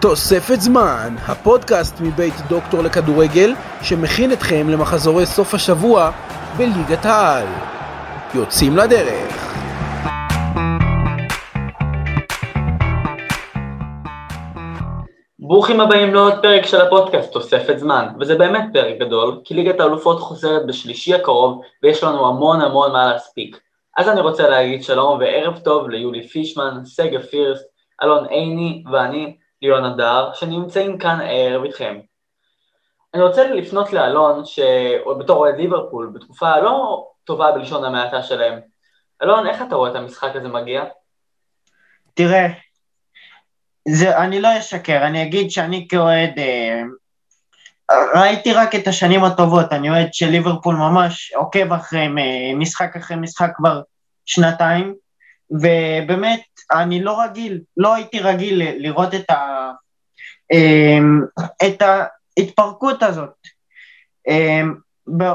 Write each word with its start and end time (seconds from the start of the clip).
תוספת 0.00 0.60
זמן, 0.60 1.14
הפודקאסט 1.28 2.00
מבית 2.00 2.34
דוקטור 2.48 2.82
לכדורגל 2.82 3.54
שמכין 3.82 4.32
אתכם 4.32 4.68
למחזורי 4.68 5.26
סוף 5.26 5.54
השבוע 5.54 6.10
בליגת 6.56 7.04
העל. 7.04 7.46
יוצאים 8.34 8.76
לדרך. 8.76 9.54
ברוכים 15.38 15.80
הבאים 15.80 16.14
לעוד 16.14 16.42
פרק 16.42 16.66
של 16.66 16.80
הפודקאסט, 16.80 17.32
תוספת 17.32 17.78
זמן, 17.78 18.08
וזה 18.20 18.38
באמת 18.38 18.64
פרק 18.72 18.98
גדול, 19.00 19.40
כי 19.44 19.54
ליגת 19.54 19.80
האלופות 19.80 20.20
חוזרת 20.20 20.66
בשלישי 20.66 21.14
הקרוב, 21.14 21.62
ויש 21.82 22.04
לנו 22.04 22.28
המון 22.28 22.60
המון 22.60 22.92
מה 22.92 23.12
להספיק. 23.12 23.60
אז 23.96 24.08
אני 24.08 24.20
רוצה 24.20 24.48
להגיד 24.48 24.82
שלום 24.82 25.18
וערב 25.18 25.58
טוב 25.58 25.88
ליולי 25.88 26.28
פישמן, 26.28 26.80
סגה 26.84 27.20
פירסט, 27.20 27.64
אלון 28.02 28.26
עיני 28.26 28.84
ואני, 28.92 29.36
ליאון 29.62 29.84
הדר, 29.84 30.30
שנמצאים 30.34 30.98
כאן 30.98 31.20
הערב 31.20 31.64
איתכם. 31.64 31.98
אני 33.14 33.22
רוצה 33.22 33.48
לפנות 33.48 33.92
לאלון, 33.92 34.42
שבתור 34.44 35.36
אוהד 35.36 35.56
ליברפול, 35.56 36.10
בתקופה 36.14 36.60
לא 36.60 37.06
טובה 37.24 37.52
בלשון 37.52 37.84
המעטה 37.84 38.22
שלהם. 38.22 38.60
אלון, 39.22 39.46
איך 39.46 39.62
אתה 39.62 39.74
רואה 39.76 39.90
את 39.90 39.96
המשחק 39.96 40.36
הזה 40.36 40.48
מגיע? 40.48 40.84
תראה, 42.14 42.46
זה, 43.88 44.18
אני 44.18 44.40
לא 44.40 44.58
אשקר, 44.58 45.06
אני 45.06 45.22
אגיד 45.22 45.50
שאני 45.50 45.86
כאוהד, 45.88 46.38
אה, 46.38 46.82
ראיתי 48.14 48.52
רק 48.52 48.74
את 48.74 48.86
השנים 48.88 49.24
הטובות, 49.24 49.72
אני 49.72 49.90
אוהד 49.90 50.14
של 50.14 50.26
ליברפול 50.26 50.74
ממש 50.74 51.32
עוקב 51.36 51.72
אחריהם 51.72 52.18
אה, 52.18 52.54
משחק 52.56 52.96
אחרי 52.96 53.16
משחק 53.16 53.50
כבר 53.56 53.80
שנתיים, 54.26 54.94
ובאמת, 55.50 56.40
אני 56.72 57.02
לא 57.02 57.22
רגיל, 57.22 57.60
לא 57.76 57.94
הייתי 57.94 58.20
רגיל 58.20 58.62
לראות 58.76 59.14
את, 59.14 59.30
ה, 59.30 59.70
אה, 60.52 60.98
את 61.66 61.82
ההתפרקות 61.82 63.02
הזאת. 63.02 63.34
אה, 64.28 64.62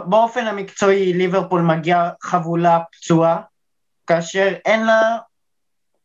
באופן 0.06 0.48
המקצועי 0.48 1.14
ליברפול 1.14 1.62
מגיעה 1.62 2.10
חבולה 2.22 2.80
פצועה, 2.92 3.42
כאשר 4.08 4.54
אין 4.66 4.86
לה 4.86 5.18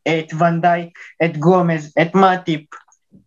את 0.08 0.34
ונדייק, 0.38 0.98
את 1.24 1.36
גומז, 1.36 1.94
את 2.02 2.14
מאטיפ, 2.14 2.60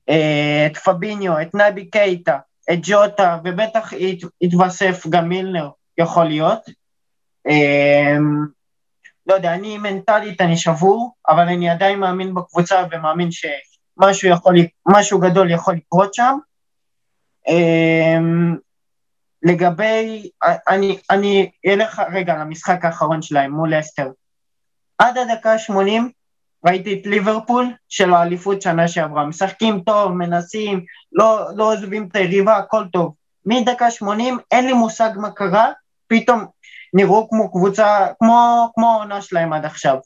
אה, 0.09 0.65
את 0.65 0.77
פביניו, 0.77 1.41
את 1.41 1.55
נבי 1.55 1.89
קייטה, 1.89 2.37
את 2.73 2.79
ג'וטה, 2.81 3.37
ובטח 3.43 3.93
יתווסף 4.41 5.07
גם 5.09 5.29
מילנר, 5.29 5.69
יכול 5.97 6.25
להיות. 6.25 6.59
לא 9.27 9.33
יודע, 9.33 9.53
אני 9.53 9.77
מנטלית, 9.77 10.41
אני 10.41 10.57
שבור, 10.57 11.15
אבל 11.29 11.43
אני 11.43 11.69
עדיין 11.69 11.99
מאמין 11.99 12.33
בקבוצה 12.33 12.83
ומאמין 12.91 13.29
שמשהו 13.31 14.29
יכול, 14.29 14.55
משהו 14.87 15.19
גדול 15.19 15.51
יכול 15.51 15.73
לקרות 15.73 16.13
שם. 16.13 16.37
אה, 17.47 18.17
לגבי, 19.43 20.29
אני, 20.67 20.97
אני 21.09 21.51
אלך 21.67 22.01
רגע 22.13 22.37
למשחק 22.37 22.85
האחרון 22.85 23.21
שלהם 23.21 23.51
מול 23.51 23.79
אסטר. 23.79 24.11
עד 24.97 25.17
הדקה 25.17 25.57
80 25.57 26.11
ראיתי 26.65 26.93
את 26.93 27.05
ליברפול 27.05 27.73
של 27.89 28.13
האליפות 28.13 28.61
שנה 28.61 28.87
שעברה, 28.87 29.25
משחקים 29.25 29.79
טוב, 29.79 30.11
מנסים, 30.11 30.85
לא, 31.11 31.47
לא 31.55 31.73
עוזבים 31.73 32.07
את 32.07 32.15
היריבה, 32.15 32.57
הכל 32.57 32.83
טוב. 32.93 33.13
מדקה 33.45 33.91
80 33.91 34.37
אין 34.51 34.65
לי 34.65 34.73
מושג 34.73 35.09
מה 35.15 35.31
קרה, 35.31 35.71
פתאום 36.07 36.45
נראו 36.93 37.29
כמו 37.29 37.51
קבוצה, 37.51 38.07
כמו, 38.19 38.69
כמו 38.75 38.91
העונה 38.91 39.21
שלהם 39.21 39.53
עד 39.53 39.65
עכשיו. 39.65 39.97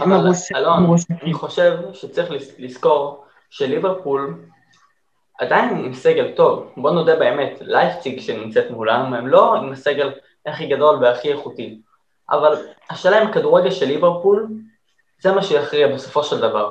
אבל 0.00 0.06
מרוס... 0.06 0.52
אלון, 0.52 0.82
מרוס... 0.82 1.04
אני 1.22 1.34
חושב 1.34 1.78
שצריך 1.92 2.30
לזכור 2.58 3.24
שליברפול 3.50 4.44
עדיין 5.38 5.84
עם 5.84 5.94
סגל 5.94 6.32
טוב, 6.36 6.72
בוא 6.76 6.90
נודה 6.90 7.16
באמת, 7.16 7.58
לייפציג 7.60 8.20
שנמצאת 8.20 8.70
מולם, 8.70 9.14
הם 9.14 9.28
לא 9.28 9.56
עם 9.56 9.72
הסגל 9.72 10.12
הכי 10.46 10.66
גדול 10.66 10.96
והכי 10.96 11.32
איכותי, 11.32 11.80
אבל 12.30 12.66
השאלה 12.90 13.20
עם 13.20 13.32
כדורגל 13.32 13.70
של 13.70 13.86
ליברפול 13.86 14.48
זה 15.20 15.32
מה 15.32 15.42
שיכריע 15.42 15.94
בסופו 15.94 16.24
של 16.24 16.40
דבר. 16.40 16.70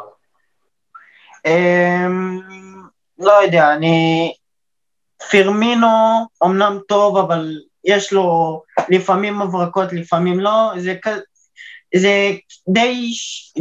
אמ, 1.45 2.39
לא 3.19 3.31
יודע, 3.31 3.73
אני... 3.73 4.33
פירמינו 5.29 5.87
אמנם 6.43 6.79
טוב, 6.87 7.17
אבל 7.17 7.57
יש 7.85 8.13
לו 8.13 8.61
לפעמים 8.89 9.41
הברקות, 9.41 9.93
לפעמים 9.93 10.39
לא, 10.39 10.71
זה, 10.77 10.95
זה 11.95 12.31
די, 12.67 13.11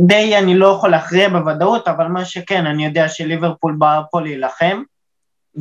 די 0.07 0.39
אני 0.39 0.55
לא 0.55 0.67
יכול 0.67 0.91
להכריע 0.91 1.29
בוודאות, 1.29 1.89
אבל 1.89 2.07
מה 2.07 2.25
שכן, 2.25 2.67
אני 2.67 2.87
יודע 2.87 3.09
שליברפול 3.09 3.77
בא 3.79 4.01
פה 4.11 4.21
להילחם, 4.21 4.83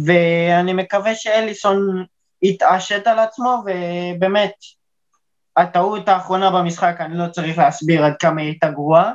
ואני 0.06 0.74
מקווה 0.74 1.16
שאליסון 1.16 2.06
יתעשת 2.42 3.08
על 3.08 3.20
עצמו, 3.20 3.64
ובאמת, 3.66 4.52
הטעות 5.58 6.10
האחרונה 6.10 6.52
במשחק, 6.52 6.96
אני 7.00 7.18
לא 7.18 7.28
צריך 7.28 7.58
להסביר 7.58 8.06
עד 8.06 8.14
כמה 8.20 8.42
היא 8.42 8.50
הייתה 8.50 8.70
גרועה. 8.70 9.12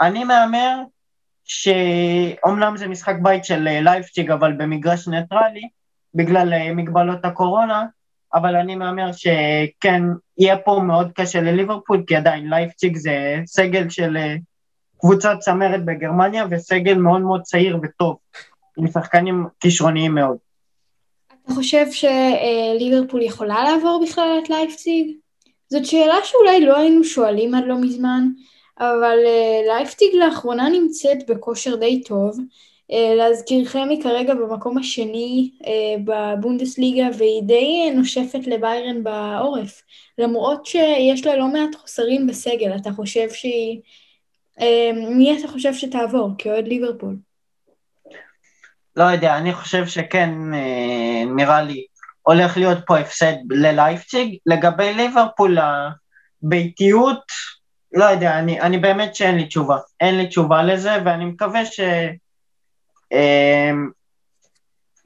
אני 0.00 0.24
מהמר 0.24 0.78
שאומנם 1.44 2.76
זה 2.76 2.88
משחק 2.88 3.14
בית 3.22 3.44
של 3.44 3.68
אה, 3.68 3.80
לייפציג, 3.80 4.30
אבל 4.30 4.52
במגרש 4.52 5.08
ניטרלי, 5.08 5.68
בגלל 6.14 6.52
אה, 6.52 6.74
מגבלות 6.74 7.24
הקורונה, 7.24 7.84
אבל 8.34 8.56
אני 8.56 8.74
מהמר 8.74 9.12
שכן, 9.12 10.02
יהיה 10.38 10.58
פה 10.58 10.80
מאוד 10.86 11.12
קשה 11.14 11.40
לליברפול, 11.40 12.04
כי 12.06 12.16
עדיין 12.16 12.50
לייפציג 12.50 12.96
זה 12.96 13.36
סגל 13.46 13.88
של 13.88 14.16
אה, 14.16 14.34
קבוצת 15.00 15.36
צמרת 15.40 15.84
בגרמניה, 15.84 16.46
וסגל 16.50 16.94
מאוד 16.94 17.20
מאוד 17.20 17.42
צעיר 17.42 17.78
וטוב, 17.82 18.16
עם 18.78 18.86
שחקנים 18.86 19.46
כישרוניים 19.60 20.14
מאוד. 20.14 20.36
אתה 21.44 21.52
חושב 21.54 21.86
שליברפול 21.90 23.22
יכולה 23.22 23.64
לעבור 23.64 24.04
בכלל 24.06 24.38
את 24.44 24.50
לייפציג? 24.50 25.10
זאת 25.68 25.86
שאלה 25.86 26.14
שאולי 26.24 26.66
לא 26.66 26.78
היינו 26.78 27.04
שואלים 27.04 27.54
עד 27.54 27.64
לא 27.66 27.80
מזמן, 27.80 28.28
אבל 28.78 29.16
לייפציג 29.66 30.14
לאחרונה 30.14 30.68
נמצאת 30.68 31.30
בכושר 31.30 31.76
די 31.76 32.02
טוב. 32.02 32.38
להזכירכם 32.90 33.86
היא 33.90 34.02
כרגע 34.02 34.34
במקום 34.34 34.78
השני 34.78 35.50
בבונדסליגה 36.04 37.06
והיא 37.18 37.42
די 37.42 37.90
נושפת 37.94 38.46
לביירן 38.46 39.04
בעורף, 39.04 39.82
למרות 40.18 40.66
שיש 40.66 41.26
לה 41.26 41.36
לא 41.36 41.46
מעט 41.48 41.74
חוסרים 41.74 42.26
בסגל. 42.26 42.76
אתה 42.76 42.92
חושב 42.92 43.30
שהיא... 43.30 43.80
מי 44.94 45.38
אתה 45.38 45.48
חושב 45.48 45.74
שתעבור 45.74 46.30
כאוהד 46.38 46.68
ליברפול? 46.68 47.16
לא 48.96 49.04
יודע, 49.04 49.36
אני 49.38 49.52
חושב 49.52 49.86
שכן, 49.86 50.30
נראה 51.36 51.62
לי, 51.62 51.84
הולך 52.22 52.56
להיות 52.56 52.78
פה 52.86 52.98
הפסד 52.98 53.32
ללייפציג. 53.50 54.36
לגבי 54.46 54.94
ליברפול, 54.94 55.58
הביתיות, 56.42 57.22
לא 57.92 58.04
יודע, 58.04 58.38
אני, 58.38 58.60
אני 58.60 58.78
באמת 58.78 59.14
שאין 59.14 59.36
לי 59.36 59.46
תשובה. 59.46 59.78
אין 60.00 60.18
לי 60.18 60.26
תשובה 60.26 60.62
לזה, 60.62 60.90
ואני 61.04 61.24
מקווה 61.24 61.66
ש... 61.66 61.80
אמ, 63.12 63.90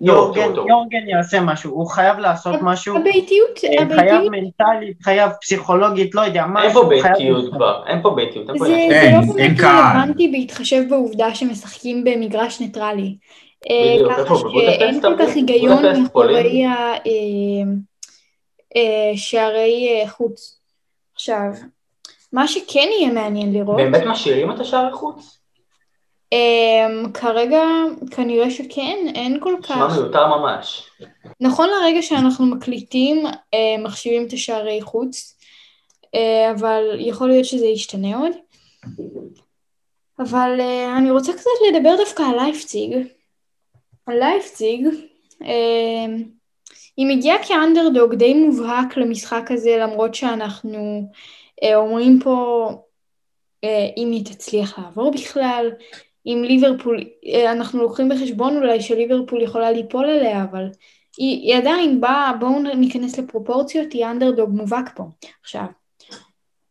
יורגן, 0.01 0.55
יורגן 0.69 1.09
יעשה 1.09 1.41
משהו, 1.41 1.71
הוא 1.71 1.87
חייב 1.87 2.19
לעשות 2.19 2.55
משהו. 2.63 2.97
הביתיות, 2.97 3.65
אה, 3.65 3.83
הביתיות. 3.83 4.01
חייב 4.01 4.23
מנטלית, 4.31 5.03
חייב 5.03 5.31
פסיכולוגית, 5.41 6.15
לא 6.15 6.21
יודע, 6.21 6.47
משהו. 6.47 6.91
אין 6.93 7.03
פה 7.03 7.09
ביתיות 7.09 7.55
כבר, 7.55 7.83
אין 7.87 8.03
פה 8.03 8.11
ביתיות. 8.11 8.47
זה 8.47 8.53
לא 8.53 9.35
באמת 9.35 9.61
רלוונטי 9.61 10.29
בהתחשב 10.29 10.83
בעובדה 10.89 11.35
שמשחקים 11.35 12.05
במגרש 12.05 12.61
ניטרלי. 12.61 13.17
ככה 14.11 14.35
שאין 14.53 15.01
כל 15.01 15.15
כך 15.19 15.35
היגיון 15.35 15.83
מאחורי 16.03 16.65
השערי 19.15 20.05
חוץ. 20.09 20.61
עכשיו, 21.15 21.51
מה 22.33 22.49
שכן 22.49 22.89
יהיה 22.99 23.13
מעניין 23.13 23.53
לראות... 23.53 23.77
באמת 23.77 24.03
משאירים 24.07 24.51
את 24.51 24.61
השער 24.61 24.93
חוץ? 24.93 25.39
Um, 26.35 27.13
כרגע 27.15 27.63
כנראה 28.11 28.51
שכן, 28.51 28.97
אין 29.15 29.41
כל 29.41 29.55
כך... 29.63 29.71
נשמע 29.71 30.01
מיותר 30.01 30.27
ממש. 30.27 30.91
נכון 31.41 31.69
לרגע 31.69 32.03
שאנחנו 32.03 32.47
מקליטים, 32.47 33.27
uh, 33.27 33.81
מחשיבים 33.85 34.27
את 34.27 34.33
השערי 34.33 34.83
חוץ, 34.83 35.39
uh, 36.05 36.09
אבל 36.51 36.97
יכול 36.99 37.29
להיות 37.29 37.45
שזה 37.45 37.67
ישתנה 37.67 38.17
עוד. 38.17 38.33
אבל 40.19 40.61
uh, 40.61 40.99
אני 40.99 41.11
רוצה 41.11 41.33
קצת 41.33 41.51
לדבר 41.69 41.97
דווקא 41.97 42.23
על 42.23 42.37
לייפציג. 42.37 42.97
לייפציג, 44.09 44.87
uh, 45.43 45.47
היא 46.97 47.07
מגיעה 47.17 47.37
כאנדרדוג 47.49 48.15
די 48.15 48.35
מובהק 48.35 48.97
למשחק 48.97 49.51
הזה, 49.51 49.77
למרות 49.81 50.15
שאנחנו 50.15 51.09
אומרים 51.75 52.19
פה 52.25 52.69
אם 53.97 54.11
היא 54.13 54.25
תצליח 54.25 54.79
לעבור 54.79 55.11
בכלל, 55.11 55.71
אם 56.27 56.45
ליברפול, 56.45 57.05
אנחנו 57.53 57.83
לוקחים 57.83 58.09
בחשבון 58.09 58.57
אולי 58.57 58.81
שליברפול 58.81 59.43
יכולה 59.43 59.71
ליפול 59.71 60.05
עליה, 60.05 60.43
אבל 60.51 60.65
היא, 61.17 61.41
היא 61.43 61.57
עדיין 61.57 62.01
באה, 62.01 62.33
בואו 62.41 62.59
ניכנס 62.59 63.19
לפרופורציות, 63.19 63.93
היא 63.93 64.07
אנדרדוג 64.07 64.51
מובהק 64.51 64.91
פה. 64.97 65.05
עכשיו, 65.43 65.65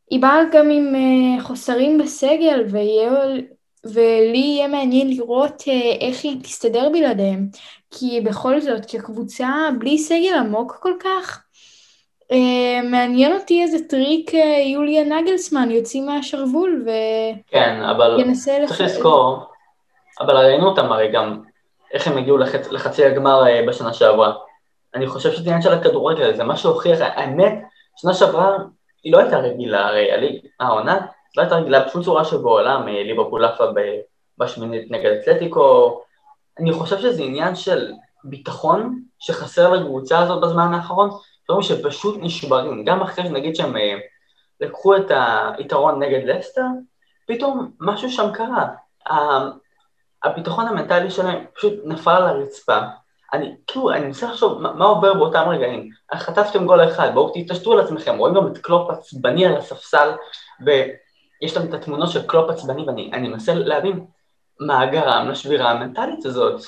היא 0.09 0.21
באה 0.21 0.39
גם 0.51 0.69
עם 0.69 0.95
חוסרים 1.39 1.97
בסגל, 1.97 2.65
ויהיה, 2.71 3.11
ולי 3.85 4.37
יהיה 4.37 4.67
מעניין 4.67 5.09
לראות 5.09 5.63
איך 5.99 6.23
היא 6.23 6.41
תסתדר 6.43 6.89
בלעדיהם, 6.89 7.47
כי 7.91 8.21
בכל 8.21 8.61
זאת, 8.61 8.85
כקבוצה 8.85 9.49
בלי 9.79 9.97
סגל 9.97 10.33
עמוק 10.39 10.77
כל 10.81 10.93
כך, 10.99 11.44
מעניין 12.83 13.33
אותי 13.33 13.61
איזה 13.61 13.77
טריק 13.89 14.31
יוליה 14.73 15.03
נגלסמן 15.03 15.71
יוציא 15.71 16.01
מהשרוול 16.01 16.83
ו... 16.85 16.89
כן, 17.47 17.81
אבל 17.81 18.23
צריך 18.33 18.81
לזכור, 18.81 19.39
אבל 20.19 20.37
ראינו 20.37 20.67
אותם 20.67 20.91
הרי 20.91 21.11
גם, 21.11 21.41
איך 21.93 22.07
הם 22.07 22.17
הגיעו 22.17 22.37
לחצ... 22.37 22.71
לחצי 22.71 23.05
הגמר 23.05 23.43
בשנה 23.67 23.93
שעברה. 23.93 24.33
אני 24.95 25.07
חושב 25.07 25.31
שזה 25.31 25.43
עניין 25.49 25.61
של 25.61 25.73
הכדורגל, 25.73 26.33
זה 26.33 26.43
מה 26.43 26.57
שהוכיח, 26.57 26.99
האמת, 27.01 27.53
שנה 27.95 28.13
שעברה 28.13 28.57
היא 29.03 29.13
לא 29.13 29.17
הייתה 29.19 29.37
רגילה, 29.37 29.87
הרי 29.87 30.41
העונה 30.59 30.99
לא 31.37 31.41
הייתה 31.41 31.55
רגילה 31.55 31.85
בשום 31.85 32.03
צורה 32.03 32.25
שבעולם, 32.25 32.87
ליברפול 32.87 33.45
עפה 33.45 33.63
בשמינית 34.37 34.91
נגד 34.91 35.11
אתלטיקו, 35.21 36.01
אני 36.59 36.71
חושב 36.71 36.99
שזה 36.99 37.23
עניין 37.23 37.55
של 37.55 37.91
ביטחון 38.23 38.99
שחסר 39.19 39.73
לקבוצה 39.73 40.19
הזאת 40.19 40.41
בזמן 40.41 40.73
האחרון, 40.73 41.09
דברים 41.45 41.61
שפשוט 41.61 42.15
נשברים, 42.21 42.85
גם 42.85 43.01
אחרי 43.01 43.25
שנגיד 43.25 43.55
שהם 43.55 43.77
אה, 43.77 43.97
לקחו 44.61 44.95
את 44.95 45.11
היתרון 45.57 46.03
נגד 46.03 46.23
לסטר, 46.23 46.65
פתאום 47.27 47.71
משהו 47.79 48.09
שם 48.09 48.29
קרה, 48.33 48.67
הביטחון 50.23 50.67
המנטלי 50.67 51.11
שלהם 51.11 51.45
פשוט 51.55 51.73
נפל 51.83 52.11
על 52.11 52.23
הרצפה, 52.23 52.79
אני, 53.33 53.55
כאילו, 53.67 53.91
אני 53.91 54.05
מנסה 54.05 54.27
לחשוב 54.27 54.61
מה, 54.61 54.73
מה 54.73 54.85
עובר 54.85 55.13
באותם 55.13 55.49
רגעים. 55.49 55.89
חטפתם 56.15 56.65
גול 56.65 56.83
אחד, 56.83 57.09
בואו 57.13 57.31
תתעשתו 57.33 57.73
על 57.73 57.79
עצמכם, 57.79 58.17
רואים 58.17 58.35
גם 58.35 58.47
את 58.47 58.57
קלופ 58.57 58.89
עצבני 58.89 59.45
על 59.45 59.57
הספסל, 59.57 60.11
ויש 60.65 61.57
להם 61.57 61.69
את 61.69 61.73
התמונות 61.73 62.09
של 62.09 62.27
קלופ 62.27 62.49
עצבני, 62.49 62.85
ואני 62.87 63.27
מנסה 63.27 63.53
להבין 63.53 64.05
מה 64.59 64.85
גרם 64.85 65.29
לשבירה 65.29 65.71
המנטלית 65.71 66.25
הזאת. 66.25 66.61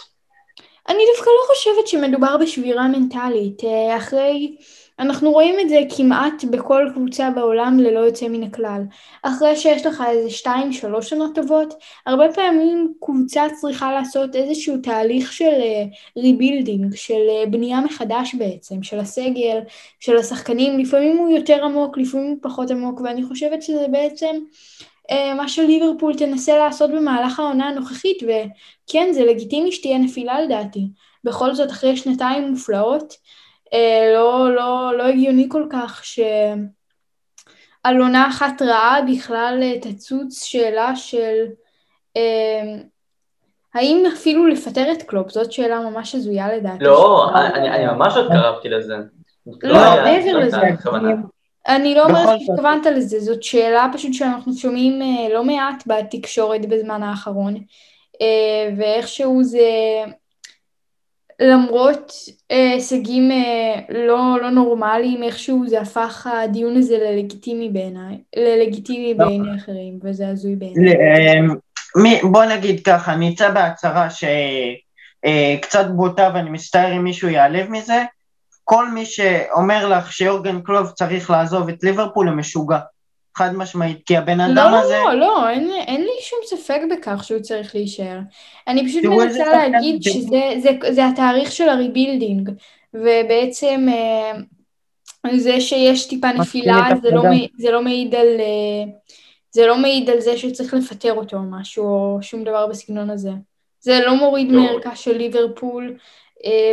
אני 0.90 1.00
דווקא 1.16 1.30
לא 1.30 1.48
חושבת 1.48 1.88
שמדובר 1.88 2.38
בשבירה 2.38 2.88
מנטלית. 2.88 3.64
אה, 3.64 3.98
אחרי 3.98 4.56
אנחנו 5.00 5.32
רואים 5.32 5.60
את 5.60 5.70
זה 5.70 5.80
כמעט 5.98 6.44
בכל 6.52 6.90
קבוצה 6.94 7.30
בעולם 7.30 7.80
ללא 7.80 8.00
יוצא 8.00 8.28
מן 8.28 8.44
הכלל. 8.44 8.82
אחרי 9.24 9.56
שיש 9.56 9.86
לך 9.86 10.04
איזה 10.10 10.30
שתיים 10.30 10.74
שלוש 10.74 11.10
שנות 11.10 11.36
טובות, 11.36 11.74
הרבה 12.06 12.34
פעמים 12.34 12.94
קבוצה 13.02 13.44
צריכה 13.62 13.92
לעשות 13.92 14.36
איזשהו 14.36 14.78
תהליך 14.78 15.34
של 15.34 15.62
rebuilding, 16.18 16.94
אה, 16.94 16.98
של 16.98 17.28
אה, 17.44 17.50
בנייה 17.50 17.82
מחדש 17.82 18.36
בעצם, 18.36 18.84
של 18.84 19.00
הסגל, 19.00 19.60
של 20.00 20.18
השחקנים, 20.18 20.80
לפעמים 20.80 21.18
הוא 21.18 21.30
יותר 21.30 21.66
עמוק, 21.66 21.98
לפעמים 21.98 22.28
הוא 22.28 22.38
פחות 22.42 22.72
עמוק, 22.72 23.02
ואני 23.02 23.24
חושבת 23.24 23.62
שזה 23.64 23.86
בעצם 23.92 24.36
מה 25.36 25.48
שליברפול 25.48 26.16
תנסה 26.16 26.58
לעשות 26.58 26.92
במהלך 26.92 27.40
העונה 27.40 27.68
הנוכחית, 27.68 28.18
וכן, 28.24 29.10
זה 29.12 29.26
לגיטימי 29.26 29.72
שתהיה 29.72 29.98
נפילה 29.98 30.42
לדעתי. 30.42 30.88
בכל 31.24 31.56
זאת, 31.56 31.72
אחרי 31.72 31.98
שנתיים 31.98 32.48
מופלאות, 32.48 33.14
אה, 33.74 34.12
לא, 34.14 34.56
לא, 34.56 34.98
לא 34.98 35.04
הגיוני 35.04 35.48
כל 35.50 35.64
כך 35.70 36.06
שעל 36.06 37.98
עונה 38.00 38.28
אחת 38.30 38.62
רעה 38.62 39.02
בכלל 39.02 39.60
אה, 39.62 39.80
תצוץ 39.80 40.44
שאלה 40.44 40.96
של 40.96 41.46
אה, 42.18 42.76
האם 43.74 44.04
אפילו 44.14 44.48
לפטר 44.48 44.92
את 44.92 45.04
קלופ, 45.04 45.32
זאת 45.32 45.52
שאלה 45.52 45.80
ממש 45.80 46.16
הזויה 46.16 46.56
לדעתי. 46.56 46.84
לא, 46.84 47.30
אני, 47.36 47.70
אני 47.70 47.86
ממש 47.86 48.14
עוד 48.16 48.28
קרבתי 48.28 48.70
לזה. 48.70 48.96
לא, 49.64 49.74
לא 49.74 50.04
מעבר 50.04 50.34
לא 50.34 50.40
לזה. 50.40 50.58
אני 51.68 51.96
לא 51.96 52.06
אומרת 52.06 52.40
שהתכוונת 52.40 52.86
לזה, 52.86 53.20
זאת 53.20 53.44
שאלה 53.44 53.88
פשוט 53.94 54.14
שאנחנו 54.14 54.54
שומעים 54.54 55.02
לא 55.34 55.44
מעט 55.44 55.84
בתקשורת 55.88 56.66
בזמן 56.66 57.04
האחרון, 57.04 57.58
ואיכשהו 58.78 59.44
זה 59.44 59.70
למרות 61.40 62.14
אה, 62.52 62.72
הישגים 62.74 63.32
אה, 63.32 63.80
לא, 63.90 64.38
לא 64.42 64.50
נורמליים, 64.50 65.24
איכשהו 65.24 65.68
זה 65.68 65.82
הפך 65.82 66.28
הדיון 66.34 66.78
הזה 66.78 66.98
ללגיטימי 66.98 67.70
בעיניי, 67.70 68.18
ללגיטימי 68.36 69.14
לא. 69.14 69.26
בעיני 69.26 69.56
אחרים, 69.56 70.00
וזה 70.04 70.28
הזוי 70.28 70.56
בעיניי. 70.56 70.94
אה, 70.94 71.34
בוא 72.32 72.46
נגיד 72.46 72.86
ככה, 72.86 73.14
אני 73.14 73.34
אצא 73.34 73.50
בהצהרה 73.52 74.08
שקצת 74.10 75.86
בוטה 75.96 76.32
ואני 76.34 76.50
מצטער 76.50 76.94
אם 76.98 77.04
מישהו 77.04 77.30
ייעלב 77.30 77.70
מזה, 77.70 78.04
כל 78.70 78.90
מי 78.90 79.06
שאומר 79.06 79.90
לך 79.90 80.14
שיורגן 80.14 80.62
קלוב 80.62 80.92
צריך 80.92 81.30
לעזוב 81.30 81.70
את 81.70 81.84
ליברפול 81.84 82.28
הוא 82.28 82.36
משוגע. 82.36 82.80
חד 83.38 83.56
משמעית, 83.56 83.98
כי 84.06 84.18
הבן 84.18 84.40
אדם 84.40 84.72
לא, 84.72 84.80
הזה... 84.80 84.98
לא, 85.06 85.14
לא, 85.14 85.50
אין, 85.50 85.72
אין 85.88 86.02
לי 86.02 86.12
שום 86.22 86.40
ספק 86.46 86.82
בכך 86.92 87.24
שהוא 87.24 87.40
צריך 87.40 87.76
להישאר. 87.76 88.20
אני 88.68 88.88
פשוט 88.88 89.04
מנסה 89.04 89.68
להגיד 89.68 90.04
שזה 90.04 90.54
זה, 90.62 90.70
זה 90.92 91.08
התאריך 91.08 91.52
של 91.52 91.70
ה 91.70 91.76
rebuilding, 91.76 92.50
ובעצם 92.94 93.88
אה, 93.90 95.38
זה 95.38 95.62
שיש 95.62 96.08
טיפה 96.08 96.32
נפילה 96.32 96.90
זה 97.02 97.12
לא, 97.12 97.24
זה 97.58 97.72
לא 97.72 97.82
מעיד 97.82 98.16
על... 98.16 98.28
אה, 98.40 98.92
זה 99.52 99.68
לא 99.68 99.78
מעיד 99.78 100.10
על 100.10 100.20
זה 100.20 100.38
שצריך 100.38 100.74
לפטר 100.74 101.14
אותו 101.14 101.38
או 101.38 101.44
משהו, 101.50 101.86
או 101.86 102.20
שום 102.22 102.44
דבר 102.44 102.68
בסגנון 102.68 103.10
הזה. 103.10 103.32
זה 103.80 104.00
לא 104.06 104.16
מוריד 104.16 104.52
לא. 104.52 104.62
מערכה 104.62 104.96
של 104.96 105.18
ליברפול, 105.18 105.98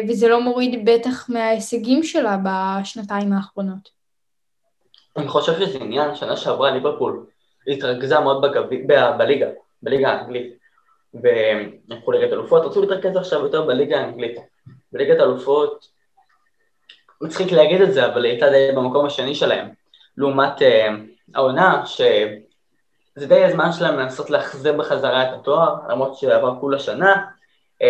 וזה 0.08 0.28
לא 0.28 0.40
מוריד 0.40 0.88
בטח 0.88 1.31
מההישגים 1.31 2.02
שלה 2.02 2.37
בשנתיים 2.44 3.32
האחרונות. 3.32 3.88
אני 5.16 5.28
חושב 5.28 5.52
שזה 5.58 5.78
עניין, 5.78 6.14
שנה 6.14 6.37
שעברה 6.37 6.70
ליברפול 6.70 7.26
התרכזה 7.69 8.20
מאוד 8.20 8.44
בליגה, 9.19 9.46
בליגה 9.82 10.12
האנגלית, 10.12 10.55
לקחו 11.88 12.12
ליגת 12.12 12.32
אלופות, 12.32 12.64
רצו 12.64 12.81
להתרכז 12.81 13.16
עכשיו 13.16 13.40
יותר 13.40 13.62
בליגה 13.62 14.00
האנגלית. 14.00 14.38
בליגת 14.93 15.20
אלופות, 15.20 15.88
מצחיק 17.20 17.52
להגיד 17.52 17.81
את 17.81 17.93
זה, 17.93 18.06
אבל 18.06 18.25
היא 18.25 18.32
הייתה 18.32 18.50
די 18.50 18.72
במקום 18.76 19.06
השני 19.06 19.34
שלהם, 19.34 19.69
לעומת 20.17 20.58
uh, 20.58 20.64
העונה, 21.34 21.87
שזה 21.87 23.26
די 23.26 23.44
הזמן 23.44 23.72
שלהם 23.72 23.99
לנסות 23.99 24.31
להחזיר 24.31 24.72
בחזרה 24.72 25.22
את 25.22 25.40
התואר, 25.40 25.76
למרות 25.88 26.17
שעבר 26.17 26.60
כולה 26.60 26.78
שנה. 26.78 27.26
Uh, 27.82 27.84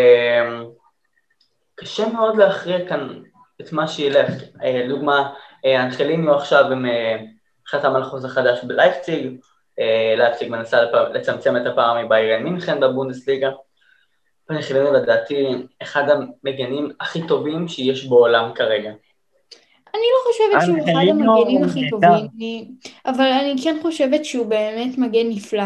קשה 1.75 2.09
מאוד 2.09 2.37
להכריע 2.37 2.88
כאן 2.88 3.23
את 3.61 3.73
מה 3.73 3.88
שילך. 3.88 4.31
אה, 5.65 5.85
אנחליניו 5.85 6.35
עכשיו 6.35 6.73
עם 6.73 6.87
אה, 6.87 7.17
חתם 7.69 7.94
על 7.94 8.05
חוזה 8.05 8.29
חדש 8.29 8.65
בלייפציג, 8.65 9.37
אה, 9.79 10.15
לייפציג 10.17 10.50
מנסה 10.50 10.82
לצמצם 11.15 11.56
את 11.56 11.67
הפער 11.67 12.05
מביירן 12.05 12.43
מינכן 12.43 12.81
בבונדסליגה. 12.81 13.50
אנחליניו 14.51 14.93
לדעתי 14.93 15.67
אחד 15.82 16.05
המגנים 16.08 16.93
הכי 17.01 17.27
טובים 17.27 17.69
שיש 17.69 18.06
בעולם 18.06 18.55
כרגע. 18.55 18.93
אני 19.94 20.03
לא 20.13 20.32
חושבת 20.32 20.67
שהוא 20.67 20.91
אחד 20.91 21.08
המגנים 21.08 21.65
הכי 21.65 21.91
טובים, 21.91 22.65
אבל 23.06 23.24
אני 23.24 23.63
כן 23.63 23.77
חושבת 23.82 24.24
שהוא 24.24 24.46
באמת 24.46 24.98
מגן 24.98 25.29
נפלא. 25.29 25.65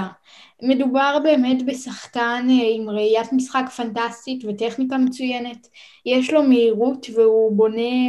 מדובר 0.63 1.19
באמת 1.23 1.67
בשחקן 1.67 2.47
עם 2.75 2.91
ראיית 2.91 3.33
משחק 3.33 3.65
פנטסטית 3.77 4.45
וטכניקה 4.45 4.99
מצוינת. 4.99 5.69
יש 6.07 6.33
לו 6.33 6.43
מהירות 6.43 7.07
והוא 7.15 7.57
בונה 7.57 8.09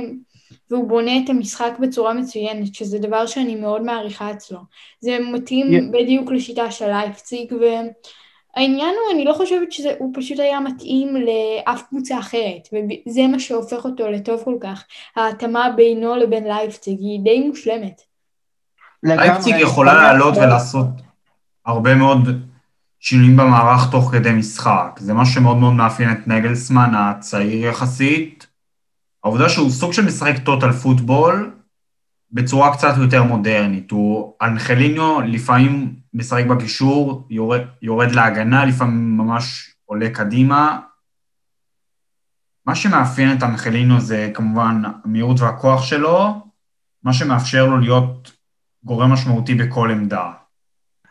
והוא 0.71 0.87
בונה 0.87 1.17
את 1.17 1.29
המשחק 1.29 1.73
בצורה 1.79 2.13
מצוינת, 2.13 2.75
שזה 2.75 2.99
דבר 2.99 3.25
שאני 3.25 3.55
מאוד 3.55 3.81
מעריכה 3.81 4.31
אצלו. 4.31 4.59
זה 4.99 5.17
מתאים 5.31 5.67
yeah. 5.67 5.91
בדיוק 5.93 6.31
לשיטה 6.31 6.71
של 6.71 6.87
לייפציג, 6.87 7.53
והעניין 8.55 8.95
הוא, 8.95 9.15
אני 9.15 9.25
לא 9.25 9.33
חושבת 9.33 9.71
שהוא 9.71 10.11
פשוט 10.15 10.39
היה 10.39 10.59
מתאים 10.59 11.15
לאף 11.15 11.83
קבוצה 11.89 12.19
אחרת, 12.19 12.67
וזה 12.73 13.27
מה 13.27 13.39
שהופך 13.39 13.85
אותו 13.85 14.11
לטוב 14.11 14.41
כל 14.43 14.55
כך. 14.61 14.83
ההתאמה 15.15 15.69
בינו 15.75 16.15
לבין 16.15 16.43
לייפציג 16.43 16.99
היא 16.99 17.19
די 17.23 17.39
מושלמת. 17.47 18.01
לייפציג 19.03 19.55
יכולה 19.59 19.93
לעלות 19.93 20.37
ולעשות 20.37 20.87
הרבה 21.65 21.95
מאוד 21.95 22.19
שינויים 22.99 23.37
במערך 23.37 23.91
תוך 23.91 24.11
כדי 24.11 24.31
משחק. 24.31 24.99
זה 24.99 25.13
משהו 25.13 25.33
שמאוד 25.33 25.57
מאוד 25.57 25.73
מאפיין 25.73 26.11
את 26.11 26.27
נגלסמן 26.27 26.91
הצעיר 26.95 27.65
יחסית, 27.65 28.47
העובדה 29.23 29.49
שהוא 29.49 29.69
סוג 29.69 29.93
של 29.93 30.05
משחק 30.05 30.37
טוטל 30.43 30.71
פוטבול 30.71 31.58
בצורה 32.31 32.73
קצת 32.73 32.93
יותר 33.01 33.23
מודרנית. 33.23 33.91
הוא 33.91 34.33
אנחליניו 34.41 35.21
לפעמים 35.21 35.95
משחק 36.13 36.45
בקישור, 36.45 37.27
יורד, 37.29 37.61
יורד 37.81 38.11
להגנה, 38.11 38.65
לפעמים 38.65 39.17
ממש 39.17 39.73
עולה 39.85 40.09
קדימה. 40.09 40.79
מה 42.65 42.75
שמאפיין 42.75 43.37
את 43.37 43.43
אנחליניו 43.43 43.99
זה 43.99 44.31
כמובן 44.33 44.81
המהירות 45.03 45.39
והכוח 45.39 45.83
שלו, 45.83 46.33
מה 47.03 47.13
שמאפשר 47.13 47.65
לו 47.65 47.77
להיות 47.77 48.31
גורם 48.83 49.11
משמעותי 49.11 49.55
בכל 49.55 49.91
עמדה. 49.91 50.31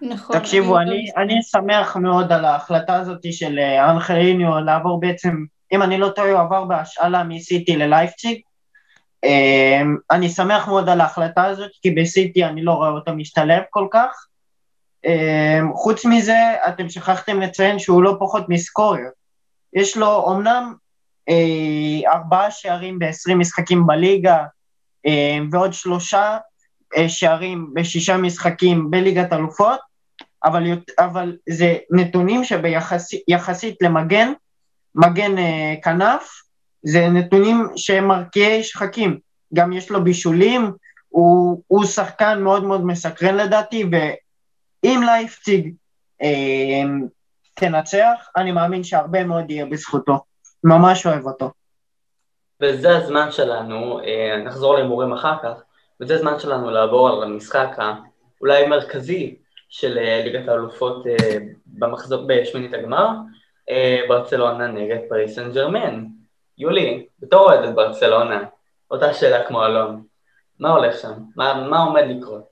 נכון. 0.03 0.39
תקשיבו, 0.39 0.79
אני, 0.79 1.07
אני 1.17 1.43
שמח 1.43 1.97
מאוד 1.97 2.33
על 2.33 2.45
ההחלטה 2.45 2.97
הזאת 2.97 3.33
של 3.33 3.59
אה, 3.59 3.91
אנחליניו 3.91 4.61
לעבור 4.61 5.01
בעצם 5.01 5.45
אם 5.73 5.83
אני 5.83 5.99
לא 5.99 6.09
טועה, 6.09 6.31
הוא 6.31 6.41
עבר 6.41 6.65
בהשאלה 6.65 7.25
מסיטי 7.25 7.77
ללייפציג. 7.77 8.41
אמ, 9.25 9.97
אני 10.11 10.29
שמח 10.29 10.69
מאוד 10.69 10.89
על 10.89 11.01
ההחלטה 11.01 11.45
הזאת, 11.45 11.71
כי 11.83 11.91
בסיטי 11.91 12.45
אני 12.45 12.63
לא 12.63 12.73
רואה 12.73 12.89
אותו 12.89 13.15
משתלב 13.15 13.63
כל 13.71 13.87
כך. 13.91 14.25
חוץ 15.75 16.05
מזה, 16.05 16.39
אתם 16.69 16.89
שכחתם 16.89 17.41
לציין 17.41 17.79
שהוא 17.79 18.03
לא 18.03 18.17
פחות 18.21 18.49
מסקורר. 18.49 19.09
יש 19.73 19.97
לו 19.97 20.33
אמנם 20.33 20.75
ארבעה 22.07 22.51
שערים 22.51 22.99
ב-20 22.99 23.35
משחקים 23.35 23.87
בליגה, 23.87 24.45
ועוד 25.51 25.73
שלושה 25.73 26.39
שערים 27.09 27.71
בשישה 27.75 28.17
משחקים 28.17 28.91
בליגת 28.91 29.33
אלופות, 29.33 29.81
אבל, 30.45 30.65
אבל 30.99 31.37
זה 31.49 31.77
נתונים 31.91 32.45
שביחסית 32.45 33.77
למגן, 33.83 34.33
מגן 34.95 35.33
כנף, 35.83 36.43
זה 36.83 37.09
נתונים 37.09 37.67
שהם 37.77 38.09
מרקיעי 38.09 38.63
שחקים. 38.63 39.19
גם 39.55 39.73
יש 39.73 39.91
לו 39.91 40.05
בישולים, 40.05 40.73
הוא, 41.09 41.63
הוא 41.67 41.85
שחקן 41.85 42.41
מאוד 42.43 42.65
מאוד 42.65 42.85
מסקרן 42.85 43.35
לדעתי, 43.35 43.85
ואם 43.93 45.01
לייפציג 45.07 45.75
אה, 46.23 46.83
תנצח, 47.55 48.29
אני 48.37 48.53
מאמין 48.53 48.85
שהרבה 48.85 49.25
מאוד 49.25 49.51
יהיה 49.51 49.67
בזכותו. 49.67 50.19
ממש 50.65 51.07
אוהב 51.07 51.27
אותו. 51.27 51.51
וזה 52.63 52.97
הזמן 52.97 53.31
שלנו, 53.31 54.01
אה, 54.01 54.37
נחזור 54.45 54.75
להימורים 54.75 55.13
אחר 55.13 55.35
כך, 55.43 55.63
וזה 56.01 56.15
הזמן 56.15 56.39
שלנו 56.39 56.71
לעבור 56.71 57.09
על 57.09 57.23
המשחק 57.23 57.69
האולי 57.79 58.67
מרכזי 58.67 59.37
של 59.69 59.99
אה, 59.99 60.23
ליגת 60.25 60.49
האלופות 60.49 61.07
אה, 61.07 61.39
במחזור, 61.67 62.25
בשמינית 62.27 62.75
הגמר, 62.75 63.09
ברצלונה 64.09 64.67
נגד 64.67 64.99
פריס 65.09 65.35
סן 65.35 65.53
ג'רמן. 65.53 66.05
יולי, 66.59 67.07
בתור 67.21 67.41
אוהדת 67.41 67.75
ברצלונה, 67.75 68.45
אותה 68.91 69.15
שאלה 69.15 69.45
כמו 69.49 69.67
אלון, 69.67 70.03
מה 70.61 70.71
הולך 70.71 70.99
שם? 71.01 71.13
מה, 71.37 71.67
מה 71.71 71.85
עומד 71.85 72.03
לקרות? 72.09 72.43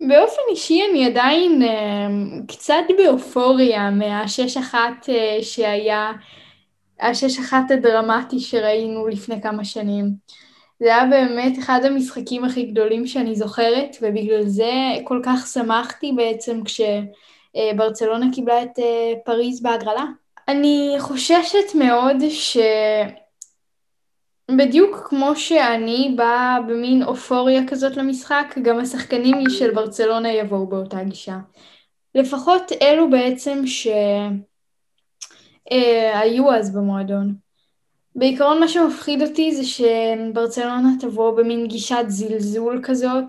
באופן 0.00 0.42
אישי 0.50 0.82
אני 0.90 1.06
עדיין 1.06 1.62
uh, 1.62 2.52
קצת 2.52 2.84
באופוריה 2.98 3.90
מהשש 3.90 4.56
אחת 4.56 5.08
uh, 5.08 5.42
שהיה, 5.42 6.12
השש 7.00 7.38
אחת 7.38 7.70
הדרמטי 7.70 8.40
שראינו 8.40 9.08
לפני 9.08 9.42
כמה 9.42 9.64
שנים. 9.64 10.10
זה 10.80 10.86
היה 10.96 11.06
באמת 11.06 11.58
אחד 11.58 11.80
המשחקים 11.84 12.44
הכי 12.44 12.62
גדולים 12.62 13.06
שאני 13.06 13.34
זוכרת, 13.34 13.96
ובגלל 14.02 14.42
זה 14.46 14.72
כל 15.04 15.20
כך 15.24 15.46
שמחתי 15.46 16.12
בעצם 16.12 16.60
כשברצלונה 16.64 18.26
קיבלה 18.34 18.62
את 18.62 18.78
פריז 19.24 19.62
בהגרלה. 19.62 20.04
אני 20.48 20.96
חוששת 20.98 21.74
מאוד 21.74 22.16
ש... 22.28 22.56
בדיוק 24.50 24.96
כמו 25.08 25.36
שאני 25.36 26.14
באה 26.16 26.58
במין 26.68 27.02
אופוריה 27.02 27.62
כזאת 27.68 27.96
למשחק, 27.96 28.54
גם 28.62 28.78
השחקנים 28.78 29.50
של 29.50 29.74
ברצלונה 29.74 30.32
יבואו 30.32 30.66
באותה 30.66 31.04
גישה. 31.04 31.36
לפחות 32.14 32.72
אלו 32.82 33.10
בעצם 33.10 33.66
שהיו 33.66 34.00
אה, 36.50 36.58
אז 36.58 36.74
במועדון. 36.76 37.34
בעיקרון 38.14 38.60
מה 38.60 38.68
שמפחיד 38.68 39.22
אותי 39.22 39.54
זה 39.54 39.64
שברצלונה 39.64 40.88
תבוא 41.00 41.36
במין 41.36 41.66
גישת 41.66 42.04
זלזול 42.06 42.80
כזאת, 42.82 43.24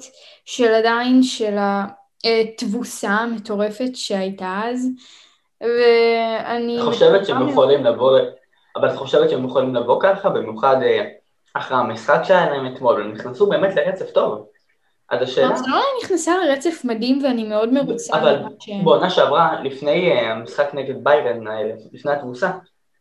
של 0.46 0.74
עדיין 0.74 1.24
של 1.24 1.56
התבוסה 2.24 3.10
המטורפת 3.10 3.96
שהייתה 3.96 4.62
אז, 4.66 4.90
ואני... 5.62 6.78
חושבת 6.82 7.26
שהם 7.26 7.50
יכולים 7.50 7.84
לבוא 7.84 8.20
אבל 8.80 8.90
את 8.90 8.96
חושבת 8.96 9.30
שהם 9.30 9.46
יכולים 9.46 9.76
לבוא 9.76 10.02
ככה, 10.02 10.30
במיוחד 10.30 10.76
אה, 10.82 11.10
אחרי 11.54 11.78
המשחק 11.78 12.20
שהיה 12.24 12.50
להם 12.50 12.74
אתמול, 12.74 13.02
הם 13.02 13.14
נכנסו 13.14 13.50
באמת 13.50 13.76
לרצף 13.76 14.12
טוב. 14.12 14.46
אז 15.10 15.22
השאלה... 15.22 15.50
ברצלונה 15.50 15.82
נכנסה 16.04 16.32
לרצף 16.38 16.82
מדהים 16.84 17.24
ואני 17.24 17.44
מאוד 17.44 17.74
מרוצה. 17.74 18.18
אבל 18.18 18.44
בעונה 18.84 19.10
שעברה, 19.10 19.64
לפני 19.64 20.12
אה, 20.12 20.32
המשחק 20.32 20.70
נגד 20.74 21.04
ביירן 21.04 21.48
האלה, 21.48 21.74
לפני 21.94 22.12
התבוסה, 22.12 22.52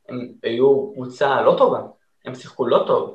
הם 0.09 0.29
היו 0.43 0.93
קבוצה 0.95 1.43
לא 1.43 1.55
טובה, 1.59 1.81
הם 2.25 2.35
שיחקו 2.35 2.67
לא 2.67 2.85
טוב. 2.87 3.15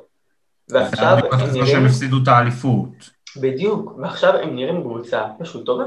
ועכשיו 0.68 1.18
הם 1.32 1.40
נראים... 1.52 1.66
שהם 1.66 1.86
הפסידו 1.86 2.16
את 2.22 2.28
האליפות. 2.28 3.10
בדיוק, 3.40 3.92
ועכשיו 3.98 4.36
הם 4.36 4.56
נראים 4.56 4.82
קבוצה 4.82 5.24
פשוט 5.38 5.66
טובה. 5.66 5.84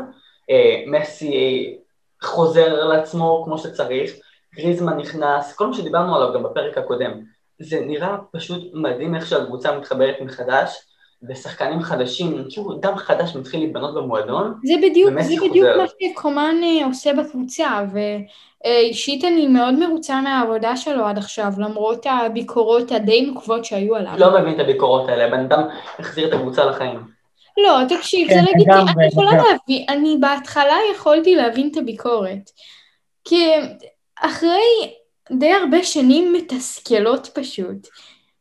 אה, 0.49 0.83
מסי 0.87 1.77
חוזר 2.21 2.85
לעצמו 2.85 3.41
כמו 3.45 3.57
שצריך, 3.57 4.11
גריזמן 4.55 4.97
נכנס, 4.97 5.55
כל 5.55 5.67
מה 5.67 5.73
שדיברנו 5.73 6.15
עליו 6.15 6.33
גם 6.33 6.43
בפרק 6.43 6.77
הקודם. 6.77 7.11
זה 7.59 7.79
נראה 7.79 8.15
פשוט 8.31 8.63
מדהים 8.73 9.15
איך 9.15 9.27
שהקבוצה 9.27 9.77
מתחברת 9.77 10.15
מחדש, 10.21 10.85
ושחקנים 11.29 11.81
חדשים, 11.81 12.45
כאילו 12.49 12.73
דם 12.73 12.95
חדש 12.97 13.35
מתחיל 13.35 13.59
להיבנות 13.59 13.95
במועדון. 13.95 14.53
זה 14.63 14.73
בדיוק, 14.81 15.21
זה 15.21 15.35
בדיוק 15.49 15.67
מה 15.77 15.85
שקומן 15.87 16.55
אה, 16.63 16.85
עושה 16.85 17.13
בקבוצה, 17.13 17.81
ואישית 18.65 19.25
אני 19.25 19.47
מאוד 19.47 19.73
מרוצה 19.73 20.21
מהעבודה 20.21 20.77
שלו 20.77 21.05
עד 21.05 21.17
עכשיו, 21.17 21.51
למרות 21.57 22.05
הביקורות 22.09 22.91
הדי 22.91 23.21
נוקבות 23.21 23.65
שהיו 23.65 23.95
עליו. 23.95 24.13
לא 24.17 24.39
מבין 24.39 24.53
את 24.53 24.59
הביקורות 24.59 25.09
האלה, 25.09 25.27
בן 25.27 25.39
אדם 25.39 25.61
החזיר 25.99 26.27
את 26.27 26.33
הקבוצה 26.33 26.65
לחיים. 26.65 26.99
לא, 27.57 27.79
תקשיב, 27.89 28.27
זה 28.27 28.33
כן, 28.33 28.43
לגיטימי, 28.43 28.91
אני 28.97 29.07
יכולה 29.07 29.31
להבין, 29.31 29.85
אני 29.89 30.17
בהתחלה 30.19 30.77
יכולתי 30.95 31.35
להבין 31.35 31.69
את 31.71 31.77
הביקורת. 31.77 32.49
כי 33.25 33.51
אחרי 34.21 34.93
די 35.31 35.51
הרבה 35.53 35.83
שנים 35.83 36.33
מתסכלות 36.33 37.27
פשוט, 37.27 37.87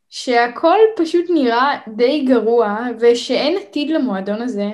שהכל 0.09 0.77
פשוט 0.97 1.25
נראה 1.29 1.79
די 1.95 2.25
גרוע 2.25 2.77
ושאין 2.99 3.57
עתיד 3.57 3.89
למועדון 3.89 4.41
הזה, 4.41 4.69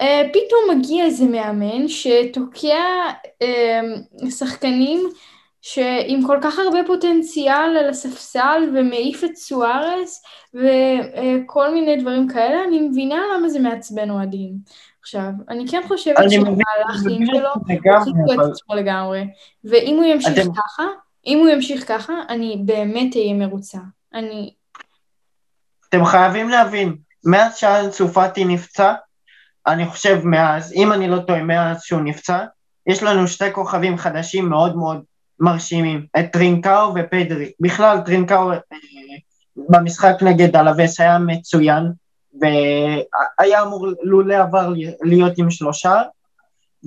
אה, 0.00 0.22
פתאום 0.28 0.78
מגיע 0.78 1.04
איזה 1.04 1.24
מאמן 1.24 1.88
שתוקע 1.88 2.84
אה, 3.42 3.80
שחקנים 4.30 5.00
שעם 5.62 6.26
כל 6.26 6.38
כך 6.42 6.58
הרבה 6.58 6.78
פוטנציאל 6.86 7.76
על 7.78 7.88
הספסל 7.88 8.70
ומעיף 8.74 9.24
את 9.24 9.36
סוארס 9.36 10.22
וכל 10.54 11.74
מיני 11.74 11.96
דברים 11.96 12.28
כאלה, 12.28 12.64
אני 12.64 12.80
מבינה 12.80 13.22
למה 13.34 13.48
זה 13.48 13.60
מעצבן 13.60 14.10
אוהדים. 14.10 14.52
עכשיו, 15.04 15.30
אני 15.48 15.64
כן 15.68 15.80
חושבת 15.88 16.16
שהמהלכים 16.30 17.26
שלו 17.26 17.48
הוכיחו 17.54 18.32
את 18.34 18.38
עצמו 18.50 18.74
לגמרי, 18.74 19.24
ואם 19.64 19.96
הוא 19.96 20.04
ימשיך 20.04 20.32
אתם... 20.32 20.52
ככה, 20.52 20.82
אם 21.26 21.38
הוא 21.38 21.48
ימשיך 21.48 21.88
ככה, 21.88 22.12
אני 22.28 22.62
באמת 22.64 23.16
אהיה 23.16 23.34
מרוצה. 23.34 23.78
אני... 24.14 24.54
אתם 25.88 26.04
חייבים 26.04 26.48
להבין, 26.48 26.96
מאז 27.24 27.56
שאנסו 27.56 28.08
פאטי 28.08 28.44
נפצע, 28.44 28.94
אני 29.66 29.86
חושב 29.86 30.20
מאז, 30.24 30.72
אם 30.72 30.92
אני 30.92 31.08
לא 31.08 31.18
טועה, 31.18 31.42
מאז 31.42 31.82
שהוא 31.82 32.00
נפצע, 32.00 32.44
יש 32.86 33.02
לנו 33.02 33.28
שתי 33.28 33.52
כוכבים 33.52 33.98
חדשים 33.98 34.48
מאוד 34.48 34.76
מאוד 34.76 35.02
מרשימים, 35.40 36.06
את 36.18 36.24
טרינקאו 36.32 36.94
ופדרי. 36.94 37.52
בכלל, 37.60 38.00
טרינקאו 38.00 38.52
אה, 38.52 38.58
במשחק 39.56 40.14
נגד 40.22 40.56
אלווס 40.56 41.00
היה 41.00 41.18
מצוין, 41.18 41.92
והיה 42.40 43.62
אמור 43.62 43.88
לולא 44.02 44.34
עבר 44.34 44.72
להיות 45.02 45.38
עם 45.38 45.50
שלושה, 45.50 46.02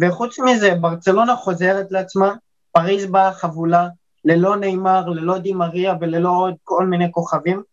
וחוץ 0.02 0.40
מזה, 0.40 0.76
ברצלונה 0.76 1.36
חוזרת 1.36 1.92
לעצמה, 1.92 2.34
פריז 2.72 3.06
באה 3.06 3.34
חבולה, 3.34 3.88
ללא 4.26 4.56
נאמר, 4.56 5.10
ללא 5.10 5.38
דימריה 5.38 5.96
וללא 6.02 6.30
עוד 6.30 6.54
כל 6.64 6.86
מיני 6.86 7.12
כוכבים, 7.12 7.64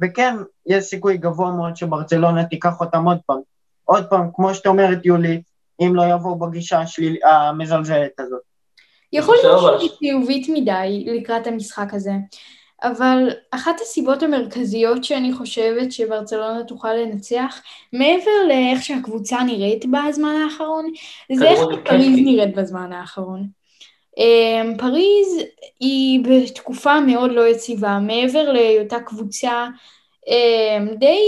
וכן, 0.00 0.36
יש 0.66 0.84
סיכוי 0.84 1.16
גבוה 1.16 1.50
מאוד 1.50 1.76
שברצלונה 1.76 2.44
תיקח 2.44 2.80
אותם 2.80 3.04
עוד 3.04 3.18
פעם. 3.26 3.38
עוד 3.84 4.06
פעם, 4.06 4.30
כמו 4.34 4.54
שאת 4.54 4.66
אומרת, 4.66 5.06
יולי, 5.06 5.42
אם 5.80 5.92
לא 5.94 6.02
יבואו 6.02 6.38
בגישה 6.38 6.80
השליל... 6.80 7.16
המזלזלת 7.24 8.20
הזאת. 8.20 8.40
יכול 9.12 9.36
להיות 9.42 9.80
שהיא 9.80 9.90
חיובית 9.98 10.46
מדי 10.48 11.04
לקראת 11.06 11.46
המשחק 11.46 11.94
הזה. 11.94 12.12
אבל 12.82 13.28
אחת 13.50 13.80
הסיבות 13.80 14.22
המרכזיות 14.22 15.04
שאני 15.04 15.32
חושבת 15.32 15.92
שברצלונה 15.92 16.64
תוכל 16.64 16.94
לנצח, 16.94 17.62
מעבר 17.92 18.30
לאיך 18.48 18.82
שהקבוצה 18.82 19.42
נראית 19.42 19.84
בזמן 19.86 20.34
האחרון, 20.44 20.92
זה 21.32 21.48
איך 21.48 21.60
פריז 21.84 22.18
נראית 22.24 22.54
בזמן 22.56 22.92
האחרון. 22.92 23.48
אמ, 24.18 24.76
פריז 24.78 25.44
היא 25.80 26.20
בתקופה 26.24 27.00
מאוד 27.00 27.32
לא 27.32 27.48
יציבה, 27.48 27.98
מעבר 27.98 28.52
להיותה 28.52 29.00
קבוצה 29.00 29.66
אמ, 30.28 30.94
די 30.98 31.20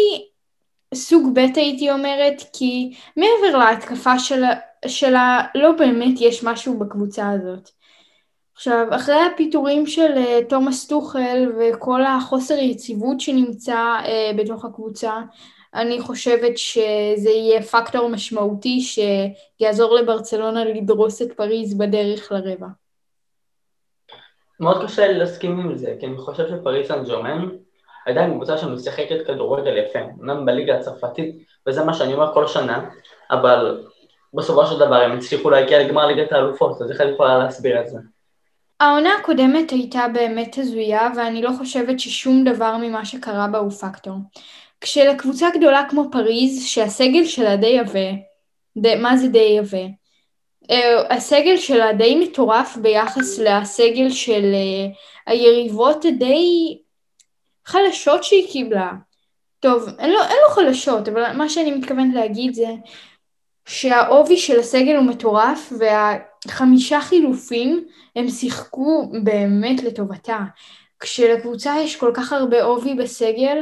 סוג 0.95 1.35
ב' 1.35 1.47
הייתי 1.57 1.91
אומרת, 1.91 2.43
כי 2.53 2.93
מעבר 3.17 3.59
להתקפה 3.59 4.19
שלה, 4.19 4.55
שלה 4.87 5.41
לא 5.55 5.73
באמת 5.73 6.21
יש 6.21 6.45
משהו 6.45 6.79
בקבוצה 6.79 7.31
הזאת. 7.31 7.71
עכשיו, 8.61 8.87
אחרי 8.91 9.21
הפיטורים 9.33 9.87
של 9.87 10.13
uh, 10.15 10.49
תומאס 10.49 10.87
טוחל 10.87 11.53
וכל 11.59 12.01
החוסר 12.05 12.55
יציבות 12.55 13.21
שנמצא 13.21 13.99
uh, 14.05 14.37
בתוך 14.37 14.65
הקבוצה, 14.65 15.21
אני 15.75 16.01
חושבת 16.01 16.59
שזה 16.59 17.31
יהיה 17.31 17.63
פקטור 17.63 18.09
משמעותי 18.09 18.81
שיעזור 18.81 19.95
לברצלונה 19.95 20.65
לדרוס 20.65 21.23
את 21.23 21.33
פריז 21.33 21.79
בדרך 21.79 22.33
לרבע. 22.33 22.67
מאוד 24.61 24.85
קשה 24.85 25.13
להסכים 25.13 25.61
עם 25.61 25.77
זה, 25.77 25.95
כי 26.01 26.07
אני 26.07 26.19
חושב 26.19 26.49
שפריז 26.49 26.89
סן 26.89 27.05
ג'רמן 27.05 27.49
עדיין 28.07 28.35
קבוצה 28.35 28.59
שמשחקת 28.59 29.27
כדורגל 29.27 29.77
יפה, 29.77 29.99
אמנם 30.21 30.47
בליגה 30.47 30.77
הצרפתית, 30.77 31.35
וזה 31.67 31.85
מה 31.85 31.95
שאני 31.95 32.15
אומר 32.15 32.35
כל 32.35 32.47
שנה, 32.47 32.91
אבל 33.31 33.85
בסופו 34.35 34.67
של 34.67 34.79
דבר 34.79 34.97
הם 35.03 35.19
הצליחו 35.19 35.51
להגיע 35.51 35.83
לגמר 35.83 36.07
ליגת 36.07 36.33
האלופות, 36.33 36.83
אז 36.83 36.91
איך 36.91 37.01
אני 37.01 37.11
יכולה 37.11 37.39
להסביר 37.39 37.81
את 37.81 37.89
זה? 37.89 37.99
העונה 38.81 39.15
הקודמת 39.21 39.71
הייתה 39.71 40.09
באמת 40.09 40.59
הזויה, 40.59 41.09
ואני 41.17 41.43
לא 41.43 41.51
חושבת 41.59 42.01
ששום 42.01 42.45
דבר 42.45 42.77
ממה 42.77 43.05
שקרה 43.05 43.47
בה 43.47 43.59
הוא 43.59 43.71
פקטור. 43.71 44.15
כשלקבוצה 44.81 45.47
גדולה 45.57 45.85
כמו 45.91 46.05
פריז, 46.13 46.65
שהסגל 46.67 47.25
שלה 47.25 47.57
די 47.57 47.79
עבה, 47.79 48.11
די, 48.77 48.95
מה 48.95 49.17
זה 49.17 49.29
די 49.29 49.59
עבה? 49.59 49.87
Uh, 50.73 50.75
הסגל 51.11 51.57
שלה 51.57 51.93
די 51.93 52.15
מטורף 52.15 52.77
ביחס 52.77 53.39
לסגל 53.39 54.11
של 54.11 54.43
uh, 54.43 54.97
היריבות 55.27 56.05
די 56.19 56.79
חלשות 57.65 58.25
שהיא 58.25 58.53
קיבלה. 58.53 58.91
טוב, 59.61 59.89
אין 59.99 60.11
לו, 60.11 60.23
אין 60.23 60.39
לו 60.49 60.55
חלשות, 60.55 61.09
אבל 61.09 61.33
מה 61.33 61.49
שאני 61.49 61.71
מתכוונת 61.71 62.15
להגיד 62.15 62.55
זה 62.55 62.69
שהעובי 63.67 64.37
של 64.37 64.61
הסגל 64.61 64.97
הוא 64.97 65.05
מטורף 65.05 65.73
והחמישה 66.47 67.01
חילופים 67.01 67.85
הם 68.17 68.29
שיחקו 68.29 69.13
באמת 69.23 69.83
לטובתה. 69.83 70.39
כשלקבוצה 71.01 71.75
יש 71.81 71.97
כל 71.97 72.11
כך 72.15 72.33
הרבה 72.33 72.63
עובי 72.63 72.95
בסגל 72.95 73.59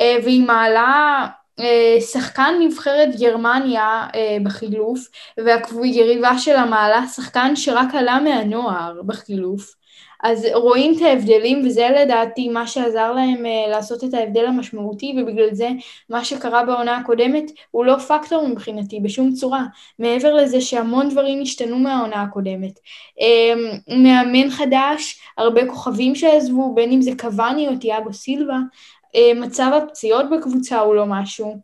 אה, 0.00 0.16
והיא 0.24 0.46
מעלה 0.46 1.26
אה, 1.60 2.00
שחקן 2.00 2.54
נבחרת 2.60 3.08
גרמניה 3.20 4.06
אה, 4.14 4.36
בחילוף 4.44 5.00
והיריבה 5.38 6.38
שלה 6.38 6.64
מעלה 6.64 7.06
שחקן 7.06 7.56
שרק 7.56 7.94
עלה 7.94 8.20
מהנוער 8.20 9.02
בחילוף 9.06 9.74
אז 10.22 10.46
רואים 10.54 10.94
את 10.96 11.02
ההבדלים 11.02 11.62
וזה 11.66 11.88
לדעתי 12.00 12.48
מה 12.48 12.66
שעזר 12.66 13.12
להם 13.12 13.44
uh, 13.46 13.70
לעשות 13.70 14.04
את 14.04 14.14
ההבדל 14.14 14.46
המשמעותי 14.46 15.14
ובגלל 15.18 15.54
זה 15.54 15.68
מה 16.10 16.24
שקרה 16.24 16.64
בעונה 16.64 16.96
הקודמת 16.96 17.44
הוא 17.70 17.84
לא 17.84 17.98
פקטור 17.98 18.48
מבחינתי 18.48 19.00
בשום 19.00 19.32
צורה 19.32 19.64
מעבר 19.98 20.34
לזה 20.34 20.60
שהמון 20.60 21.08
דברים 21.08 21.42
השתנו 21.42 21.78
מהעונה 21.78 22.22
הקודמת 22.22 22.78
um, 23.18 23.94
מאמן 23.96 24.50
חדש, 24.50 25.20
הרבה 25.38 25.66
כוכבים 25.66 26.14
שעזבו 26.14 26.74
בין 26.74 26.92
אם 26.92 27.02
זה 27.02 27.10
קוואני 27.18 27.68
או 27.68 27.76
תיאגו 27.76 28.12
סילבה 28.12 28.58
uh, 29.06 29.40
מצב 29.40 29.70
הפציעות 29.82 30.26
בקבוצה 30.30 30.78
הוא 30.78 30.94
לא 30.94 31.06
משהו 31.06 31.56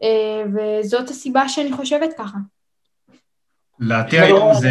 uh, 0.00 0.04
וזאת 0.54 1.08
הסיבה 1.08 1.48
שאני 1.48 1.72
חושבת 1.72 2.10
ככה. 2.18 2.38
לדעתי 3.80 4.20
היום 4.20 4.54
זה 4.54 4.70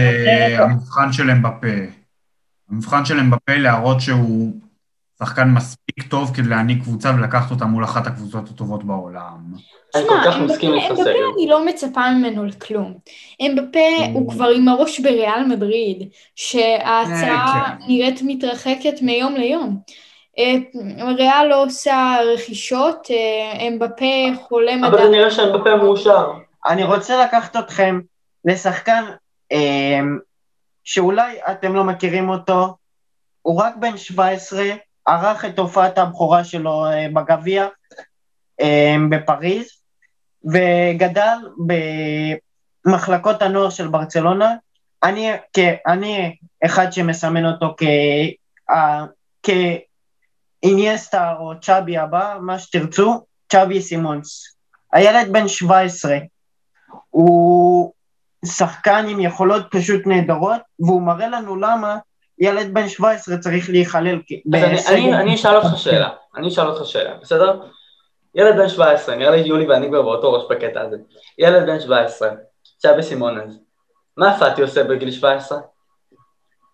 המבחן 0.59 1.13
שלהם 1.13 1.41
בפה. 1.41 2.02
המבחן 2.73 3.05
שלהם 3.05 3.31
בפה 3.31 3.55
להראות 3.55 4.01
שהוא 4.01 4.51
שחקן 5.19 5.49
מספיק 5.49 6.03
טוב 6.09 6.31
כדי 6.35 6.49
להעניק 6.49 6.83
קבוצה 6.83 7.11
ולקחת 7.17 7.51
אותה 7.51 7.65
מול 7.65 7.83
אחת 7.83 8.07
הקבוצות 8.07 8.49
הטובות 8.49 8.83
בעולם. 8.83 9.37
שמע, 9.97 10.37
אמבפה 10.37 10.67
אני 11.37 11.47
לא 11.47 11.65
מצפה 11.65 12.11
ממנו 12.11 12.45
לכלום. 12.45 12.93
אמבפה 13.41 13.79
הוא 14.13 14.31
כבר 14.31 14.47
עם 14.49 14.67
הראש 14.67 14.99
בריאל 14.99 15.45
מדריד, 15.45 16.09
שההצעה 16.35 17.61
אה, 17.61 17.65
כן. 17.65 17.85
נראית 17.87 18.19
מתרחקת 18.25 19.01
מיום 19.01 19.35
ליום. 19.35 19.79
אה, 20.39 20.53
ריאל 21.17 21.47
לא 21.47 21.63
עושה 21.63 22.15
רכישות, 22.33 23.07
אה, 23.11 23.67
אמבפה 23.67 24.41
חולה 24.47 24.75
מדע. 24.75 24.87
אבל 24.87 24.97
זה 24.97 25.09
נראה 25.09 25.31
שאמבפה 25.31 25.75
מאושר. 25.75 26.31
אני 26.67 26.83
רוצה 26.83 27.23
לקחת 27.23 27.55
אתכם 27.55 27.99
לשחקן 28.45 29.03
שאולי 30.83 31.37
אתם 31.51 31.75
לא 31.75 31.83
מכירים 31.83 32.29
אותו, 32.29 32.77
הוא 33.41 33.61
רק 33.61 33.75
בן 33.75 33.97
17, 33.97 34.63
ערך 35.07 35.45
את 35.45 35.59
הופעת 35.59 35.97
הבכורה 35.97 36.43
שלו 36.43 36.85
אה, 36.85 37.07
בגביע 37.13 37.67
אה, 38.61 38.95
בפריז, 39.09 39.67
וגדל 40.45 41.37
במחלקות 42.85 43.41
הנוער 43.41 43.69
של 43.69 43.87
ברצלונה. 43.87 44.55
אני, 45.03 45.31
כ, 45.53 45.59
אני 45.87 46.35
אחד 46.65 46.93
שמסמן 46.93 47.45
אותו 47.45 47.75
כ, 47.77 47.83
כאיניאסטה 50.61 51.33
או 51.39 51.59
צ'אבי 51.61 51.97
הבא, 51.97 52.37
מה 52.41 52.59
שתרצו, 52.59 53.25
צ'אבי 53.51 53.81
סימונס. 53.81 54.55
הילד 54.93 55.31
בן 55.31 55.47
17, 55.47 56.17
הוא 57.09 57.93
שחקן 58.45 59.05
עם 59.09 59.19
יכולות 59.19 59.63
פשוט 59.71 60.07
נהדרות, 60.07 60.61
והוא 60.79 61.01
מראה 61.01 61.27
לנו 61.27 61.55
למה 61.55 61.97
ילד 62.39 62.73
בן 62.73 62.87
17 62.87 63.37
צריך 63.37 63.69
להיכלל 63.69 64.19
אז 64.53 64.63
אני, 64.63 64.79
אני, 64.87 65.15
אני 65.15 65.35
אשאל 65.35 65.55
אותך 65.55 65.77
שאלה, 65.77 66.09
אני 66.35 66.47
אשאל 66.47 66.67
אותך 66.67 66.85
שאלה, 66.85 67.13
בסדר? 67.21 67.61
ילד 68.35 68.55
בן 68.57 68.69
17, 68.69 69.15
נראה 69.15 69.31
לי 69.31 69.37
יולי 69.37 69.67
ואני 69.67 69.87
כבר 69.87 70.01
באותו 70.01 70.33
ראש 70.33 70.43
בקטע 70.49 70.81
הזה. 70.81 70.97
ילד 71.39 71.65
בן 71.65 71.79
17, 71.79 72.29
צ'אבי 72.77 73.03
סימונז, 73.03 73.59
מה 74.17 74.39
פאטי 74.39 74.61
עושה 74.61 74.83
בגיל 74.83 75.11
17? 75.11 75.59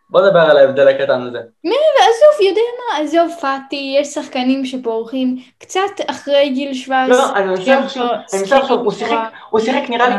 בוא 0.10 0.22
נדבר 0.22 0.40
על 0.40 0.58
ההבדל 0.58 0.88
הקטן 0.88 1.22
הזה. 1.22 1.40
מי, 1.64 1.76
עזוב, 1.96 2.48
יודע 2.48 2.62
מה, 2.78 2.98
עזוב 3.00 3.40
פאטי, 3.42 3.96
יש 4.00 4.08
שחקנים 4.08 4.66
שפורחים 4.66 5.44
קצת 5.58 5.80
אחרי 6.08 6.50
גיל 6.50 6.74
17. 6.74 7.18
לא, 7.18 7.36
אני 7.36 7.46
מנסה 7.46 8.60
לחשוב, 8.60 8.80
הוא 9.50 9.60
שיחק 9.60 9.90
נראה 9.90 10.10
לי, 10.10 10.16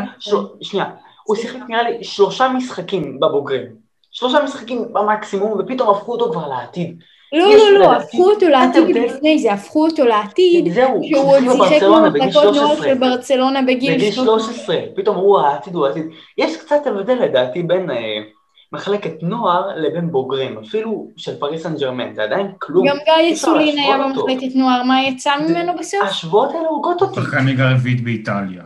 שנייה, 0.61 0.85
הוא 1.23 1.35
שיחק 1.35 1.59
נראה 1.69 1.83
לי 1.83 2.03
שלושה 2.03 2.49
משחקים 2.49 3.19
בבוגרים. 3.19 3.81
שלושה 4.11 4.43
משחקים 4.43 4.85
במקסימום, 4.93 5.59
ופתאום 5.59 5.89
הפכו 5.89 6.11
אותו 6.11 6.31
כבר 6.31 6.47
לעתיד. 6.47 6.99
לא, 7.33 7.55
לא, 7.55 7.79
לא, 7.79 7.91
הפכו 7.91 8.31
אותו 8.31 8.49
לעתיד 8.49 8.95
לפני 8.95 9.39
זה, 9.39 9.53
הפכו 9.53 9.85
אותו 9.85 10.05
לעתיד, 10.05 10.73
שהוא 10.73 11.35
עוד 11.35 11.39
שיחק 11.39 11.83
במחלקות 11.83 12.55
נוער 12.55 12.81
של 12.81 12.93
ברצלונה 12.93 13.61
בגיל 13.61 14.11
13. 14.11 14.77
פתאום 14.95 15.15
הוא 15.15 15.39
העתיד, 15.39 15.75
הוא 15.75 15.87
העתיד. 15.87 16.05
יש 16.37 16.57
קצת 16.57 16.87
הבדל 16.87 17.13
לדעתי 17.13 17.63
בין 17.63 17.91
אה, 17.91 17.97
מחלקת 18.73 19.13
נוער 19.21 19.67
לבין 19.75 20.11
בוגרים, 20.11 20.57
אפילו 20.57 21.07
של 21.17 21.35
פריס 21.39 21.63
סן 21.63 21.75
ג'רמן, 21.75 22.15
זה 22.15 22.23
עדיין 22.23 22.47
כלום. 22.59 22.87
גם 22.87 22.97
גיא 23.05 23.35
סולין 23.35 23.77
היה 23.77 23.97
במחלקת 23.97 24.55
נוער, 24.55 24.83
מה 24.83 25.03
יצא 25.03 25.31
ממנו 25.47 25.73
בסוף? 25.79 26.01
השבועות 26.03 26.49
האלה 26.55 26.67
הורגות 26.67 27.01
אותי. 27.01 27.15
שחקן 27.15 27.45
ליגה 27.45 27.71
רביעית 27.71 28.03
באיטליה. 28.03 28.63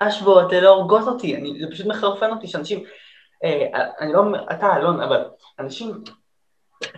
השוואות 0.00 0.52
האלה 0.52 0.68
הורגות 0.68 1.06
אותי, 1.06 1.36
אני, 1.36 1.60
זה 1.60 1.66
פשוט 1.70 1.86
מחרפן 1.86 2.30
אותי 2.30 2.46
שאנשים, 2.46 2.84
אה, 3.44 3.66
אני 4.00 4.12
לא, 4.12 4.22
אתה 4.52 4.76
אלון, 4.76 5.00
אבל 5.00 5.24
אנשים, 5.58 6.04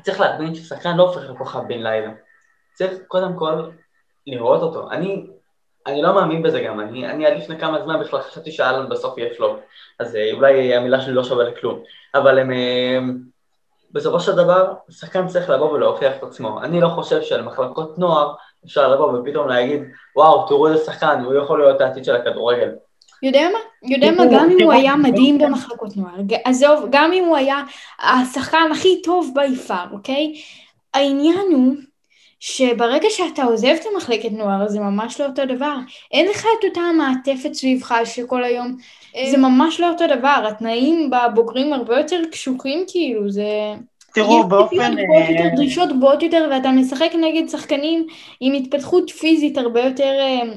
צריך 0.03 0.21
להבין 0.21 0.55
ששחקן 0.55 0.97
לא 0.97 1.03
הופך 1.03 1.31
לכוכב 1.31 1.61
בן 1.69 1.83
לילה, 1.83 2.11
צריך 2.75 2.93
קודם 3.09 3.37
כל 3.37 3.71
לראות 4.27 4.63
אותו, 4.63 4.91
אני, 4.91 5.27
אני 5.87 6.03
לא 6.03 6.15
מאמין 6.15 6.43
בזה 6.43 6.61
גם, 6.61 6.81
אני, 6.81 7.11
אני 7.11 7.27
עד 7.27 7.37
לפני 7.37 7.59
כמה 7.59 7.83
זמן 7.83 8.01
בכלל 8.01 8.21
חשבתי 8.21 8.53
שאלון 8.53 8.89
בסוף 8.89 9.19
יהיה 9.19 9.35
פלופ, 9.37 9.61
אז 9.99 10.17
אה, 10.17 10.33
אולי 10.33 10.75
המילה 10.75 11.01
שלי 11.01 11.15
לא 11.15 11.25
שווה 11.25 11.45
לכלום, 11.45 11.83
אבל 12.15 12.39
הם, 12.39 12.53
אה, 12.53 12.99
בסופו 13.93 14.21
של 14.21 14.37
דבר, 14.37 14.75
שחקן 14.91 15.27
צריך 15.27 15.51
לבוא 15.51 15.71
ולהוכיח 15.73 16.17
את 16.17 16.23
עצמו, 16.23 16.63
אני 16.63 16.81
לא 16.81 16.89
חושב 16.89 17.23
שעל 17.23 17.43
מחלקות 17.43 17.99
נוער 17.99 18.35
אפשר 18.65 18.89
לבוא 18.89 19.19
ופתאום 19.19 19.49
להגיד, 19.49 19.83
וואו, 20.17 20.49
תראו 20.49 20.69
איזה 20.69 20.85
שחקן, 20.85 21.25
הוא 21.25 21.35
יכול 21.35 21.59
להיות 21.59 21.81
העתיד 21.81 22.05
של 22.05 22.17
הכדורגל. 22.17 22.71
יודע 23.23 23.49
מה? 23.53 23.91
יודע 23.95 24.11
מה? 24.11 24.25
גם 24.33 24.51
אם 24.51 24.63
הוא 24.63 24.73
היה 24.73 24.97
מדהים 24.97 25.39
במחלקות 25.39 25.97
נוער, 25.97 26.15
עזוב, 26.45 26.87
גם 26.91 27.13
אם 27.13 27.25
הוא 27.25 27.37
היה 27.37 27.63
השחקן 27.99 28.69
הכי 28.73 29.03
טוב 29.03 29.33
ביפר, 29.35 29.85
אוקיי? 29.93 30.35
העניין 30.95 31.47
הוא 31.53 31.75
שברגע 32.41 33.09
שאתה 33.11 33.45
עוזב 33.45 33.75
את 33.81 33.87
המחלקת 33.95 34.33
נוער 34.33 34.69
זה 34.69 34.81
ממש 34.81 35.21
לא 35.21 35.27
אותו 35.27 35.45
דבר. 35.45 35.77
אין 36.13 36.29
לך 36.29 36.47
את 36.61 36.65
אותה 36.65 36.81
המעטפת 36.81 37.53
סביבך 37.53 37.95
שכל 38.05 38.45
היום, 38.45 38.77
זה 39.31 39.37
ממש 39.37 39.81
לא 39.81 39.89
אותו 39.91 40.07
דבר, 40.07 40.45
התנאים 40.49 41.11
בבוגרים 41.11 41.73
הרבה 41.73 41.99
יותר 41.99 42.21
קשוחים 42.33 42.85
כאילו, 42.89 43.31
זה... 43.31 43.75
תראו, 44.15 44.49
באופן... 44.49 44.99
יש 44.99 45.53
דרישות 45.57 45.89
גבוהות 45.93 46.23
יותר 46.23 46.49
ואתה 46.51 46.71
משחק 46.71 47.11
נגד 47.15 47.49
שחקנים 47.49 48.07
עם 48.41 48.53
התפתחות 48.53 49.11
פיזית 49.11 49.59
הרבה 49.59 49.81
יותר 49.81 50.13
אה, 50.21 50.55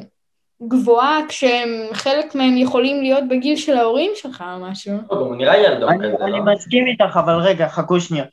גבוהה 0.67 1.19
כשהם, 1.27 1.69
חלק 1.93 2.35
מהם 2.35 2.57
יכולים 2.57 3.01
להיות 3.01 3.23
בגיל 3.29 3.55
של 3.55 3.77
ההורים 3.77 4.11
שלך 4.15 4.43
או 4.53 4.65
משהו. 4.65 4.93
הוא 5.07 5.35
נראה 5.35 5.57
ילדו 5.57 5.87
כזה, 5.87 6.15
לא? 6.19 6.25
אני 6.25 6.39
מסכים 6.39 6.87
איתך, 6.87 7.17
אבל 7.17 7.33
רגע, 7.33 7.67
חכו 7.67 7.99
שנייה. 7.99 8.25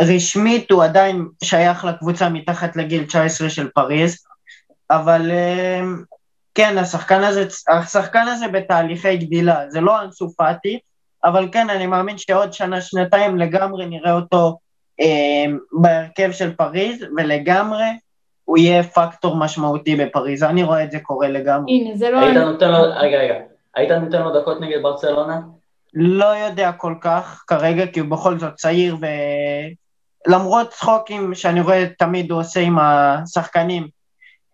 רשמית 0.00 0.70
הוא 0.70 0.84
עדיין 0.84 1.24
שייך 1.44 1.84
לקבוצה 1.84 2.28
מתחת 2.28 2.76
לגיל 2.76 3.04
19 3.04 3.50
של 3.50 3.68
פריז, 3.68 4.24
אבל 4.90 5.30
אמ, 5.30 6.02
כן, 6.54 6.78
השחקן 6.78 7.22
הזה, 7.22 7.46
השחקן 7.68 8.28
הזה 8.28 8.48
בתהליכי 8.48 9.16
גדילה, 9.16 9.70
זה 9.70 9.80
לא 9.80 10.02
אנסו 10.02 10.30
פאטי, 10.36 10.78
אבל 11.24 11.48
כן, 11.52 11.70
אני 11.70 11.86
מאמין 11.86 12.18
שעוד 12.18 12.52
שנה, 12.52 12.80
שנתיים 12.80 13.38
לגמרי 13.38 13.86
נראה 13.86 14.12
אותו 14.12 14.58
אה, 15.00 15.44
בהרכב 15.72 16.32
של 16.32 16.52
פריז, 16.52 17.04
ולגמרי 17.16 17.90
הוא 18.46 18.58
יהיה 18.58 18.82
פקטור 18.82 19.36
משמעותי 19.36 19.96
בפריז, 19.96 20.42
אני 20.42 20.62
רואה 20.62 20.84
את 20.84 20.90
זה 20.90 20.98
קורה 21.00 21.28
לגמרי. 21.28 21.72
הנה, 21.72 21.96
זה 21.96 22.10
לא... 22.10 22.20
היית 22.20 22.36
נותן 22.36 22.70
לו, 22.70 22.78
רגע, 22.96 23.18
רגע, 23.18 23.34
היית 23.74 23.90
נותן 23.90 24.22
לו 24.22 24.40
דקות 24.40 24.60
נגד 24.60 24.82
ברצלונה? 24.82 25.40
לא 25.94 26.24
יודע 26.24 26.72
כל 26.72 26.94
כך 27.00 27.44
כרגע, 27.46 27.86
כי 27.86 28.00
הוא 28.00 28.08
בכל 28.08 28.38
זאת 28.38 28.54
צעיר, 28.54 28.96
ולמרות 30.26 30.70
צחוקים 30.70 31.34
שאני 31.34 31.60
רואה 31.60 31.86
תמיד 31.98 32.30
הוא 32.30 32.40
עושה 32.40 32.60
עם 32.60 32.78
השחקנים, 32.78 33.88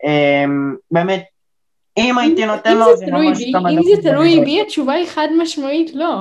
אמ, 0.05 0.77
באמת, 0.91 1.25
אם 1.99 2.19
הייתי 2.19 2.47
נותן 2.47 2.77
לו, 2.79 2.97
זה 2.97 3.07
ממש 3.07 3.39
כמה 3.53 3.73
דקות. 3.73 3.85
אם 3.87 3.97
זה 3.97 4.11
תלוי 4.11 4.41
בי, 4.41 4.61
התשובה 4.61 4.93
היא 4.93 5.07
חד 5.07 5.29
משמעית 5.39 5.95
לא. 5.95 6.15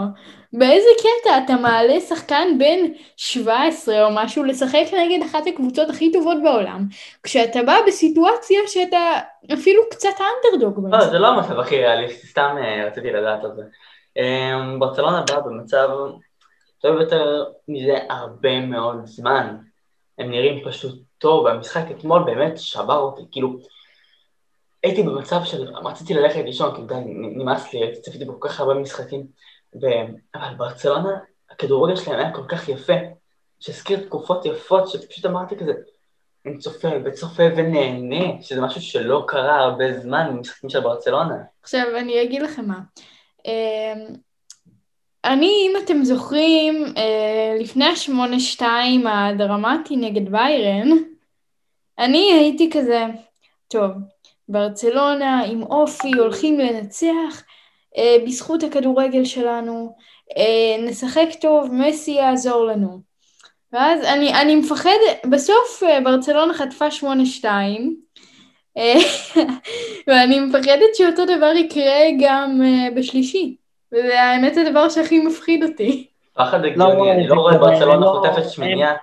באיזה 0.53 0.87
קטע 0.97 1.37
אתה 1.45 1.55
מעלה 1.55 1.99
שחקן 1.99 2.47
בן 2.59 2.79
17 3.17 4.05
או 4.05 4.09
משהו 4.13 4.43
לשחק 4.43 4.83
נגד 4.93 5.25
אחת 5.25 5.47
הקבוצות 5.47 5.89
הכי 5.89 6.11
טובות 6.11 6.37
בעולם, 6.43 6.87
כשאתה 7.23 7.63
בא 7.63 7.77
בסיטואציה 7.87 8.59
שאתה 8.67 9.19
אפילו 9.53 9.81
קצת 9.91 10.09
אנדרדוג. 10.19 10.87
לא, 10.91 11.05
זה 11.05 11.19
לא 11.19 11.27
המצב 11.27 11.59
הכי 11.59 11.77
ריאליסטי, 11.77 12.27
סתם 12.27 12.55
אה, 12.63 12.85
רציתי 12.87 13.11
לדעת 13.11 13.43
על 13.43 13.51
זה. 13.55 13.61
אה, 14.17 14.77
ברצלונה 14.79 15.23
באה 15.27 15.41
במצב 15.41 15.89
טוב 16.81 17.01
יותר 17.01 17.43
מזה 17.67 17.97
הרבה 18.09 18.59
מאוד 18.59 18.95
זמן. 19.05 19.57
הם 20.17 20.31
נראים 20.31 20.63
פשוט 20.65 20.99
טוב, 21.17 21.45
והמשחק 21.45 21.83
אתמול 21.91 22.23
באמת 22.23 22.57
שבר 22.57 22.97
אותי, 22.97 23.21
כאילו... 23.31 23.80
הייתי 24.83 25.03
במצב 25.03 25.43
של 25.43 25.75
רציתי 25.75 26.13
ללכת 26.13 26.41
לישון, 26.45 26.75
כי 26.75 26.81
די, 26.81 26.95
נמאס 27.05 27.73
לי, 27.73 28.01
צפיתי 28.01 28.25
בכל 28.25 28.47
כך 28.47 28.59
הרבה 28.59 28.73
משחקים, 28.73 29.27
ו... 29.81 29.85
אבל 30.35 30.55
ברצלונה, 30.57 31.17
הכדורגל 31.49 31.95
שלהם 31.95 32.19
היה 32.19 32.33
כל 32.33 32.45
כך 32.47 32.69
יפה, 32.69 32.93
שהזכיר 33.59 34.05
תקופות 34.05 34.45
יפות, 34.45 34.87
שפשוט 34.87 35.25
אמרתי 35.25 35.57
כזה, 35.57 35.71
אני 36.45 36.57
צופה 36.57 36.87
וצופה 37.05 37.43
ונהנה, 37.55 38.41
שזה 38.41 38.61
משהו 38.61 38.81
שלא 38.81 39.23
קרה 39.27 39.59
הרבה 39.59 39.99
זמן 39.99 40.27
במשחקים 40.29 40.69
של 40.69 40.79
ברצלונה. 40.79 41.35
עכשיו, 41.63 41.85
אני 41.97 42.23
אגיד 42.23 42.41
לכם 42.41 42.65
מה. 42.65 42.79
אמ, 43.45 44.15
אני, 45.25 45.47
אם 45.47 45.73
אתם 45.83 46.03
זוכרים, 46.03 46.85
אה, 46.97 47.57
לפני 47.59 47.85
השמונה 47.85 48.39
שתיים 48.39 49.07
הדרמטי 49.07 49.95
נגד 49.95 50.31
ביירן, 50.31 50.89
אני 51.99 52.33
הייתי 52.33 52.69
כזה, 52.73 53.05
טוב, 53.67 53.91
ברצלונה 54.51 55.43
עם 55.43 55.63
אופי 55.63 56.11
הולכים 56.11 56.59
לנצח 56.59 57.43
אה, 57.97 58.17
בזכות 58.25 58.63
הכדורגל 58.63 59.25
שלנו, 59.25 59.95
אה, 60.37 60.83
נשחק 60.85 61.27
טוב, 61.41 61.69
מסי 61.73 62.11
יעזור 62.11 62.65
לנו. 62.65 63.11
ואז 63.73 64.03
אני, 64.03 64.33
אני 64.41 64.55
מפחד, 64.55 64.89
בסוף 65.29 65.83
אה, 65.83 66.01
ברצלונה 66.01 66.53
חטפה 66.53 66.87
8-2, 66.87 67.45
אה, 68.77 68.93
ואני 70.07 70.39
מפחדת 70.39 70.95
שאותו 70.95 71.25
דבר 71.25 71.51
יקרה 71.55 72.01
גם 72.19 72.61
אה, 72.63 72.87
בשלישי. 72.95 73.55
וזה 73.93 74.21
האמת 74.21 74.57
הדבר 74.57 74.89
שהכי 74.89 75.19
מפחיד 75.19 75.63
אותי. 75.63 76.07
פחד 76.33 76.65
הגיוני, 76.65 77.11
אני 77.11 77.27
לא 77.27 77.35
רואה 77.35 77.57
ברצלונה 77.57 78.05
לא- 78.05 78.11
חוטפת 78.11 78.49
שמיניה, 78.49 78.93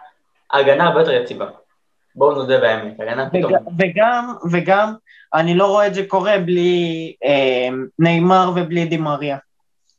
ההגנה 0.50 0.86
הרבה 0.86 1.00
יותר 1.00 1.12
יציבה. 1.12 1.46
בואו 2.14 2.34
נודה 2.34 2.58
באמת, 2.60 3.00
הגנה 3.00 3.30
פתאום. 3.30 3.52
וגם, 3.78 4.34
וגם, 4.52 4.94
אני 5.34 5.54
לא 5.54 5.66
רואה 5.66 5.86
את 5.86 5.94
זה 5.94 6.04
קורה 6.08 6.38
בלי 6.38 7.14
אה, 7.24 7.68
נאמר 7.98 8.52
ובלי 8.56 8.84
דימריה. 8.84 9.36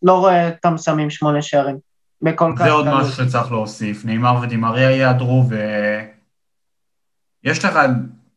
לא 0.04 0.14
רואה 0.14 0.50
אותם 0.50 0.78
שמים 0.78 1.10
שמונה 1.10 1.42
שערים. 1.42 1.78
בכל 2.22 2.54
כך... 2.58 2.64
זה 2.64 2.72
עוד 2.72 2.88
משהו 2.88 3.12
שצריך 3.12 3.52
להוסיף, 3.52 4.06
נאמר 4.06 4.40
ודימריה 4.42 4.92
יעדרו 4.92 5.44
ו... 5.50 5.56
יש 7.44 7.66
לך, 7.66 7.80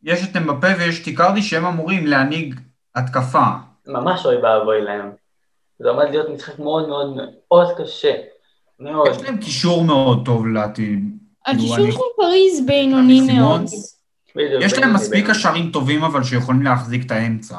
יש 0.03 0.31
את 0.31 0.37
אמבפה 0.37 0.67
ויש 0.79 1.03
את 1.03 1.07
איקרדי 1.07 1.43
שהם 1.43 1.65
אמורים 1.65 2.07
להנהיג 2.07 2.61
התקפה. 2.95 3.45
ממש 3.87 4.27
אוי 4.27 4.37
ואבוי 4.37 4.83
להם. 4.83 5.11
זה 5.79 5.89
עומד 5.89 6.05
להיות 6.11 6.29
משחק 6.29 6.59
מאוד 6.59 6.89
מאוד 6.89 7.17
מאוד 7.17 7.69
קשה. 7.79 8.15
מאוד. 8.81 9.09
יש 9.11 9.23
להם 9.23 9.37
קישור 9.37 9.85
מאוד 9.85 10.25
טוב 10.25 10.47
לעתיד. 10.47 11.19
הקישור 11.47 11.91
של 11.91 11.99
פריז 12.17 12.67
בינוני 12.67 13.21
מאוד. 13.21 13.65
יש 14.37 14.73
להם 14.73 14.95
מספיק 14.95 15.31
קשרים 15.31 15.71
טובים 15.71 16.05
אבל 16.05 16.25
שיכולים 16.25 16.63
להחזיק 16.63 17.07
את 17.07 17.11
האמצע. 17.11 17.57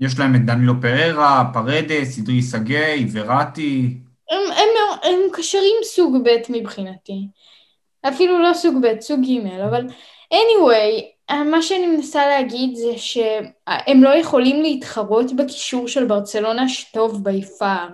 יש 0.00 0.18
להם 0.18 0.34
את 0.34 0.44
דנילו 0.44 0.74
פררה, 0.80 1.44
פרדס, 1.52 2.18
אדרי 2.18 2.42
סגי, 2.42 3.06
וראטי. 3.12 3.96
הם, 4.30 4.38
הם, 4.52 4.98
הם 5.02 5.18
קשרים 5.32 5.76
סוג 5.82 6.16
ב' 6.24 6.28
מבחינתי. 6.48 7.28
אפילו 8.08 8.42
לא 8.42 8.54
סוג 8.54 8.76
ב', 8.82 9.00
סוג 9.00 9.20
ג', 9.20 9.46
אבל 9.46 9.86
anyway, 10.34 11.34
מה 11.34 11.62
שאני 11.62 11.86
מנסה 11.86 12.26
להגיד 12.26 12.74
זה 12.74 12.92
שהם 12.96 14.02
לא 14.02 14.08
יכולים 14.08 14.62
להתחרות 14.62 15.36
בקישור 15.36 15.88
של 15.88 16.04
ברצלונה 16.06 16.68
שטוב 16.68 17.24
ביפר. 17.24 17.86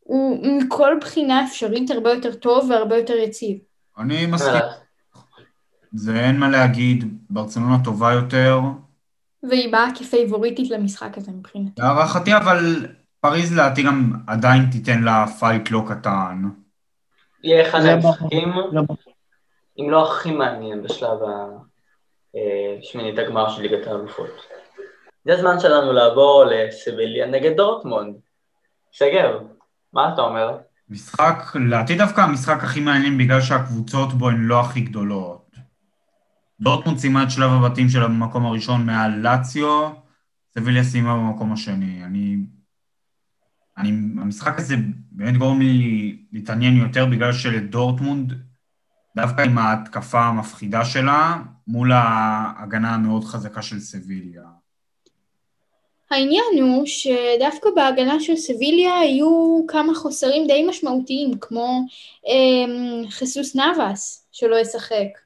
הוא 0.00 0.38
מכל 0.42 0.98
בחינה 1.00 1.44
אפשרית 1.44 1.90
הרבה 1.90 2.12
יותר 2.12 2.34
טוב 2.34 2.70
והרבה 2.70 2.96
יותר 2.96 3.16
יציב. 3.16 3.58
אני 3.98 4.26
מסכים. 4.26 4.85
זה 5.92 6.20
אין 6.20 6.38
מה 6.38 6.48
להגיד, 6.48 7.18
ברצלונה 7.30 7.76
טובה 7.84 8.12
יותר. 8.12 8.60
והיא 9.42 9.72
באה 9.72 9.88
כפייבוריטית 9.98 10.70
למשחק 10.70 11.18
הזה 11.18 11.32
מבחינתי. 11.32 11.82
להערכתי, 11.82 12.36
אבל 12.36 12.86
פריז 13.20 13.52
לדעתי 13.52 13.82
גם 13.82 14.12
עדיין 14.26 14.62
תיתן 14.70 15.02
לה 15.02 15.26
פייט 15.26 15.70
לא 15.70 15.84
קטן. 15.88 16.42
יהיה 17.44 17.68
אחד 17.68 17.80
המשחקים, 17.80 18.52
אם 19.78 19.90
לא 19.90 20.12
הכי 20.12 20.32
מעניין 20.32 20.82
בשלב 20.82 21.18
השמינית 22.82 23.18
הגמר 23.18 23.48
של 23.48 23.62
ליגת 23.62 23.86
האלופות. 23.86 24.30
זה 25.24 25.32
הזמן 25.32 25.60
שלנו 25.60 25.92
לעבור 25.92 26.44
לסביליה 26.44 27.26
נגד 27.26 27.56
דורטמונד. 27.56 28.14
שגב, 28.92 29.32
מה 29.92 30.14
אתה 30.14 30.22
אומר? 30.22 30.58
משחק, 30.88 31.56
לדעתי 31.66 31.94
דווקא 31.96 32.20
המשחק 32.20 32.64
הכי 32.64 32.80
מעניין 32.80 33.18
בגלל 33.18 33.40
שהקבוצות 33.40 34.12
בו 34.12 34.28
הן 34.28 34.40
לא 34.40 34.60
הכי 34.60 34.80
גדולות. 34.80 35.45
דורטמונד 36.60 36.98
סיימה 36.98 37.22
את 37.22 37.30
שלב 37.30 37.50
הבתים 37.50 37.88
שלה 37.88 38.08
במקום 38.08 38.46
הראשון 38.46 38.86
מעל 38.86 39.18
לאציו, 39.18 39.90
סביליה 40.54 40.84
סיימה 40.84 41.14
במקום 41.14 41.52
השני. 41.52 42.04
אני... 42.04 42.36
אני... 43.78 43.88
המשחק 44.20 44.58
הזה 44.58 44.74
באמת 45.10 45.36
גורם 45.36 45.60
לי 45.60 46.16
להתעניין 46.32 46.76
יותר 46.76 47.06
בגלל 47.06 47.32
שלדורטמונד, 47.32 48.32
דווקא 49.16 49.40
עם 49.40 49.58
ההתקפה 49.58 50.20
המפחידה 50.20 50.84
שלה, 50.84 51.36
מול 51.66 51.92
ההגנה 51.92 52.94
המאוד 52.94 53.24
חזקה 53.24 53.62
של 53.62 53.80
סביליה. 53.80 54.42
העניין 56.10 56.62
הוא 56.62 56.86
שדווקא 56.86 57.70
בהגנה 57.76 58.20
של 58.20 58.36
סביליה 58.36 58.98
היו 58.98 59.60
כמה 59.68 59.94
חוסרים 59.94 60.46
די 60.46 60.66
משמעותיים, 60.68 61.38
כמו 61.40 61.80
אה, 62.28 63.10
חיסוס 63.10 63.56
נאבס 63.56 64.28
שלא 64.32 64.56
ישחק, 64.56 65.25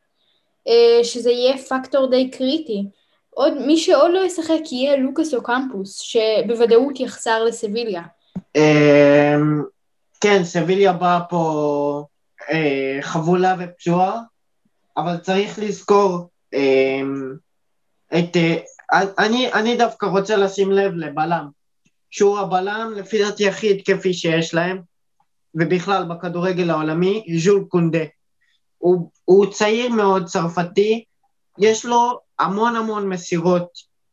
שזה 1.03 1.31
יהיה 1.31 1.59
פקטור 1.59 2.11
די 2.11 2.31
קריטי. 2.31 2.83
עוד, 3.31 3.53
מי 3.67 3.77
שעוד 3.77 4.11
לא 4.15 4.21
ישחק 4.27 4.73
יהיה 4.73 4.97
לוקאס 4.97 5.35
או 5.35 5.43
קמפוס, 5.43 6.01
שבוודאות 6.01 7.01
יחסר 7.01 7.45
לסביליה. 7.45 8.03
אה, 8.57 9.37
כן, 10.21 10.45
סביליה 10.45 10.93
באה 10.93 11.21
פה 11.21 12.05
אה, 12.51 12.99
חבולה 13.01 13.57
ופצועה, 13.59 14.21
אבל 14.97 15.17
צריך 15.17 15.59
לזכור 15.59 16.29
אה, 16.55 17.01
את 18.19 18.37
אה, 18.37 18.57
אני, 19.19 19.53
אני 19.53 19.77
דווקא 19.77 20.07
רוצה 20.07 20.37
לשים 20.37 20.73
לב 20.73 20.95
לבלם, 20.95 21.49
שהוא 22.11 22.39
הבלם 22.39 22.93
לפי 22.97 23.19
דעתי 23.19 23.49
הכי 23.49 23.71
התקפי 23.71 24.15
שיש 24.15 24.55
להם, 24.55 24.81
ובכלל 25.55 26.05
בכדורגל 26.05 26.71
העולמי, 26.71 27.25
ז'ול 27.39 27.65
קונדה. 27.69 28.05
הוא, 28.81 29.11
הוא 29.25 29.47
צעיר 29.47 29.93
מאוד, 29.93 30.25
צרפתי, 30.25 31.05
יש 31.59 31.85
לו 31.85 32.19
המון 32.39 32.77
המון 32.77 33.09
מסירות 33.09 33.69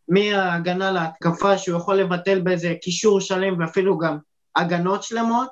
מההגנה 0.07 0.91
להתקפה, 0.91 1.57
שהוא 1.57 1.77
יכול 1.77 1.95
לבטל 1.95 2.39
באיזה 2.39 2.73
קישור 2.81 3.19
שלם 3.19 3.59
ואפילו 3.59 3.97
גם 3.97 4.17
הגנות 4.55 5.03
שלמות, 5.03 5.49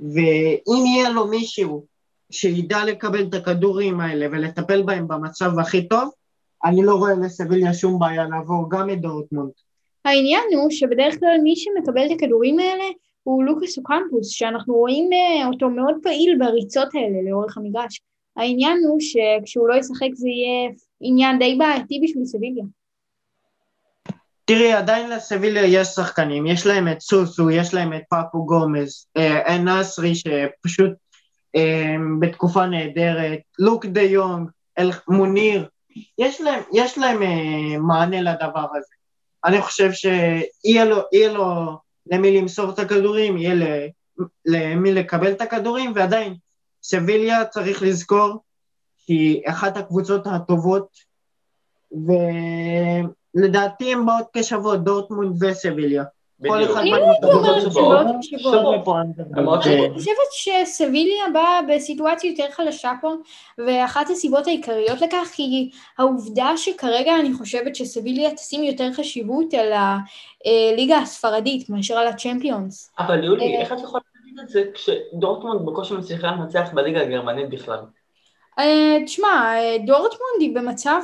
ואם 0.00 0.86
יהיה 0.86 1.10
לו 1.10 1.26
מישהו 1.26 1.86
שידע 2.30 2.84
לקבל 2.84 3.26
את 3.28 3.34
הכדורים 3.34 4.00
האלה 4.00 4.26
ולטפל 4.32 4.82
בהם 4.82 5.08
במצב 5.08 5.58
הכי 5.58 5.88
טוב, 5.88 6.10
אני 6.64 6.82
לא 6.82 6.94
רואה 6.94 7.14
לסביליה 7.14 7.74
שום 7.74 7.98
בעיה 7.98 8.24
לעבור 8.24 8.70
גם 8.70 8.90
את 8.90 9.00
דורטמונד. 9.00 9.50
העניין 10.04 10.42
הוא 10.56 10.70
שבדרך 10.70 11.18
כלל 11.20 11.38
מי 11.42 11.54
שמקבל 11.56 12.06
את 12.06 12.10
הכדורים 12.10 12.58
האלה 12.58 12.84
הוא 13.22 13.44
לוקאס 13.44 13.78
אוקמפוס, 13.78 14.28
שאנחנו 14.28 14.74
רואים 14.74 15.10
אה, 15.12 15.46
אותו 15.46 15.70
מאוד 15.70 15.94
פעיל 16.02 16.38
בריצות 16.38 16.88
האלה 16.94 17.30
לאורך 17.30 17.56
המגרש. 17.56 18.00
העניין 18.36 18.78
הוא 18.88 18.98
שכשהוא 19.00 19.68
לא 19.68 19.74
ישחק 19.74 20.14
זה 20.14 20.28
יהיה 20.28 20.70
עניין 21.00 21.38
די 21.38 21.54
בעייתי 21.58 22.00
בשביל 22.04 22.24
סביליה. 22.24 22.64
תראי, 24.44 24.72
עדיין 24.72 25.10
לסביליה 25.10 25.64
יש 25.66 25.88
שחקנים, 25.88 26.46
יש 26.46 26.66
להם 26.66 26.88
את 26.88 27.00
סוסו, 27.00 27.50
יש 27.50 27.74
להם 27.74 27.92
את 27.92 28.02
פאפו 28.10 28.46
גומז, 28.46 29.06
אה, 29.16 29.58
נסרי 29.58 30.14
שפשוט 30.14 30.92
אה, 31.56 31.94
בתקופה 32.20 32.66
נהדרת, 32.66 33.38
לוק 33.58 33.86
דה 33.86 34.02
יונג, 34.02 34.48
אל 34.78 34.90
מוניר, 35.08 35.68
יש 36.18 36.40
להם, 36.40 36.62
יש 36.72 36.98
להם 36.98 37.22
אה, 37.22 37.78
מענה 37.78 38.20
לדבר 38.20 38.66
הזה. 38.76 38.94
אני 39.44 39.60
חושב 39.60 39.90
שיהיה 39.92 40.84
לו, 40.84 41.02
לו 41.30 41.76
למי 42.06 42.40
למסור 42.40 42.70
את 42.70 42.78
הכדורים, 42.78 43.36
יהיה 43.36 43.54
למי 44.46 44.92
לקבל 44.92 45.32
את 45.32 45.40
הכדורים, 45.40 45.92
ועדיין 45.94 46.34
סביליה 46.84 47.44
צריך 47.44 47.82
לזכור 47.82 48.36
שהיא 48.98 49.42
אחת 49.46 49.76
הקבוצות 49.76 50.26
הטובות, 50.26 50.88
לדעתי 53.34 53.92
הם 53.92 54.06
באות 54.06 54.26
כשוות, 54.32 54.84
דורטמונד 54.84 55.42
וסביליה. 55.42 56.04
בדיוק. 56.40 56.76
אני 59.36 59.94
חושבת 59.94 60.30
שסביליה 60.32 61.24
באה 61.32 61.60
בסיטואציה 61.68 62.30
יותר 62.30 62.46
חלשה 62.50 62.92
פה, 63.00 63.14
ואחת 63.66 64.10
הסיבות 64.10 64.46
העיקריות 64.46 65.00
לכך 65.00 65.34
היא 65.38 65.70
העובדה 65.98 66.52
שכרגע 66.56 67.12
אני 67.20 67.32
חושבת 67.32 67.76
שסביליה 67.76 68.34
תשים 68.34 68.64
יותר 68.64 68.92
חשיבות 68.92 69.54
על 69.54 69.72
הליגה 69.72 70.98
הספרדית 70.98 71.70
מאשר 71.70 71.94
על 71.94 72.06
הצ'מפיונס. 72.06 72.92
אבל 72.98 73.24
יולי, 73.24 73.56
איך 73.56 73.72
את 73.72 73.78
יכולה 73.82 74.02
את 74.42 74.48
זה 74.48 74.64
כשדורטמונד 74.74 75.66
בקושי 75.66 75.94
מצליחה 75.94 76.26
לנצח 76.26 76.70
בליגה 76.74 77.02
הגרמנית 77.02 77.50
בכלל? 77.50 77.78
תשמע, 79.06 79.54
דורטמונד 79.86 80.40
היא 80.40 80.54
במצב, 80.54 81.00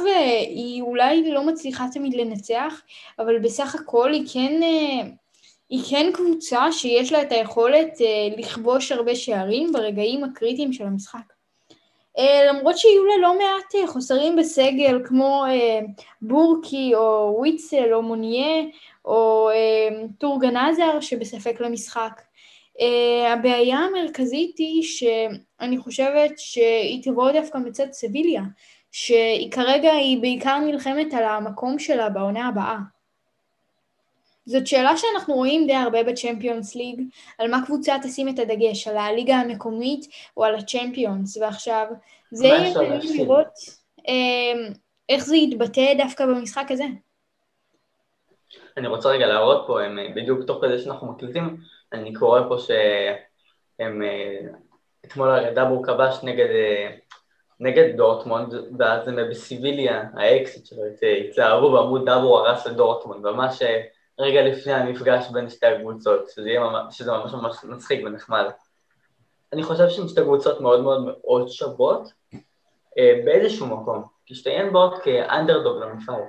היא 0.49 0.83
אולי 0.83 1.31
לא 1.31 1.47
מצליחה 1.47 1.87
תמיד 1.93 2.15
לנצח, 2.15 2.83
אבל 3.19 3.39
בסך 3.39 3.75
הכל 3.75 4.13
היא 4.13 4.27
כן, 4.33 4.61
היא 5.69 5.83
כן 5.91 6.11
קבוצה 6.15 6.73
שיש 6.73 7.13
לה 7.13 7.23
את 7.23 7.33
היכולת 7.33 7.99
לכבוש 8.39 8.93
הרבה 8.93 9.15
שערים 9.15 9.73
ברגעים 9.73 10.25
הקריטיים 10.25 10.73
של 10.73 10.85
המשחק. 10.85 11.33
למרות 12.49 12.79
שיהיו 12.79 13.05
לה 13.05 13.17
לא 13.23 13.39
מעט 13.39 13.89
חוסרים 13.89 14.37
בסגל 14.37 15.01
כמו 15.05 15.45
בורקי 16.23 16.95
או 16.95 17.35
וויצל 17.39 17.95
או 17.95 18.03
מוניה 18.03 18.63
או 19.05 19.51
טורגן 20.19 20.57
עזר 20.57 21.01
שבספק 21.01 21.61
למשחק. 21.61 22.23
Uh, 22.81 23.29
הבעיה 23.29 23.79
המרכזית 23.79 24.59
היא 24.59 24.83
שאני 24.83 25.79
חושבת 25.79 26.33
שהיא 26.37 27.03
תבוא 27.03 27.33
דווקא 27.33 27.59
מצד 27.59 27.93
סביליה, 27.93 28.43
שהיא 28.93 29.53
כרגע 29.53 29.93
היא 29.93 30.21
בעיקר 30.21 30.59
נלחמת 30.59 31.15
על 31.15 31.25
המקום 31.25 31.79
שלה 31.79 32.09
בעונה 32.09 32.49
הבאה. 32.49 32.77
זאת 34.47 34.67
שאלה 34.67 34.97
שאנחנו 34.97 35.35
רואים 35.35 35.67
די 35.67 35.75
הרבה 35.75 36.03
בצ'מפיונס 36.03 36.75
ליג, 36.75 37.03
על 37.39 37.51
מה 37.51 37.67
קבוצה 37.67 37.97
תשים 38.03 38.29
את 38.29 38.39
הדגש, 38.39 38.89
על 38.89 38.97
הליגה 38.97 39.37
המקומית 39.37 40.07
או 40.37 40.45
על 40.45 40.55
הצ'מפיונס, 40.55 41.37
ועכשיו 41.37 41.87
זה 42.31 42.47
יהיה 42.47 42.75
מעניין 42.75 43.01
לראות 43.17 43.59
uh, 43.99 44.75
איך 45.09 45.25
זה 45.25 45.37
יתבטא 45.37 45.95
דווקא 45.99 46.27
במשחק 46.27 46.67
הזה. 46.71 46.85
אני 48.77 48.89
רוצה 48.89 49.09
רגע 49.09 49.27
להראות 49.27 49.65
פה, 49.67 49.83
הם, 49.83 49.99
בדיוק 50.15 50.41
תוך 50.47 50.65
כדי 50.65 50.79
שאנחנו 50.79 51.13
מקליטים, 51.13 51.57
אני 51.93 52.15
קורא 52.15 52.41
פה 52.49 52.57
שהם 52.59 54.03
אתמול 55.05 55.29
הרי 55.31 55.55
דאבור 55.55 55.87
כבש 55.87 56.19
נגד, 56.23 56.49
נגד 57.61 57.97
דורטמונד 57.97 58.55
ואז 58.79 59.09
הם 59.09 59.19
בסביליה, 59.31 60.03
האקסית 60.15 60.67
שלו, 60.67 60.83
התלהבו 61.31 61.73
ואמרו 61.73 61.99
דאבור 61.99 62.39
הרס 62.39 62.67
לדורטמונד, 62.67 63.27
ממש 63.27 63.63
רגע 64.19 64.43
לפני 64.43 64.73
המפגש 64.73 65.31
בין 65.33 65.49
שתי 65.49 65.67
הקבוצות, 65.67 66.29
שזה, 66.29 66.51
שזה 66.91 67.13
ממש 67.13 67.33
ממש 67.33 67.65
מצחיק 67.65 68.07
ונחמד. 68.07 68.45
אני 69.53 69.63
חושב 69.63 69.89
שהן 69.89 70.09
שתי 70.09 70.21
קבוצות 70.21 70.61
מאוד 70.61 70.81
מאוד 70.81 71.05
מאוד 71.05 71.49
שוות 71.49 72.13
באיזשהו 72.97 73.67
מקום, 73.67 74.05
כי 74.27 74.35
שתיהן 74.35 74.73
באות 74.73 75.03
כאנדרדוג 75.03 75.83
למפעל. 75.83 76.21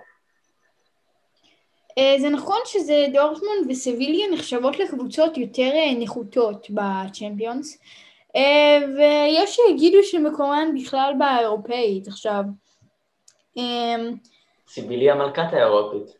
זה 2.19 2.29
נכון 2.29 2.59
שזה 2.65 3.05
דורטמונד 3.13 3.69
וסביליה 3.69 4.27
נחשבות 4.31 4.79
לקבוצות 4.79 5.37
יותר 5.37 5.71
נחותות 5.99 6.67
בצ'מפיונס, 6.69 7.77
ויש 8.97 9.55
שיגידו 9.55 10.03
שמקומן 10.03 10.67
בכלל 10.75 11.13
באירופאית 11.19 12.07
עכשיו. 12.07 12.43
סיביליה 14.67 15.15
מלכת 15.15 15.53
האירופית. 15.53 16.15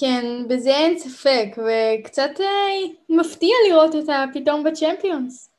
כן, 0.00 0.24
בזה 0.48 0.70
אין 0.70 0.98
ספק, 0.98 1.48
וקצת 1.56 2.30
מפתיע 3.08 3.54
לראות 3.68 3.94
אותה 3.94 4.24
פתאום 4.34 4.64
בצ'מפיונס. 4.64 5.50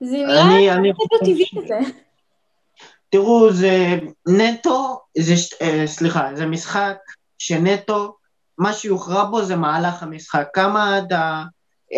זה 0.00 0.16
נראה 0.16 0.92
קצת 0.92 1.12
לא 1.12 1.18
טבעי 1.18 1.44
כזה. 1.62 1.78
תראו, 3.10 3.52
זה 3.52 3.98
נטו, 4.28 5.00
זה, 5.18 5.34
סליחה, 5.86 6.28
זה 6.34 6.46
משחק 6.46 6.96
שנטו, 7.42 8.16
מה 8.58 8.72
שיוכרע 8.72 9.24
בו 9.24 9.44
זה 9.44 9.56
מהלך 9.56 10.02
המשחק, 10.02 10.48
כמה 10.54 10.98
אתה 10.98 11.42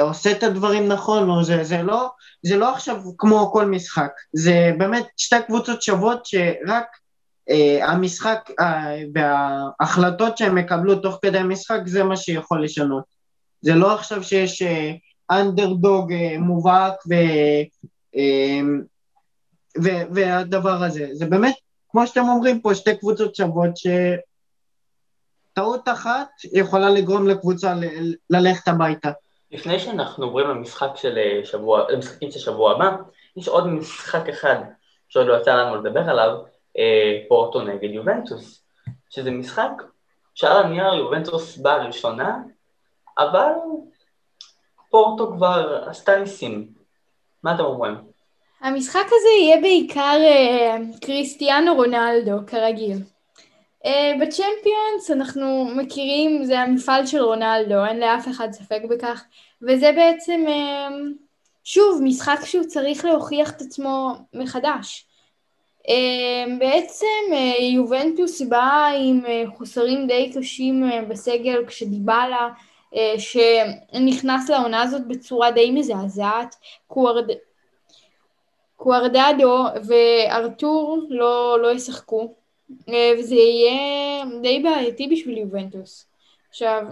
עושה 0.01 0.31
את 0.31 0.43
הדברים 0.43 0.89
נכון, 0.89 1.31
או 1.31 1.45
זה, 1.45 1.65
זה, 1.65 1.83
לא, 1.83 2.11
זה 2.43 2.57
לא 2.57 2.73
עכשיו 2.73 3.03
כמו 3.19 3.51
כל 3.53 3.67
משחק, 3.67 4.11
זה 4.33 4.73
באמת 4.79 5.07
שתי 5.17 5.37
קבוצות 5.47 5.83
שוות 5.83 6.27
שרק 6.27 6.87
אה, 7.51 7.93
המשחק 7.93 8.51
אה, 8.61 8.97
וההחלטות 9.15 10.39
שהם 10.39 10.59
יקבלו 10.59 10.97
תוך 10.97 11.19
כדי 11.23 11.39
המשחק 11.39 11.81
זה 11.87 12.05
מה 12.05 12.17
שיכול 12.17 12.65
לשנות. 12.65 13.05
זה 13.61 13.75
לא 13.75 13.95
עכשיו 13.95 14.23
שיש 14.23 14.63
אה, 14.63 14.93
אנדרדוג 15.31 16.13
אה, 16.13 16.39
מובהק 16.39 16.95
ו, 17.09 17.15
אה, 18.17 18.61
ו, 19.83 19.89
והדבר 20.15 20.85
הזה, 20.85 21.09
זה 21.13 21.27
באמת, 21.27 21.55
כמו 21.91 22.07
שאתם 22.07 22.29
אומרים 22.29 22.61
פה, 22.61 22.75
שתי 22.75 22.97
קבוצות 22.97 23.35
שוות 23.35 23.77
ש... 23.77 23.87
טעות 25.55 25.89
אחת 25.89 26.29
יכולה 26.53 26.91
לגרום 26.91 27.29
לקבוצה 27.29 27.75
ל- 27.75 28.15
ללכת 28.31 28.69
הביתה. 28.69 29.11
לפני 29.51 29.79
שאנחנו 29.79 30.25
עוברים 30.25 30.49
למשחק 30.49 30.89
של 30.97 31.19
שבוע, 31.45 31.93
למשחקים 31.93 32.31
של 32.31 32.39
שבוע 32.39 32.73
הבא, 32.73 32.97
יש 33.37 33.49
עוד 33.49 33.67
משחק 33.67 34.29
אחד 34.29 34.57
שעוד 35.09 35.27
לא 35.27 35.41
יצא 35.41 35.55
לנו 35.55 35.77
לדבר 35.77 36.11
עליו, 36.11 36.39
פורטו 37.29 37.63
נגד 37.63 37.91
יובנטוס, 37.91 38.65
שזה 39.11 39.31
משחק 39.31 39.71
שעל 40.35 40.65
הנייר 40.65 40.95
יובנטוס 40.95 41.57
באה 41.57 41.87
ראשונה, 41.87 42.39
אבל 43.19 43.51
פורטו 44.91 45.33
כבר 45.37 45.85
עשתה 45.87 46.17
ניסים. 46.17 46.69
מה 47.43 47.55
אתם 47.55 47.65
אומרים? 47.65 47.95
המשחק 48.61 49.07
הזה 49.07 49.29
יהיה 49.41 49.61
בעיקר 49.61 50.19
קריסטיאנו 51.01 51.75
רונלדו, 51.75 52.47
כרגיל. 52.47 52.99
Uh, 53.85 53.89
בצ'מפיונס 54.21 55.11
אנחנו 55.11 55.65
מכירים, 55.65 56.45
זה 56.45 56.61
המפעל 56.61 57.07
של 57.07 57.23
רונלדו, 57.23 57.85
אין 57.85 58.01
לאף 58.01 58.29
אחד 58.29 58.53
ספק 58.53 58.81
בכך, 58.91 59.25
וזה 59.63 59.93
בעצם, 59.97 60.45
uh, 60.47 60.93
שוב, 61.65 62.01
משחק 62.05 62.39
שהוא 62.45 62.65
צריך 62.65 63.05
להוכיח 63.05 63.51
את 63.51 63.61
עצמו 63.61 64.11
מחדש. 64.35 65.07
Uh, 65.83 66.59
בעצם 66.59 67.35
יובנטוס 67.75 68.43
באה 68.43 68.89
עם 68.89 69.21
חוסרים 69.57 70.07
די 70.07 70.33
קשים 70.35 70.85
בסגל 71.09 71.67
כשדיבלה, 71.67 72.49
שנכנס 73.19 74.51
לעונה 74.51 74.83
הזאת 74.83 75.07
בצורה 75.09 75.51
די 75.51 75.71
מזעזעת, 75.71 76.57
קוארד... 76.87 77.31
קוארדדו 78.77 79.65
וארתור 79.87 80.99
לא, 81.09 81.59
לא 81.63 81.73
ישחקו. 81.73 82.44
וזה 83.19 83.35
יהיה 83.35 84.25
די 84.43 84.61
בעייתי 84.63 85.09
בשביל 85.13 85.39
יובנטוס. 85.39 86.07
עכשיו... 86.49 86.83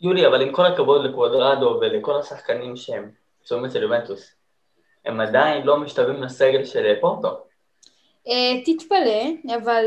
יולי, 0.00 0.26
אבל 0.26 0.42
עם 0.42 0.52
כל 0.52 0.66
הכבוד 0.66 1.04
לקוודרדו 1.04 1.78
ולכל 1.80 2.20
השחקנים 2.20 2.76
שהם 2.76 3.10
פצועים 3.42 3.64
אצל 3.64 3.82
יובנטוס, 3.82 4.34
הם 5.04 5.20
עדיין 5.20 5.66
לא 5.66 5.76
משתווים 5.76 6.22
לסגל 6.22 6.64
של 6.64 6.94
פורטו. 7.00 7.28
תתפלא, 8.64 9.54
אבל 9.54 9.84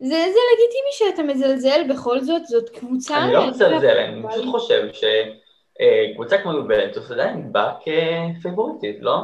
זה, 0.00 0.08
זה 0.08 0.40
לגיטימי 0.52 0.90
שאתה 0.90 1.22
מזלזל 1.22 1.80
בכל 1.90 2.20
זאת, 2.20 2.46
זאת 2.46 2.68
קבוצה... 2.68 3.18
אני 3.18 3.32
לא 3.32 3.48
מזלזל, 3.48 3.96
אני 3.96 4.22
פשוט 4.28 4.44
חושב 4.50 4.88
שקבוצה 4.92 6.38
כמו 6.42 6.52
יובנטוס 6.52 7.10
עדיין 7.10 7.52
באה 7.52 7.72
כפיבוריטית, 8.40 8.96
לא? 9.00 9.18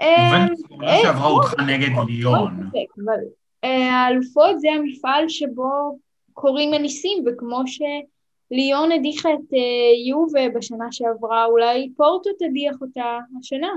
יובנטוס 0.00 0.62
שעברה 1.02 1.28
אותך 1.28 1.54
נגד 1.66 1.88
ליון. 2.08 2.70
האלופות 3.62 4.60
זה 4.60 4.68
המפעל 4.72 5.28
שבו 5.28 5.98
קורים 6.32 6.74
הניסים, 6.74 7.24
וכמו 7.26 7.62
שליון 7.66 8.92
הדיחה 8.92 9.28
את 9.34 9.52
יובה 10.06 10.48
בשנה 10.48 10.86
שעברה, 10.90 11.44
אולי 11.44 11.90
פורטו 11.96 12.30
תדיח 12.38 12.76
אותה 12.80 13.18
השנה. 13.40 13.72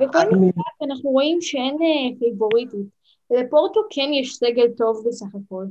בכל 0.00 0.18
משחק 0.18 0.82
אנחנו 0.82 1.10
רואים 1.10 1.40
שאין 1.40 1.76
פיבוריטית. 2.18 2.86
לפורטו 3.30 3.80
כן 3.90 4.10
יש 4.12 4.34
סגל 4.34 4.68
טוב 4.76 5.04
בסך 5.08 5.26
הכל. 5.26 5.64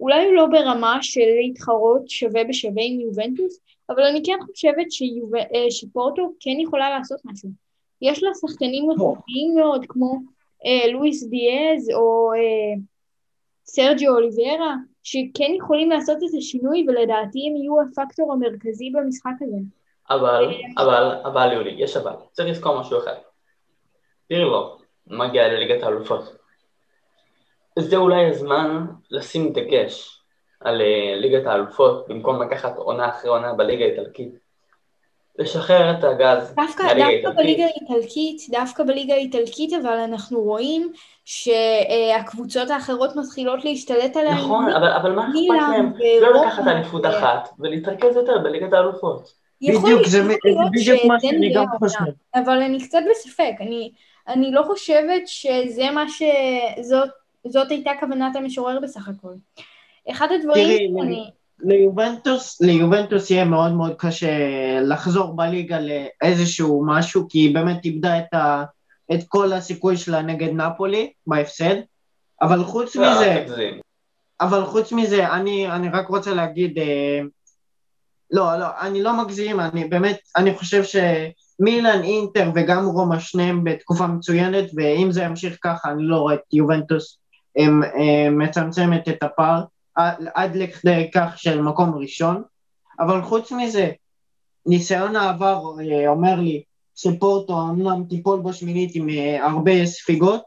אולי 0.00 0.26
הוא 0.26 0.34
לא 0.34 0.46
ברמה 0.46 0.98
של 1.02 1.26
להתחרות 1.40 2.10
שווה 2.10 2.44
בשווה 2.44 2.82
עם 2.86 3.00
יובנטוס, 3.00 3.60
אבל 3.90 4.02
אני 4.02 4.22
כן 4.24 4.38
חושבת 4.46 4.86
שפורטו 5.70 6.32
כן 6.40 6.60
יכולה 6.60 6.90
לעשות 6.90 7.20
משהו. 7.24 7.48
יש 8.02 8.22
לה 8.22 8.30
שחקנים 8.40 8.90
איכותיים 8.90 9.54
מאוד, 9.56 9.84
כמו 9.88 10.18
אה, 10.66 10.92
לואיס 10.92 11.24
דיאז 11.24 11.90
או 11.94 12.32
אה, 12.32 12.80
סרג'יו 13.66 14.14
אוליברה, 14.14 14.74
שכן 15.02 15.52
יכולים 15.56 15.90
לעשות 15.90 16.16
את 16.16 16.38
השינוי, 16.38 16.84
ולדעתי 16.88 17.48
הם 17.48 17.56
יהיו 17.56 17.74
הפקטור 17.80 18.32
המרכזי 18.32 18.90
במשחק 18.90 19.30
הזה. 19.40 19.56
אבל, 20.10 20.54
אבל, 20.78 21.20
אבל 21.24 21.52
יולי, 21.52 21.74
יש 21.78 21.96
אבל, 21.96 22.12
צריך 22.32 22.48
לזכור 22.48 22.80
משהו 22.80 22.98
אחד. 22.98 23.14
פירלו 24.28 24.78
מגיע 25.06 25.48
לליגת 25.48 25.82
האלופות. 25.82 26.36
זה 27.78 27.96
אולי 27.96 28.26
הזמן 28.26 28.86
לשים 29.10 29.52
דגש 29.52 30.22
על 30.60 30.80
אה, 30.80 31.14
ליגת 31.20 31.46
האלופות, 31.46 32.08
במקום 32.08 32.42
לקחת 32.42 32.76
עונה 32.76 33.08
אחרי 33.08 33.30
עונה 33.30 33.52
בליגה 33.52 33.84
האיטלקית. 33.84 34.41
לשחרר 35.38 35.90
את 35.90 36.04
הגז 36.04 36.54
דווקא, 36.56 36.84
דווקא 36.94 37.42
בליגה 37.42 37.64
האיטלקית, 37.64 38.42
דווקא 38.50 38.84
בליגה 38.84 39.14
האיטלקית, 39.14 39.72
אבל 39.72 39.98
אנחנו 39.98 40.40
רואים 40.40 40.92
שהקבוצות 41.24 42.70
האחרות 42.70 43.16
מתחילות 43.16 43.64
להשתלט 43.64 44.16
עליהן. 44.16 44.34
נכון, 44.34 44.70
אבל, 44.70 44.92
אבל 44.92 45.12
מה 45.12 45.28
אכפת 45.28 45.70
להם? 45.70 45.92
לא 46.22 46.42
לקחת 46.42 46.66
אליפות 46.66 47.06
אחת 47.06 47.48
ולהתרכז 47.58 48.16
יותר 48.16 48.38
בליגת 48.38 48.72
האלופות. 48.72 49.32
בדיוק, 49.62 50.06
זה 50.06 50.22
בדיוק 50.72 51.04
מה 51.04 51.20
שאני 51.20 51.54
גם 51.54 51.64
חושב. 51.78 52.04
אבל 52.34 52.62
אני 52.62 52.80
קצת 52.80 52.98
בספק, 53.10 53.52
אני, 53.60 53.92
אני 54.28 54.50
לא 54.52 54.62
חושבת 54.62 55.22
שזה 55.26 55.90
מה 55.90 56.08
ש... 56.08 56.22
זאת, 56.80 57.08
זאת 57.46 57.70
הייתה 57.70 57.90
כוונת 58.00 58.36
המשורר 58.36 58.78
בסך 58.82 59.08
הכל. 59.08 59.32
אחד 60.10 60.28
הדברים 60.32 60.64
תראי, 60.64 60.90
שאני... 60.98 61.30
ליובנטוס, 61.62 62.60
ליובנטוס 62.60 63.30
יהיה 63.30 63.44
מאוד 63.44 63.72
מאוד 63.72 63.94
קשה 63.98 64.30
לחזור 64.80 65.36
בליגה 65.36 65.78
לאיזשהו 65.80 66.84
משהו, 66.86 67.26
כי 67.28 67.38
היא 67.38 67.54
באמת 67.54 67.84
איבדה 67.84 68.18
את, 68.18 68.34
ה, 68.34 68.64
את 69.14 69.20
כל 69.28 69.52
הסיכוי 69.52 69.96
שלה 69.96 70.22
נגד 70.22 70.52
נפולי 70.52 71.12
בהפסד, 71.26 71.74
אבל 72.42 72.64
חוץ 72.64 72.96
לא, 72.96 73.10
מזה, 73.10 73.44
אבל 74.40 74.64
חוץ 74.64 74.92
מזה, 74.92 75.32
אני, 75.32 75.70
אני 75.70 75.88
רק 75.88 76.08
רוצה 76.08 76.34
להגיד, 76.34 76.78
אה, 76.78 77.20
לא, 78.30 78.56
לא, 78.58 78.66
אני 78.80 79.02
לא 79.02 79.24
מגזים, 79.24 79.60
אני 79.60 79.84
באמת, 79.84 80.18
אני 80.36 80.54
חושב 80.54 80.82
שמילן, 80.84 82.02
אינטר 82.02 82.50
וגם 82.54 82.86
רומא 82.86 83.18
שניהם 83.18 83.64
בתקופה 83.64 84.06
מצוינת, 84.06 84.64
ואם 84.76 85.12
זה 85.12 85.22
ימשיך 85.22 85.58
ככה, 85.62 85.90
אני 85.90 86.02
לא 86.02 86.16
רואה 86.16 86.34
את 86.34 86.40
יובנטוס 86.52 87.18
הם, 87.56 87.82
הם, 87.82 88.38
מצמצמת 88.38 89.08
את 89.08 89.22
הפער. 89.22 89.62
עד 90.34 90.56
לכדי 90.56 91.10
כך 91.14 91.32
של 91.36 91.60
מקום 91.60 91.94
ראשון, 91.94 92.42
אבל 93.00 93.22
חוץ 93.22 93.52
מזה, 93.52 93.90
ניסיון 94.66 95.16
העבר 95.16 95.62
אה, 95.80 96.08
אומר 96.08 96.34
לי 96.34 96.62
שפורטו 96.96 97.60
אמנם 97.60 98.04
תיפול 98.08 98.40
בשמינית 98.40 98.90
עם 98.94 99.08
אה, 99.08 99.46
הרבה 99.46 99.86
ספיגות, 99.86 100.42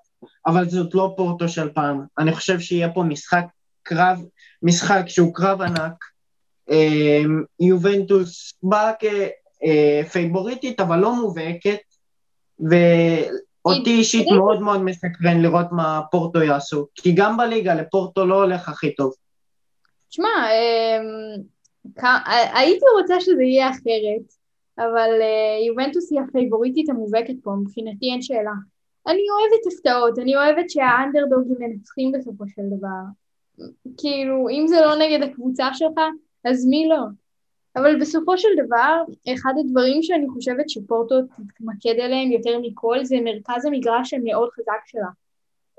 אבל 0.48 0.70
זאת 0.70 0.96
לא 0.96 1.14
פורטו 1.18 1.50
של 1.50 1.70
פעם. 1.70 2.06
אני 2.18 2.34
חושב 2.34 2.60
שיהיה 2.60 2.94
פה 2.94 3.04
משחק 3.04 3.46
קרב, 3.84 4.20
משחק 4.64 5.04
שהוא 5.08 5.34
קרב 5.34 5.62
ענק. 5.62 6.06
אה, 6.70 7.22
יובנטוס 7.60 8.54
באה 8.64 8.92
כפייבוריטית, 10.10 10.80
אבל 10.80 11.00
לא 11.00 11.16
מובהקת, 11.16 11.80
ואותי 12.60 13.90
אישית 13.90 14.28
מאוד 14.38 14.62
מאוד 14.62 14.82
מסקרן 14.82 15.42
לראות 15.42 15.68
מה 15.72 16.02
פורטו 16.12 16.44
יעשו, 16.44 16.88
כי 16.96 17.12
גם 17.12 17.38
בליגה 17.38 17.74
לפורטו 17.74 18.26
לא 18.26 18.44
הולך 18.44 18.70
הכי 18.70 18.96
טוב. 18.96 19.14
תשמע, 20.16 20.48
אמ, 20.52 21.42
הייתי 22.54 22.86
רוצה 23.00 23.22
שזה 23.22 23.44
יהיה 23.44 23.70
אחרת, 23.70 24.34
אבל 24.78 25.22
אה, 25.22 25.66
יובנטוס 25.68 26.12
היא 26.12 26.22
הפייבוריטית 26.22 26.90
המובהקת 26.90 27.34
פה, 27.44 27.52
מבחינתי 27.52 28.12
אין 28.12 28.22
שאלה. 28.22 28.52
אני 29.08 29.22
אוהבת 29.30 29.74
הפתעות, 29.74 30.20
אני 30.20 30.36
אוהבת 30.36 30.70
שהאנדרדוגים 30.70 31.56
מנצחים 31.60 32.12
בסופו 32.12 32.44
של 32.48 32.62
דבר. 32.78 33.02
כאילו, 33.98 34.50
אם 34.50 34.68
זה 34.68 34.76
לא 34.82 34.96
נגד 34.96 35.24
הקבוצה 35.24 35.68
שלך, 35.74 36.00
אז 36.46 36.66
מי 36.66 36.88
לא? 36.88 37.04
אבל 37.76 38.00
בסופו 38.00 38.38
של 38.38 38.50
דבר, 38.66 39.04
אחד 39.34 39.54
הדברים 39.60 40.04
שאני 40.04 40.28
חושבת 40.30 40.70
שפורטו 40.70 41.16
תתמקד 41.22 42.00
עליהם 42.00 42.32
יותר 42.32 42.60
מכל, 42.60 43.04
זה 43.04 43.16
מרכז 43.24 43.66
המגרש 43.66 44.14
המאוד 44.14 44.50
חזק 44.50 44.86
שלה. 44.86 45.10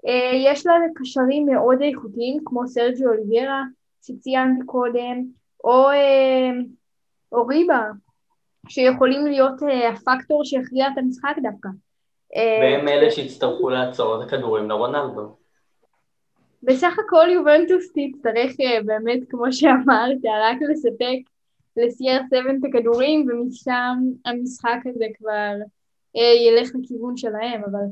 אה, 0.07 0.33
יש 0.44 0.66
לה 0.66 0.72
קשרים 0.94 1.46
מאוד 1.46 1.83
איכותיים, 1.83 2.38
כמו 2.44 2.66
סרג'ו 2.66 3.05
אוליביירה, 3.09 3.62
שציינתי 4.07 4.66
קודם, 4.66 5.25
או, 5.64 5.90
אה, 5.90 6.51
או 7.33 7.47
ריבה, 7.47 7.83
שיכולים 8.69 9.27
להיות 9.27 9.62
אה, 9.62 9.88
הפקטור 9.88 10.45
שיכריע 10.45 10.87
את 10.88 10.99
המשחק 10.99 11.35
דווקא. 11.42 11.69
אה, 12.37 12.59
והם 12.62 12.88
אלה 12.88 13.11
שיצטרכו 13.11 13.71
לעצור 13.71 14.23
את 14.23 14.27
הכדורים 14.27 14.71
לרונלדו. 14.71 15.37
בסך 16.62 16.97
הכל 17.07 17.27
יובנטוס 17.31 17.85
תצטרך 17.92 18.53
באמת, 18.87 19.21
כמו 19.29 19.53
שאמרת, 19.53 20.19
רק 20.25 20.57
לספק 20.71 21.31
לCR7 21.79 22.51
את 22.59 22.64
הכדורים, 22.69 23.27
ומשם 23.29 23.97
המשחק 24.25 24.79
הזה 24.87 25.05
כבר 25.19 25.53
ילך 26.47 26.71
לכיוון 26.75 27.16
שלהם, 27.16 27.62
אבל 27.71 27.87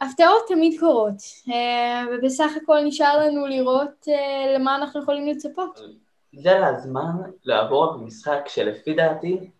הפתעות 0.00 0.44
תמיד 0.48 0.80
קורות, 0.80 1.16
אה, 1.50 2.04
ובסך 2.12 2.50
הכל 2.62 2.78
נשאר 2.84 3.18
לנו 3.26 3.46
לראות 3.46 4.08
אה, 4.08 4.54
למה 4.54 4.76
אנחנו 4.76 5.02
יכולים 5.02 5.26
לצפות. 5.26 5.80
זה 6.32 6.66
הזמן 6.66 7.12
לעבור 7.44 7.92
במשחק 7.92 8.40
שלפי 8.46 8.94
דעתי 8.94 9.50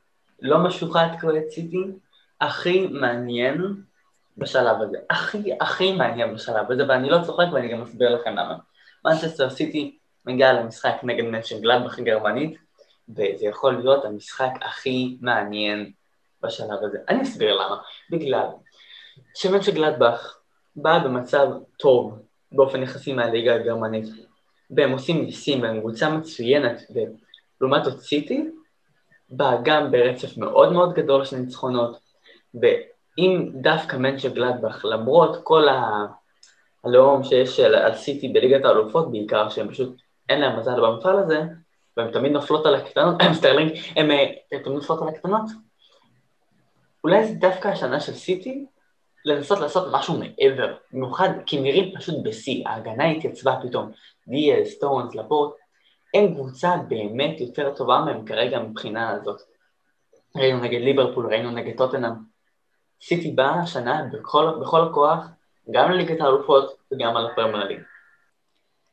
לא 0.42 0.58
משוחד 0.58 1.06
קרואט 1.20 1.48
סיטי, 1.50 1.84
הכי 2.40 2.86
מעניין 2.86 3.74
בשלב 4.36 4.82
הזה. 4.82 4.98
הכי 5.10 5.52
הכי 5.60 5.92
מעניין 5.92 6.34
בשלב 6.34 6.72
הזה, 6.72 6.88
ואני 6.88 7.10
לא 7.10 7.18
צוחק 7.26 7.46
ואני 7.52 7.68
גם 7.68 7.82
אסביר 7.82 8.14
לכם 8.14 8.30
למה. 8.30 8.54
מנצ'סטר 9.04 9.50
סיטי 9.50 9.98
מגיעה 10.26 10.52
למשחק 10.52 10.94
נגד 11.02 11.24
מנצ'ן 11.24 11.60
גלדבך 11.60 11.98
גרמנית, 11.98 12.58
וזה 13.08 13.46
יכול 13.46 13.78
להיות 13.78 14.04
המשחק 14.04 14.50
הכי 14.60 15.16
מעניין 15.20 15.92
בשלב 16.42 16.78
הזה. 16.82 16.98
אני 17.08 17.22
אסביר 17.22 17.54
למה. 17.54 17.76
בגלל 18.10 18.46
שמן 19.34 19.62
שגלדבך 19.62 20.36
באה 20.76 20.98
במצב 20.98 21.48
טוב 21.78 22.18
באופן 22.52 22.82
יחסי 22.82 23.12
מהליגה 23.12 23.54
הגרמנית, 23.54 24.04
והם 24.70 24.90
עושים 24.90 25.24
ניסים 25.24 25.62
והם 25.62 25.80
קבוצה 25.80 26.10
מצוינת, 26.10 26.82
ולעומת 27.60 27.84
זאת 27.84 28.00
סיטי 28.00 28.50
באה 29.30 29.56
גם 29.62 29.90
ברצף 29.90 30.36
מאוד 30.36 30.72
מאוד 30.72 30.94
גדול 30.94 31.24
של 31.24 31.36
ניצחונות, 31.36 31.98
ואם 32.54 33.48
דווקא 33.54 33.96
מנשנגלדבך, 33.96 34.84
למרות 34.84 35.40
כל 35.44 35.68
ה... 35.68 36.06
הלעג 36.84 37.24
שיש 37.24 37.60
על 37.60 37.94
סיטי 37.94 38.28
בליגת 38.28 38.64
האלופות 38.64 39.10
בעיקר, 39.10 39.48
שהם 39.48 39.68
פשוט 39.68 39.96
אין 40.28 40.40
להם 40.40 40.58
מזל 40.58 40.80
במפעל 40.80 41.18
הזה, 41.18 41.42
והן 41.96 42.12
תמיד 42.12 42.32
נופלות 42.32 42.66
על 42.66 42.74
הקטנות, 42.74 43.14
סטרלינג, 43.38 43.72
הן 43.96 44.08
תמיד 44.50 44.76
נופלות 44.76 45.02
על 45.02 45.08
הקטנות. 45.08 45.50
אולי 47.04 47.26
זה 47.26 47.34
דווקא 47.34 47.68
השנה 47.68 48.00
של 48.00 48.12
סיטי, 48.12 48.66
לנסות 49.28 49.58
לעשות 49.58 49.88
משהו 49.92 50.18
מעבר, 50.18 50.74
במיוחד 50.92 51.28
כי 51.46 51.60
נראים 51.60 51.94
פשוט 51.98 52.14
בשיא, 52.24 52.68
ההגנה 52.68 53.04
התייצבה 53.10 53.56
פתאום, 53.62 53.90
דיאס, 54.28 54.66
סטונס, 54.66 55.14
לפורט, 55.14 55.54
אין 56.14 56.34
קבוצה 56.34 56.76
באמת 56.88 57.40
יותר 57.40 57.74
טובה 57.74 58.00
מהם 58.00 58.24
כרגע 58.24 58.60
מבחינה 58.60 59.10
הזאת. 59.10 59.40
ראינו 60.36 60.60
נגד 60.60 60.80
ליברפול, 60.80 61.26
ראינו 61.26 61.50
נגד 61.50 61.76
טוטנאם. 61.76 62.12
סיטי 63.02 63.32
באה 63.32 63.60
השנה 63.60 64.02
בכל, 64.12 64.50
בכל 64.60 64.82
הכוח, 64.82 65.26
גם 65.70 65.90
לליגת 65.90 66.20
האלופות 66.20 66.76
וגם 66.92 67.16
על 67.16 67.26
הפרמייר 67.26 67.64
ליג. 67.64 67.80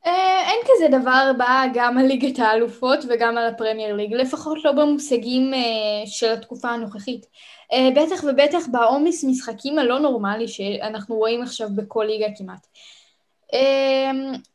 אה, 0.06 0.50
אין 0.50 0.60
כזה 0.64 0.98
דבר 0.98 1.32
בא 1.38 1.66
גם 1.74 1.98
על 1.98 2.06
ליגת 2.06 2.40
האלופות 2.40 3.00
וגם 3.10 3.38
על 3.38 3.48
הפרמייר 3.48 3.96
ליג, 3.96 4.14
לפחות 4.14 4.64
לא 4.64 4.72
במושגים 4.72 5.54
אה, 5.54 5.60
של 6.06 6.32
התקופה 6.32 6.70
הנוכחית. 6.70 7.26
אה, 7.74 7.90
בטח 7.96 8.24
ובטח 8.24 8.68
בעומס 8.72 9.24
משחקים 9.24 9.80
הלא 9.80 10.00
נורמלי 10.00 10.48
שאנחנו 10.48 11.16
רואים 11.16 11.42
עכשיו 11.42 11.70
בכל 11.76 12.06
ליגה 12.08 12.28
כמעט. 12.38 12.68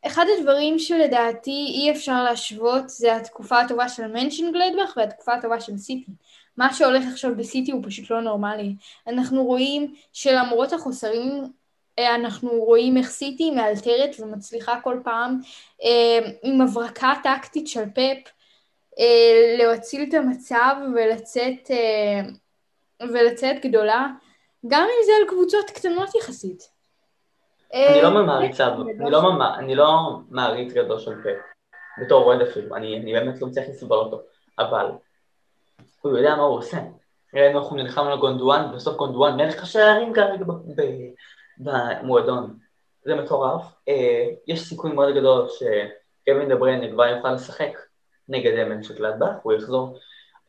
אחד 0.07 0.25
הדברים 0.39 0.79
שלדעתי 0.79 1.67
אי 1.75 1.91
אפשר 1.91 2.23
להשוות 2.25 2.89
זה 2.89 3.17
התקופה 3.17 3.61
הטובה 3.61 3.89
של 3.89 4.07
מנשן 4.07 4.53
גלדבך 4.53 4.93
והתקופה 4.97 5.35
הטובה 5.35 5.61
של 5.61 5.77
סיטי. 5.77 6.13
מה 6.57 6.75
שהולך 6.75 7.05
עכשיו 7.13 7.37
בסיטי 7.37 7.73
הוא 7.73 7.83
פשוט 7.87 8.11
לא 8.11 8.21
נורמלי. 8.21 8.75
אנחנו 9.07 9.45
רואים 9.45 9.95
שלמרות 10.13 10.73
החוסרים 10.73 11.43
אה, 11.43 11.49
אנחנו 11.99 12.51
רואים 12.51 12.97
איך 12.97 13.09
סיטי 13.09 13.51
מאלתרת 13.51 14.11
ומצליחה 14.19 14.81
כל 14.81 15.01
פעם 15.05 15.39
אה, 15.83 16.31
עם 16.43 16.61
הברקה 16.61 17.13
טקטית 17.23 17.69
של 17.69 17.85
פפ 17.95 18.33
אה, 18.99 19.57
להציל 19.59 20.07
את 20.09 20.15
המצב 20.15 20.75
ולצאת, 20.95 21.71
ולצאת 23.01 23.67
גדולה, 23.67 24.07
גם 24.67 24.83
אם 24.83 25.05
זה 25.07 25.13
על 25.21 25.29
קבוצות 25.29 25.71
קטנות 25.71 26.15
יחסית. 26.15 26.81
אני 27.75 28.03
לא 28.03 28.27
מעריץ, 28.27 28.61
אני 28.61 29.11
לא, 29.11 29.23
אני 29.59 29.75
לא 29.75 30.19
מעריץ 30.31 30.73
גדול 30.73 30.99
של 30.99 31.15
פפ, 31.23 31.39
בתור 32.03 32.25
אוהד 32.25 32.41
אפילו, 32.41 32.77
אני, 32.77 32.97
אני 32.97 33.13
באמת 33.13 33.41
לא 33.41 33.49
מצליח 33.49 33.69
לסבול 33.69 33.99
אותו, 33.99 34.21
אבל 34.59 34.87
הוא 36.01 36.19
יודע 36.19 36.37
מה 36.37 36.43
הוא 36.43 36.59
עושה. 36.59 36.79
ראינו 37.35 37.59
איך 37.59 37.69
הוא 37.69 37.79
נלחם 37.79 38.07
על 38.07 38.19
גונדואן, 38.19 38.71
ובסוף 38.71 38.97
גונדואן 38.97 39.37
מלך 39.37 39.63
השערים 39.63 40.13
כרגע 40.13 40.45
במועדון. 41.61 42.59
זה 43.05 43.15
מטורף. 43.15 43.63
אה, 43.89 44.27
יש 44.47 44.69
סיכוי 44.69 44.93
מאוד 44.93 45.15
גדול 45.15 45.49
שקווין 45.49 46.49
דה 46.49 46.57
בריין 46.57 46.93
כבר 46.93 47.07
יוכל 47.07 47.33
לשחק 47.33 47.79
נגד 48.29 48.59
אמן 48.59 48.83
של 48.83 48.95
גלדבך, 48.95 49.33
הוא 49.43 49.53
יחזור. 49.53 49.99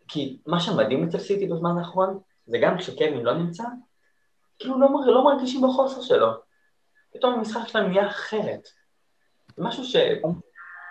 כי 0.08 0.38
מה 0.48 0.60
שמדהים 0.60 1.08
אצל 1.08 1.20
סיטי 1.20 1.48
בזמן 1.48 1.78
האחרון, 1.78 2.20
זה 2.46 2.58
גם 2.58 2.78
כשקווין 2.78 3.24
לא 3.24 3.34
נמצא, 3.34 3.64
כאילו 4.60 4.80
לא, 4.80 4.88
לא 5.06 5.24
מרגישים 5.24 5.62
בחוסר 5.62 6.02
שלו. 6.02 6.32
פתאום 7.14 7.34
המשחק 7.34 7.68
שלהם 7.68 7.92
נהיה 7.92 8.08
אחרת. 8.08 8.68
משהו 9.58 9.84
ש... 9.84 9.96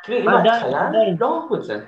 כאילו, 0.02 0.30
ההתחלה, 0.30 0.90
לא 1.18 1.26
ראו 1.26 1.56
את 1.56 1.64
זה. 1.64 1.84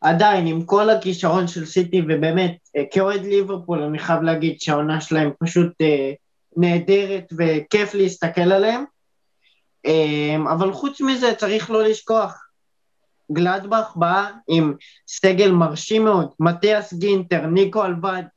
עדיין, 0.00 0.46
עם 0.46 0.64
כל 0.64 0.90
הכישרון 0.90 1.46
של 1.46 1.66
סיטי, 1.66 2.02
ובאמת, 2.02 2.56
אה, 2.76 2.82
כאוהד 2.90 3.20
ליברפול, 3.20 3.82
אני 3.82 3.98
חייב 3.98 4.22
להגיד 4.22 4.60
שהעונה 4.60 5.00
שלהם 5.00 5.30
פשוט 5.44 5.72
אה, 5.80 6.12
נהדרת 6.56 7.32
וכיף 7.38 7.94
להסתכל 7.94 8.52
עליהם. 8.52 8.84
אה, 9.86 10.36
אבל 10.52 10.72
חוץ 10.72 11.00
מזה, 11.00 11.34
צריך 11.34 11.70
לא 11.70 11.82
לשכוח, 11.82 12.50
גלדבך 13.32 13.92
בא 13.96 14.30
עם 14.48 14.74
סגל 15.08 15.50
מרשים 15.50 16.04
מאוד, 16.04 16.30
מתיאס 16.40 16.94
גינטר, 16.94 17.46
ניקו 17.46 17.82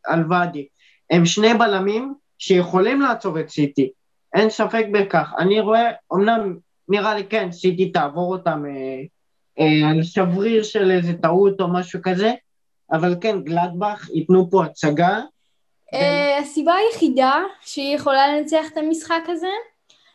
אלבדי, 0.09 0.67
הם 1.11 1.25
שני 1.25 1.53
בלמים 1.53 2.13
שיכולים 2.37 3.01
לעצור 3.01 3.39
את 3.39 3.49
סיטי, 3.49 3.91
אין 4.33 4.49
ספק 4.49 4.85
בכך. 4.93 5.33
אני 5.37 5.59
רואה, 5.59 5.91
אמנם 6.13 6.57
נראה 6.89 7.15
לי 7.15 7.23
כן, 7.23 7.51
סיטי 7.51 7.91
תעבור 7.91 8.35
אותם 8.35 8.63
אה, 8.65 9.01
אה, 9.59 9.89
על 9.89 10.03
שבריר 10.03 10.63
של 10.63 10.91
איזה 10.91 11.13
טעות 11.13 11.61
או 11.61 11.73
משהו 11.73 11.99
כזה, 12.03 12.31
אבל 12.91 13.15
כן, 13.21 13.41
גלדבך 13.41 14.09
ייתנו 14.13 14.49
פה 14.51 14.65
הצגה. 14.65 15.19
אה, 15.93 16.37
הסיבה 16.37 16.73
היחידה 16.73 17.43
שהיא 17.61 17.95
יכולה 17.95 18.27
לנצח 18.27 18.65
את 18.71 18.77
המשחק 18.77 19.23
הזה, 19.27 19.51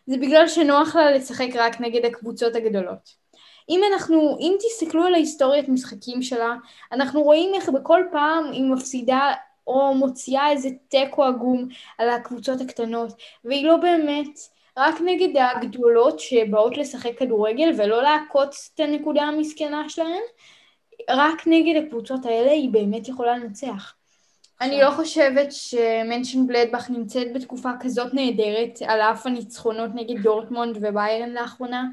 זה 0.07 0.16
בגלל 0.16 0.49
שנוח 0.49 0.97
לה 0.97 1.11
לשחק 1.11 1.49
רק 1.55 1.81
נגד 1.81 2.05
הקבוצות 2.05 2.57
הגדולות. 2.57 3.29
אם 3.68 3.81
אנחנו, 3.93 4.37
אם 4.41 4.57
תסתכלו 4.59 5.05
על 5.05 5.14
ההיסטוריית 5.14 5.68
משחקים 5.68 6.22
שלה, 6.22 6.55
אנחנו 6.93 7.22
רואים 7.22 7.55
איך 7.55 7.68
בכל 7.68 8.03
פעם 8.12 8.53
היא 8.53 8.64
מפסידה 8.64 9.33
או 9.66 9.95
מוציאה 9.95 10.51
איזה 10.51 10.68
תיקו 10.89 11.24
עגום 11.24 11.68
על 11.99 12.11
הקבוצות 12.11 12.61
הקטנות, 12.61 13.12
והיא 13.45 13.66
לא 13.66 13.76
באמת 13.76 14.39
רק 14.76 14.95
נגד 15.05 15.41
הגדולות 15.41 16.20
שבאות 16.20 16.76
לשחק 16.76 17.18
כדורגל 17.18 17.70
ולא 17.79 18.03
לעקוץ 18.03 18.70
את 18.74 18.81
הנקודה 18.81 19.22
המסכנה 19.22 19.89
שלהן, 19.89 20.22
רק 21.11 21.43
נגד 21.47 21.83
הקבוצות 21.83 22.26
האלה 22.26 22.51
היא 22.51 22.70
באמת 22.70 23.09
יכולה 23.09 23.39
לנצח. 23.39 23.97
אני 24.61 24.81
לא 24.81 24.91
חושבת 24.91 25.53
שמנשן 25.53 26.47
בלדבך 26.47 26.91
נמצאת 26.91 27.33
בתקופה 27.33 27.71
כזאת 27.81 28.15
נהדרת 28.15 28.79
על 28.87 29.01
אף 29.01 29.27
הניצחונות 29.27 29.91
נגד 29.95 30.23
דורטמונד 30.23 30.79
וביירן 30.81 31.31
לאחרונה, 31.31 31.85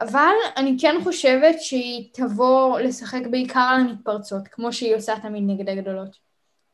אבל 0.00 0.34
אני 0.56 0.76
כן 0.80 0.96
חושבת 1.04 1.60
שהיא 1.60 2.08
תבוא 2.12 2.80
לשחק 2.80 3.26
בעיקר 3.30 3.60
על 3.60 3.80
המתפרצות, 3.80 4.48
כמו 4.48 4.72
שהיא 4.72 4.96
עושה 4.96 5.14
תמיד 5.22 5.42
נגד 5.46 5.68
הגדולות. 5.68 6.16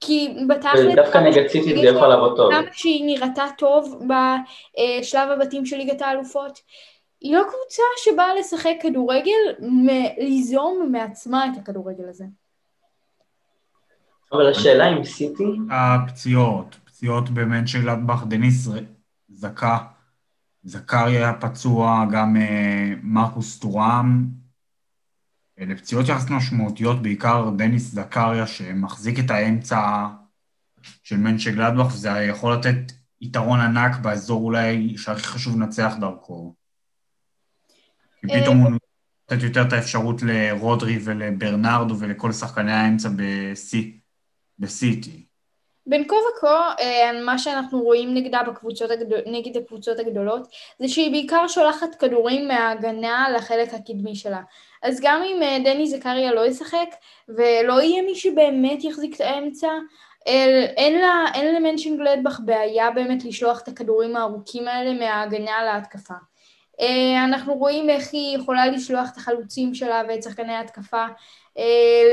כי 0.01 0.35
בתכל'ס... 0.49 0.95
דווקא 0.97 1.19
נגד 1.19 1.47
סיטי 1.47 1.75
זה 1.81 1.87
יכול 1.87 2.09
לעבוד 2.09 2.37
טוב. 2.37 2.53
גם 2.53 2.63
כשהיא 2.71 3.07
נראתה 3.07 3.45
טוב 3.59 3.99
בשלב 4.09 5.31
הבתים 5.31 5.67
של 5.67 5.77
ליגת 5.77 6.03
האלופות, 6.03 6.59
היא 7.21 7.35
לא 7.35 7.43
קבוצה 7.43 7.83
שבאה 8.05 8.35
לשחק 8.35 8.75
כדורגל, 8.81 9.69
ליזום 10.19 10.89
מעצמה 10.93 11.47
את 11.47 11.59
הכדורגל 11.59 12.09
הזה. 12.09 12.25
אבל 14.33 14.51
השאלה 14.51 14.93
אם 14.93 15.05
סיטי... 15.05 15.45
הפציעות, 15.71 16.77
פציעות 16.85 17.31
באמת 17.31 17.69
של 17.69 17.91
אטבח 17.91 18.25
דניס 18.25 18.69
זכה. 19.29 19.79
זכריה 20.63 21.21
היה 21.21 21.41
פצוע, 21.41 22.05
גם 22.13 22.37
uh, 22.37 22.41
מרקוס 23.03 23.59
טורם. 23.59 24.27
אלה 25.61 25.77
פציעות 25.77 26.09
יחסית 26.09 26.31
משמעותיות, 26.31 27.03
בעיקר 27.03 27.51
דניס 27.57 27.93
זכריה, 27.93 28.47
שמחזיק 28.47 29.19
את 29.19 29.31
האמצע 29.31 30.07
של 31.03 31.17
מנצ'ה 31.17 31.51
גלדבך, 31.51 31.87
וזה 31.87 32.09
יכול 32.09 32.53
לתת 32.53 32.93
יתרון 33.21 33.61
ענק 33.61 33.97
באזור 33.97 34.45
אולי 34.45 34.99
שהכי 34.99 35.23
חשוב 35.23 35.57
לנצח 35.57 35.95
דרכו. 36.01 36.55
כי 38.21 38.27
אה, 38.33 38.43
פתאום 38.43 38.59
הוא 38.59 38.71
נותן 38.71 39.47
יותר 39.47 39.63
את 39.63 39.73
האפשרות 39.73 40.23
לרודרי 40.23 40.99
ולברנרדו 41.05 41.99
ולכל 41.99 42.33
שחקני 42.33 42.73
האמצע 42.73 43.09
בסיטי. 44.59 45.29
בין 45.87 46.09
כה 46.09 46.15
וכה, 46.15 46.75
אה, 46.81 47.23
מה 47.25 47.39
שאנחנו 47.39 47.83
רואים 47.83 48.15
נגדה 48.15 48.43
בקבוצות 48.43 48.91
הגדול, 48.91 49.19
נגד 49.27 49.57
הקבוצות 49.57 49.99
הגדולות, 49.99 50.49
זה 50.79 50.89
שהיא 50.89 51.11
בעיקר 51.11 51.49
שולחת 51.49 51.95
כדורים 51.95 52.49
מההגנה 52.49 53.27
לחלק 53.37 53.75
הקדמי 53.75 54.15
שלה. 54.15 54.41
אז 54.83 55.01
גם 55.03 55.23
אם 55.23 55.43
אה, 55.43 55.59
דני 55.65 55.87
זכריה 55.87 56.35
לא 56.35 56.47
ישחק, 56.47 56.89
ולא 57.29 57.83
יהיה 57.83 58.03
מי 58.03 58.15
שבאמת 58.15 58.85
יחזיק 58.85 59.17
את 59.17 59.21
האמצע, 59.21 59.69
אין, 60.77 61.01
לה, 61.01 61.25
אין 61.35 61.55
למנשן 61.55 61.97
גלדבך 61.97 62.41
בעיה 62.45 62.91
באמת 62.91 63.25
לשלוח 63.25 63.61
את 63.61 63.69
הכדורים 63.69 64.17
הארוכים 64.17 64.69
האלה 64.69 64.93
מההגנה 64.93 65.65
להתקפה. 65.65 66.15
אה, 66.81 67.25
אנחנו 67.25 67.55
רואים 67.55 67.91
איך 67.91 68.09
היא 68.13 68.39
יכולה 68.39 68.67
לשלוח 68.67 69.09
את 69.13 69.17
החלוצים 69.17 69.75
שלה 69.75 70.03
ואת 70.09 70.23
שחקני 70.23 70.53
ההתקפה 70.53 71.07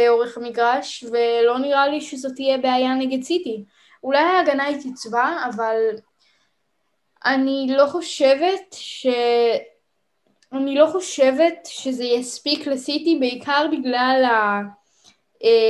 לאורך 0.02 0.38
המגרש, 0.38 1.04
ולא 1.12 1.60
נראה 1.60 1.88
לי 1.88 2.02
שזאת 2.02 2.32
תהיה 2.36 2.58
בעיה 2.58 2.94
נגד 2.94 3.24
סיטי. 3.24 3.64
אולי 4.04 4.24
ההגנה 4.24 4.64
היא 4.64 4.78
תצבע, 4.78 5.36
אבל 5.56 5.78
אני 7.26 7.68
לא 7.78 7.86
חושבת 7.86 8.74
ש... 8.74 9.08
אני 10.54 10.76
לא 10.76 10.88
חושבת 10.92 11.58
שזה 11.66 12.04
יספיק 12.04 12.68
לסיטי, 12.68 13.18
בעיקר 13.20 13.66
בגלל 13.72 14.24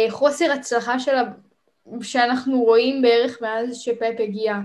החוסר 0.07 0.51
הצלחה 0.51 0.99
שלה 0.99 1.23
שאנחנו 2.01 2.63
רואים 2.63 3.01
בערך 3.01 3.41
מאז 3.41 3.77
שפאפ 3.77 4.15
הגיע. 4.19 4.55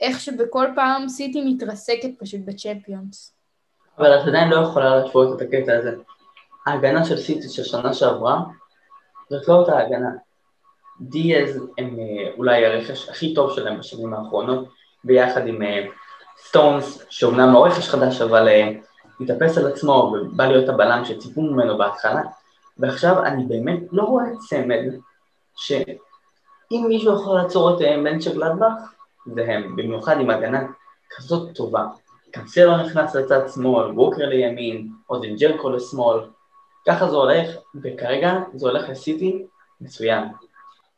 איך 0.00 0.20
שבכל 0.20 0.66
פעם 0.74 1.08
סיטי 1.08 1.42
מתרסקת 1.44 2.10
פשוט 2.18 2.40
בצ'מפיונס. 2.44 3.34
אבל 3.98 4.20
את 4.20 4.28
עדיין 4.28 4.48
לא 4.48 4.66
יכולה 4.66 4.96
להשוות 4.96 5.36
את 5.36 5.46
הקטע 5.46 5.78
הזה. 5.78 5.90
ההגנה 6.66 7.04
של 7.04 7.16
סיטי 7.16 7.48
של 7.48 7.62
שנה 7.62 7.94
שעברה, 7.94 8.40
זאת 9.30 9.48
לא 9.48 9.54
אותה 9.54 9.78
הגנה. 9.78 10.10
דיאז 11.00 11.68
הם 11.78 11.96
אה, 11.98 12.30
אולי 12.36 12.66
הרכש 12.66 13.08
הכי 13.08 13.34
טוב 13.34 13.52
שלהם 13.52 13.78
בשנים 13.78 14.14
האחרונות, 14.14 14.68
ביחד 15.04 15.46
עם 15.46 15.62
אה, 15.62 15.86
סטונס, 16.38 17.06
שאומנם 17.10 17.52
לא 17.52 17.66
רכש 17.66 17.88
חדש, 17.88 18.20
אבל 18.20 18.48
אה, 18.48 18.70
התאפס 19.20 19.58
על 19.58 19.66
עצמו 19.66 20.14
ובא 20.14 20.46
להיות 20.46 20.68
הבלם 20.68 21.04
שציפו 21.04 21.42
ממנו 21.42 21.78
בהתחלה, 21.78 22.22
ועכשיו 22.78 23.24
אני 23.24 23.44
באמת 23.44 23.80
לא 23.92 24.02
רואה 24.02 24.24
צמד 24.48 24.82
שאם 25.56 26.84
מישהו 26.88 27.14
יכול 27.14 27.36
לעצור 27.36 27.76
את 27.76 27.82
מנצ'ר 27.98 28.32
גלדבך, 28.34 28.72
זה 29.34 29.44
הם, 29.48 29.76
במיוחד 29.76 30.20
עם 30.20 30.30
הגנה 30.30 30.62
כזאת 31.16 31.56
טובה. 31.56 31.84
קנסלו 32.30 32.76
נכנס 32.76 33.16
לצד 33.16 33.48
שמאל, 33.54 33.90
ווקר 33.90 34.26
לימין, 34.26 34.88
אוזן 35.10 35.36
ג'רקו 35.36 35.70
לשמאל, 35.70 36.20
ככה 36.88 37.10
זה 37.10 37.16
הולך, 37.16 37.48
וכרגע 37.82 38.32
זה 38.54 38.68
הולך 38.68 38.88
לסיטי 38.88 39.42
מצוין. 39.80 40.24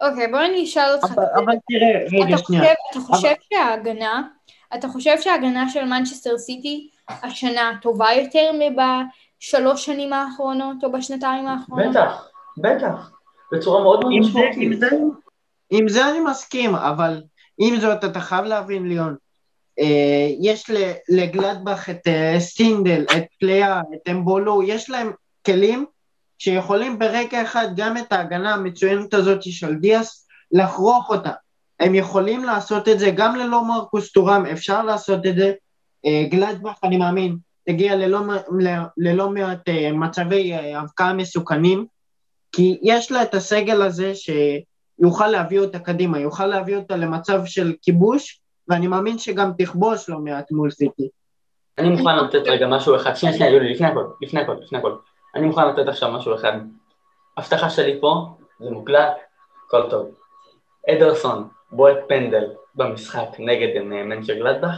אוקיי, 0.00 0.28
בוא 0.28 0.38
אני 0.38 0.64
אשאל 0.64 0.94
אותך. 0.94 1.12
אבל 1.34 1.54
תראה, 1.68 2.24
רגע, 2.24 2.38
שנייה. 2.38 2.72
אתה 2.90 3.00
חושב 3.00 3.34
שההגנה, 3.50 4.22
אתה 4.74 4.88
חושב 4.88 5.20
שההגנה 5.20 5.68
של 5.68 5.84
מנצ'סטר 5.84 6.38
סיטי 6.38 6.90
השנה 7.08 7.78
טובה 7.82 8.08
יותר 8.12 8.50
מבשלוש 8.52 9.86
שנים 9.86 10.12
האחרונות 10.12 10.84
או 10.84 10.92
בשנתיים 10.92 11.46
האחרונות? 11.46 11.90
בטח, 11.90 12.28
בטח, 12.58 13.10
בצורה 13.52 13.82
מאוד 13.82 14.00
מאוד 14.00 14.12
משמעותית. 14.20 14.80
עם 15.70 15.88
זה 15.88 16.10
אני 16.10 16.20
מסכים, 16.20 16.74
אבל 16.74 17.22
עם 17.58 17.80
זאת 17.80 18.04
אתה 18.04 18.20
חייב 18.20 18.44
להבין, 18.44 18.88
ליאון, 18.88 19.16
אה, 19.78 20.28
יש 20.40 20.70
לגלדבך 21.08 21.90
את 21.90 22.06
אה, 22.06 22.36
שטינדל, 22.38 23.04
את 23.16 23.24
פלאה, 23.40 23.80
את 23.94 24.08
אמבולו, 24.10 24.62
יש 24.62 24.90
להם 24.90 25.12
כלים 25.46 25.86
שיכולים 26.38 26.98
ברגע 26.98 27.42
אחד 27.42 27.68
גם 27.76 27.96
את 27.96 28.12
ההגנה 28.12 28.54
המצוינת 28.54 29.14
הזאת 29.14 29.42
של 29.42 29.74
דיאס 29.74 30.28
לחרוך 30.52 31.10
אותה. 31.10 31.32
הם 31.80 31.94
יכולים 31.94 32.44
לעשות 32.44 32.88
את 32.88 32.98
זה 32.98 33.10
גם 33.10 33.36
ללא 33.36 33.64
מרקוס 33.64 34.12
טורם, 34.12 34.46
אפשר 34.46 34.82
לעשות 34.82 35.26
את 35.26 35.36
זה. 35.36 35.52
אה, 36.06 36.24
גלדבך, 36.30 36.78
אני 36.84 36.96
מאמין, 36.96 37.36
תגיע 37.68 37.96
ללא, 37.96 38.20
ללא 38.96 39.30
מעט 39.30 39.68
מצבי 39.94 40.54
הבקעה 40.54 41.12
מסוכנים, 41.12 41.86
כי 42.52 42.78
יש 42.82 43.12
לה 43.12 43.22
את 43.22 43.34
הסגל 43.34 43.82
הזה 43.82 44.12
שיוכל 44.14 45.28
להביא 45.28 45.60
אותה 45.60 45.78
קדימה, 45.78 46.18
יוכל 46.18 46.46
להביא 46.46 46.76
אותה 46.76 46.96
למצב 46.96 47.40
של 47.44 47.72
כיבוש, 47.82 48.40
ואני 48.68 48.86
מאמין 48.86 49.18
שגם 49.18 49.50
תכבוש 49.58 50.08
לא 50.08 50.18
מעט 50.18 50.52
מול 50.52 50.70
סיטי. 50.70 51.08
אני 51.78 51.88
מוכן 51.88 52.16
לתת 52.16 52.42
רגע 52.46 52.66
משהו 52.66 52.96
אחד, 52.96 53.14
שנייה, 53.14 53.34
שנייה, 53.36 53.52
יולי, 53.52 53.74
לפני 53.74 53.86
הכל, 53.86 54.04
לפני 54.22 54.40
הכל, 54.40 54.56
לפני 54.62 54.78
הכל. 54.78 54.92
אני 55.36 55.46
מוכן 55.46 55.68
לתת 55.68 55.88
עכשיו 55.88 56.12
משהו 56.12 56.34
אחד. 56.34 56.52
הבטחה 57.36 57.70
שלי 57.70 58.00
פה, 58.00 58.26
זה 58.60 58.70
מוקלט, 58.70 59.16
הכל 59.66 59.90
טוב. 59.90 60.10
אדרסון 60.90 61.48
בועט 61.72 61.96
פנדל 62.08 62.44
במשחק 62.74 63.28
נגד 63.38 63.82
מנצ'ר 63.82 64.34
גלדבך, 64.34 64.74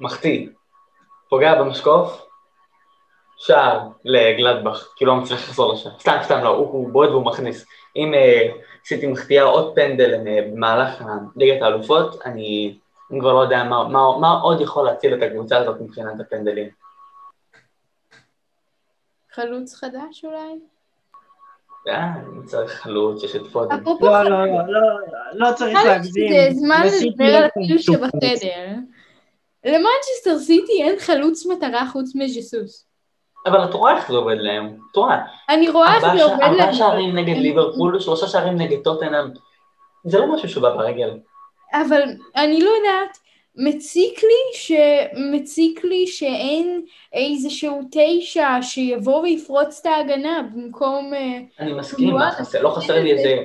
מחטיא, 0.00 0.48
פוגע 1.28 1.62
במשקוף, 1.62 2.26
שער 3.36 3.80
לגלדבך, 4.04 4.88
כי 4.96 5.04
לא 5.04 5.16
מצליח 5.16 5.40
לחזור 5.40 5.72
לשם. 5.72 5.90
סתם, 6.00 6.16
סתם 6.22 6.44
לא, 6.44 6.48
הוא 6.48 6.92
בועט 6.92 7.10
והוא 7.10 7.24
מכניס. 7.24 7.66
אם 7.96 8.14
uh, 8.14 8.56
סיטי 8.84 9.06
מחטיאה 9.06 9.42
עוד 9.42 9.74
פנדל 9.74 10.14
uh, 10.14 10.52
במהלך 10.52 11.04
ליגת 11.36 11.62
האלופות, 11.62 12.22
אני 12.24 12.78
כבר 13.20 13.32
לא 13.32 13.40
יודע 13.40 13.64
מה, 13.64 13.88
מה, 13.88 14.18
מה 14.20 14.40
עוד 14.42 14.60
יכול 14.60 14.84
להציל 14.84 15.14
את 15.14 15.22
הקבוצה 15.22 15.58
הזאת 15.58 15.80
מבחינת 15.80 16.20
הפנדלים. 16.20 16.68
חלוץ 19.40 19.74
חדש 19.74 20.24
אולי? 20.24 20.58
אה, 21.88 22.12
אני 22.16 22.46
צריך 22.46 22.72
חלוץ, 22.72 23.24
יש 23.24 23.36
את 23.36 23.46
פודן. 23.52 23.76
לא, 24.00 24.22
לא, 24.22 24.46
לא, 24.68 24.80
לא 25.32 25.52
צריך 25.52 25.78
להגזים. 25.84 26.32
זה 26.32 26.48
זמן 26.50 26.86
לדבר 27.02 27.36
על 27.36 27.44
הפיל 27.44 27.78
שבחדר. 27.78 28.66
למנצ'סטר 29.64 30.38
סיטי 30.38 30.82
אין 30.82 30.98
חלוץ 30.98 31.46
מטרה 31.46 31.86
חוץ 31.86 32.14
מז'סוס. 32.14 32.86
אבל 33.46 33.64
את 33.64 33.74
רואה 33.74 33.96
איך 33.96 34.08
זה 34.08 34.16
עובד 34.16 34.36
להם, 34.38 34.76
את 34.90 34.96
רואה. 34.96 35.18
אני 35.48 35.68
רואה 35.68 35.94
איך 35.94 36.16
זה 36.16 36.24
עובד 36.24 36.40
להם. 36.40 36.52
ארבעה 36.52 36.74
שערים 36.74 37.16
נגד 37.16 37.36
ליברפול, 37.36 38.00
שלושה 38.00 38.26
שערים 38.26 38.56
נגד 38.56 38.82
טוטנאם. 38.84 39.30
זה 40.04 40.18
לא 40.18 40.34
משהו 40.34 40.48
שבא 40.48 40.76
ברגל. 40.76 41.10
אבל 41.72 42.02
אני 42.36 42.60
לא 42.60 42.70
יודעת, 42.70 43.18
מציק 43.58 44.22
לי, 44.22 44.54
ש... 44.54 44.72
מציק 45.32 45.84
לי 45.84 46.06
שאין 46.06 46.82
איזשהו 47.12 47.80
תשע 47.90 48.48
שיבוא 48.62 49.20
ויפרוץ 49.20 49.80
את 49.80 49.86
ההגנה 49.86 50.42
במקום... 50.54 51.14
אה, 51.14 51.38
אני 51.60 51.72
מסכים, 51.72 52.16
חסר? 52.38 52.62
לא 52.62 52.70
חסר 52.70 53.02
לי 53.02 53.12
איזה 53.12 53.42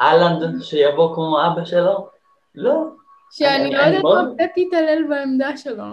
אהלנד 0.00 0.62
שיבוא 0.62 1.14
כמו 1.14 1.38
אבא 1.46 1.64
שלו? 1.64 2.08
לא. 2.54 2.84
שאני 3.32 3.70
לא 3.70 3.78
יודעת 3.78 4.04
מה 4.04 4.24
פפ 4.38 4.58
יתעלל 4.58 5.04
בעמדה 5.08 5.56
שלו. 5.56 5.84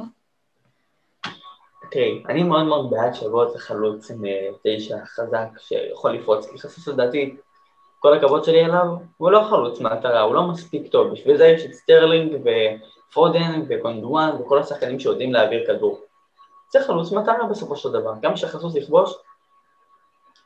תראי, 1.92 2.24
אני 2.30 2.44
מאוד 2.44 2.64
מאוד 2.64 2.90
בעד 2.90 3.14
שיבוא 3.14 3.46
איזה 3.46 3.60
חלוץ 3.60 4.26
אה, 4.26 4.48
תשע 4.64 4.96
חזק 5.06 5.48
שיכול 5.60 6.12
לפרוץ, 6.12 6.52
כי 6.52 6.60
חסוס 6.60 6.88
לדעתי, 6.88 7.36
כל 8.00 8.14
הכבוד 8.14 8.44
שלי 8.44 8.66
אליו, 8.66 8.86
הוא 9.18 9.32
לא 9.32 9.44
חלוץ 9.50 9.80
מהטרה, 9.80 10.22
הוא 10.22 10.36
לא 10.36 10.48
מספיק 10.48 10.92
טוב, 10.92 11.12
בשביל 11.12 11.38
זה 11.38 11.46
יש 11.46 11.66
את 11.66 11.74
סטרלינג 11.74 12.38
ופודן 13.12 13.62
וגונדואן 13.68 14.36
וכל 14.42 14.60
השחקנים 14.60 15.00
שיודעים 15.00 15.34
להעביר 15.34 15.64
כדור. 15.68 16.00
זה 16.72 16.80
חלוץ 16.88 17.12
מטרה 17.12 17.48
בסופו 17.50 17.76
של 17.76 17.92
דבר, 17.92 18.14
גם 18.22 18.34
כשחסוס 18.34 18.76
יכבוש, 18.76 19.14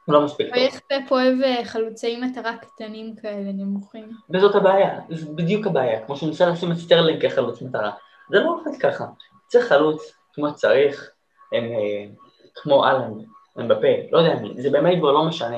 הוא 0.05 0.13
לא 0.13 0.21
מספיק 0.21 0.47
טוב. 0.47 0.57
ואיך 0.57 0.79
פפ 0.79 1.11
אוהב 1.11 1.41
אה, 1.41 1.65
חלוצי 1.65 2.17
מטרה 2.17 2.57
קטנים 2.57 3.15
כאלה, 3.15 3.51
נמוכים. 3.53 4.09
וזאת 4.29 4.55
הבעיה, 4.55 4.99
זו 5.09 5.35
בדיוק 5.35 5.67
הבעיה, 5.67 6.05
כמו 6.05 6.17
שהוא 6.17 6.29
ניסה 6.29 6.45
לשים 6.45 6.71
את 6.71 6.77
סטרלינג 6.77 7.27
כחלוץ 7.27 7.61
מטרה. 7.61 7.91
זה 8.29 8.39
לא 8.39 8.49
עובד 8.49 8.79
ככה, 8.81 9.05
צריך 9.47 9.67
חלוץ 9.67 10.13
כמו 10.33 10.49
שצריך, 10.49 11.11
הם 11.53 11.63
אה, 11.63 12.05
כמו 12.55 12.85
האלנד, 12.85 13.13
אמבפה, 13.55 13.87
לא 14.11 14.17
יודע 14.17 14.35
מי, 14.35 14.61
זה 14.61 14.69
באמת 14.69 14.97
כבר 14.99 15.11
לא 15.11 15.25
משנה. 15.25 15.57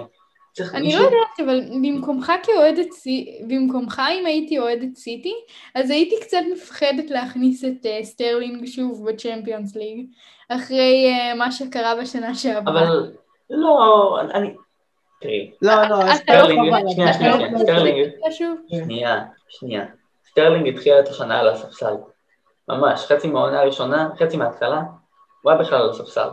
אני 0.74 0.96
לא 0.96 1.00
יודעת, 1.00 1.40
אבל 1.46 1.62
במקומך 1.70 2.32
כאוהדת 2.44 2.92
סיטי, 2.92 3.42
במקומך 3.48 4.02
אם 4.20 4.26
הייתי 4.26 4.60
אוהדת 4.60 4.96
סיטי, 4.96 5.34
אז 5.76 5.90
הייתי 5.90 6.16
קצת 6.22 6.38
מפחדת 6.54 7.10
להכניס 7.10 7.64
את 7.64 7.86
אה, 7.86 8.04
סטרלינג 8.04 8.66
שוב 8.66 9.10
ב 9.10 9.16
Champions 9.16 9.76
League, 9.76 10.06
אחרי 10.50 11.12
אה, 11.12 11.38
מה 11.38 11.52
שקרה 11.52 11.96
בשנה 12.02 12.36
שעברה. 12.36 12.74
אבל 12.74 13.12
לא, 13.50 14.18
אני... 14.34 14.54
תראי. 15.22 15.52
לא, 15.62 15.74
לא, 15.90 16.00
לא 16.04 16.14
סטרלינג, 16.14 16.74
שנייה, 16.94 17.14
שנייה, 17.14 17.34
סטרלינג, 17.58 18.10
שנייה, 18.70 19.24
שנייה. 19.50 19.86
סטרלינג 20.30 20.68
התחיל 20.68 20.94
את 21.00 21.08
השנה 21.08 21.40
על 21.40 21.50
הספסל. 21.50 21.94
ממש, 22.70 23.06
חצי 23.06 23.28
מהעונה 23.28 23.60
הראשונה, 23.62 24.10
חצי 24.20 24.38
מההתחלה, 24.38 24.82
הוא 25.42 25.52
היה 25.52 25.62
בכלל 25.62 25.82
על 25.82 25.90
הספסל. 25.90 26.28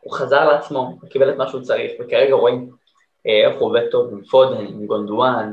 הוא 0.00 0.12
חזר 0.12 0.44
לעצמו, 0.44 0.98
הוא 1.00 1.10
קיבל 1.10 1.30
את 1.30 1.36
מה 1.36 1.48
שהוא 1.48 1.62
צריך, 1.62 1.92
וכרגע 2.00 2.34
רואים 2.34 2.70
אה, 2.70 2.76
איך 3.24 3.60
הוא 3.60 3.68
עובד 3.68 3.90
טוב 3.90 4.12
עם 4.12 4.24
פודן, 4.24 4.66
עם 4.66 4.86
גונדואן, 4.86 5.52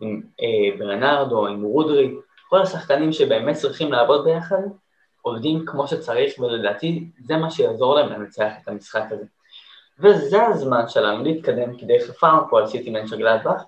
עם 0.00 0.22
אה, 0.40 0.78
ברנרדו, 0.78 1.46
עם 1.46 1.62
רודרי, 1.62 2.14
כל 2.48 2.62
השחקנים 2.62 3.12
שבאמת 3.12 3.56
צריכים 3.56 3.92
לעבוד 3.92 4.24
ביחד, 4.24 4.62
עובדים 5.22 5.64
כמו 5.66 5.88
שצריך, 5.88 6.38
ולדעתי 6.38 7.04
זה 7.24 7.36
מה 7.36 7.50
שיעזור 7.50 7.94
להם 7.94 8.12
לנצח 8.12 8.52
את 8.62 8.68
המשחק 8.68 9.04
הזה. 9.10 9.24
וזה 9.98 10.46
הזמן 10.46 10.88
שלנו 10.88 11.24
להתקדם, 11.24 11.76
כי 11.76 11.86
די 11.86 12.00
חפרנו 12.06 12.40
פה 12.50 12.58
על 12.58 12.66
סיטי 12.66 12.90
מנשנגלדבך, 12.90 13.62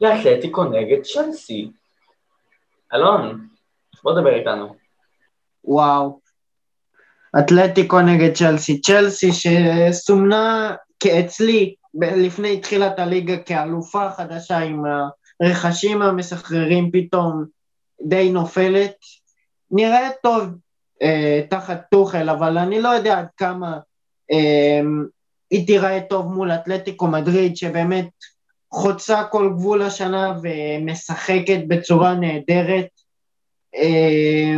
לאתלטיקו 0.00 0.64
נגד 0.64 1.02
צ'לסי. 1.02 1.70
אלון, 2.94 3.46
בוא 4.02 4.20
דבר 4.20 4.34
איתנו. 4.34 4.74
וואו, 5.64 6.20
אתלטיקו 7.38 8.00
נגד 8.00 8.34
צ'לסי. 8.34 8.80
צ'לסי 8.80 9.30
שסומנה 9.32 10.74
כאצלי 11.00 11.74
לפני 11.94 12.60
תחילת 12.60 12.98
הליגה 12.98 13.36
כאלופה 13.36 14.10
חדשה 14.10 14.58
עם 14.58 14.84
הרכשים 15.40 16.02
המסחררים 16.02 16.90
פתאום 16.92 17.44
די 18.02 18.30
נופלת. 18.30 18.94
נראה 19.70 20.08
טוב 20.22 20.44
אה, 21.02 21.42
תחת 21.50 21.82
טוחל, 21.90 22.30
אבל 22.30 22.58
אני 22.58 22.80
לא 22.80 22.88
יודע 22.88 23.18
עד 23.18 23.26
כמה 23.36 23.78
אה, 24.32 24.80
היא 25.50 25.66
תיראה 25.66 26.00
טוב 26.00 26.32
מול 26.32 26.52
אתלטיקו 26.52 27.06
מדריד, 27.06 27.56
שבאמת 27.56 28.08
חוצה 28.72 29.24
כל 29.24 29.50
גבול 29.54 29.82
השנה 29.82 30.34
ומשחקת 30.42 31.60
בצורה 31.68 32.14
נהדרת. 32.14 32.88
אה, 33.74 34.56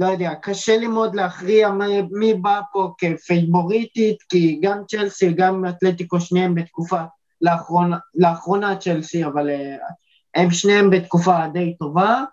לא 0.00 0.06
יודע, 0.06 0.34
קשה 0.42 0.76
לי 0.76 0.86
מאוד 0.86 1.14
להכריע 1.14 1.68
מי, 1.68 2.02
מי 2.10 2.34
בא 2.34 2.60
פה 2.72 2.92
כפייבוריטית, 2.98 4.22
כי 4.28 4.58
גם 4.62 4.78
צ'לסי, 4.88 5.32
גם 5.32 5.64
אתלטיקו, 5.68 6.20
שניהם 6.20 6.54
בתקופה, 6.54 7.00
לאחרונה, 7.40 7.96
לאחרונה 8.14 8.76
צ'לסי, 8.76 9.24
אבל 9.24 9.48
uh, 9.48 9.92
הם 10.34 10.50
שניהם 10.50 10.90
בתקופה 10.90 11.36
די 11.52 11.76
טובה. 11.78 12.24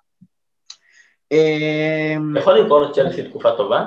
אמ, 1.32 2.38
יכול 2.38 2.60
לקרוא 2.60 2.86
לצ'לסי 2.86 3.30
תקופה 3.30 3.52
טובה? 3.58 3.86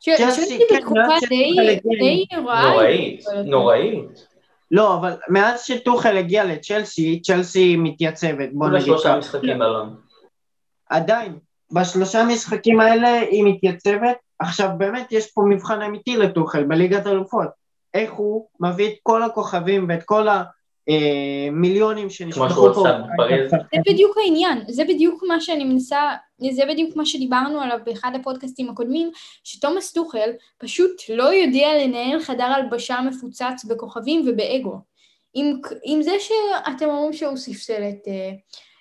צ'לסי 0.00 0.58
כן, 0.68 0.76
בתקופה 0.76 1.26
די 1.28 2.26
נוראית. 2.32 3.24
נוראית. 3.44 4.26
לא, 4.70 4.94
אבל 4.94 5.12
מאז 5.28 5.62
שטוחל 5.62 6.16
הגיע 6.16 6.44
לצ'לסי, 6.44 7.20
צ'לסי 7.22 7.76
מתייצבת, 7.76 8.48
בוא 8.52 8.68
נגיד 8.68 8.94
ככה. 9.04 9.18
משחקים 9.18 9.62
אלון. 9.62 9.96
עדיין, 10.88 11.38
בשלושה 11.72 12.24
משחקים 12.24 12.80
האלה 12.80 13.20
היא 13.20 13.44
מתייצבת. 13.44 14.16
עכשיו 14.38 14.68
באמת 14.78 15.12
יש 15.12 15.30
פה 15.30 15.42
מבחן 15.48 15.82
אמיתי 15.82 16.16
לטוחל 16.16 16.64
בליגת 16.64 17.06
אלופות. 17.06 17.48
איך 17.94 18.12
הוא 18.12 18.46
מביא 18.60 18.88
את 18.88 18.94
כל 19.02 19.22
הכוכבים 19.22 19.86
ואת 19.88 20.02
כל 20.02 20.26
המיליונים 20.88 22.10
שנשלחו 22.10 22.74
פה. 22.74 22.84
זה 23.50 23.56
בדיוק 23.86 24.16
העניין, 24.18 24.64
זה 24.68 24.84
בדיוק 24.84 25.24
מה 25.28 25.40
שאני 25.40 25.64
מנסה, 25.64 26.00
זה 26.50 26.62
בדיוק 26.68 26.96
מה 26.96 27.06
שדיברנו 27.06 27.60
עליו 27.60 27.78
באחד 27.84 28.10
הפודקאסטים 28.20 28.68
הקודמים, 28.68 29.10
שתומאס 29.44 29.92
טוחל 29.92 30.30
פשוט 30.58 30.90
לא 31.08 31.34
יודע 31.34 31.68
לנהל 31.82 32.20
חדר 32.20 32.44
הלבשה 32.44 33.00
מפוצץ 33.00 33.64
בכוכבים 33.68 34.24
ובאגו. 34.26 34.78
עם, 35.34 35.60
עם 35.84 36.02
זה 36.02 36.12
שאתם 36.20 36.88
אומרים 36.88 37.12
שהוא 37.12 37.36
ספסל 37.36 37.82
את 37.88 38.08
אה, 38.08 38.30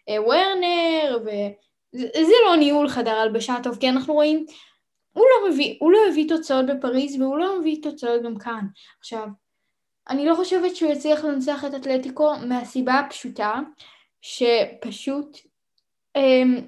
אה, 0.09 0.21
וורנר, 0.21 1.17
ו... 1.25 1.29
זה 1.97 2.33
לא 2.45 2.55
ניהול 2.55 2.89
חדר 2.89 3.15
הלבשה 3.15 3.55
טוב, 3.63 3.77
כי 3.79 3.89
אנחנו 3.89 4.13
רואים, 4.13 4.45
הוא 5.13 5.25
לא 5.25 5.49
מביא, 5.49 5.77
הוא 5.79 5.91
לא 5.91 5.99
הביא 6.09 6.29
תוצאות 6.29 6.65
בפריז 6.65 7.21
והוא 7.21 7.37
לא 7.37 7.59
מביא 7.59 7.83
תוצאות 7.83 8.23
גם 8.23 8.37
כאן. 8.37 8.65
עכשיו, 8.99 9.27
אני 10.09 10.25
לא 10.25 10.35
חושבת 10.35 10.75
שהוא 10.75 10.91
יצליח 10.91 11.25
לנצח 11.25 11.65
את 11.65 11.75
אתלטיקו 11.75 12.33
מהסיבה 12.47 12.93
הפשוטה 12.93 13.59
שפשוט 14.21 15.37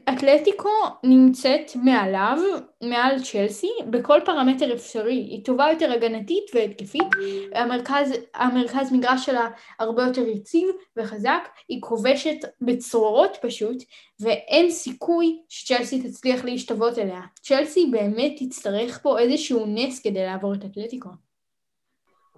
אתלטיקו 0.10 0.70
נמצאת 1.04 1.72
מעליו, 1.76 2.38
מעל 2.84 3.20
צ'לסי, 3.20 3.72
בכל 3.89 4.20
פרמטר 4.26 4.74
אפשרי. 4.74 5.14
היא 5.14 5.45
טובה 5.45 5.68
יותר 5.72 5.91
הגנתית 5.91 6.43
והתקפית, 6.54 7.08
המרכז, 7.56 8.14
המרכז 8.34 8.93
מגרש 8.93 9.26
שלה 9.26 9.48
הרבה 9.80 10.04
יותר 10.04 10.28
יציב 10.28 10.70
וחזק, 10.98 11.48
היא 11.70 11.82
כובשת 11.82 12.36
בצרורות 12.62 13.38
פשוט, 13.41 13.84
ואין 14.20 14.72
סיכוי 14.72 15.41
שצ'לסי 15.50 16.02
תצליח 16.02 16.45
להשתוות 16.45 17.00
אליה. 17.00 17.22
צ'לסי 17.41 17.86
באמת 17.91 18.34
תצטרך 18.39 19.00
פה 19.02 19.20
איזשהו 19.20 19.66
נס 19.68 20.02
כדי 20.02 20.26
לעבור 20.26 20.54
את 20.54 20.66
אתלטיקו. 20.66 21.10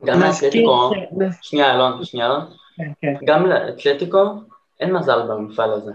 גם 0.05 0.19
לאתלטיקו, 0.19 0.91
שנייה 1.41 1.75
אלון, 1.75 2.05
שנייה 2.05 2.27
אלון, 2.27 2.45
כן, 2.77 2.91
כן. 3.01 3.13
גם 3.25 3.45
לאתלטיקו 3.45 4.19
אין 4.79 4.93
מזל 4.93 5.21
במפעל 5.27 5.71
הזה. 5.71 5.91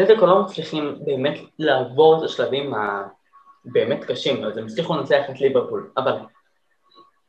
אתלטיקו 0.00 0.26
לא 0.26 0.42
מצליחים 0.42 0.94
באמת 1.04 1.38
לעבור 1.58 2.18
את 2.18 2.22
השלבים 2.22 2.72
הבאמת 2.74 4.04
קשים, 4.04 4.44
אז 4.44 4.56
הם 4.56 4.66
הצליחו 4.66 4.96
לנצח 4.96 5.22
את 5.30 5.40
ליברפול, 5.40 5.90
אבל 5.96 6.18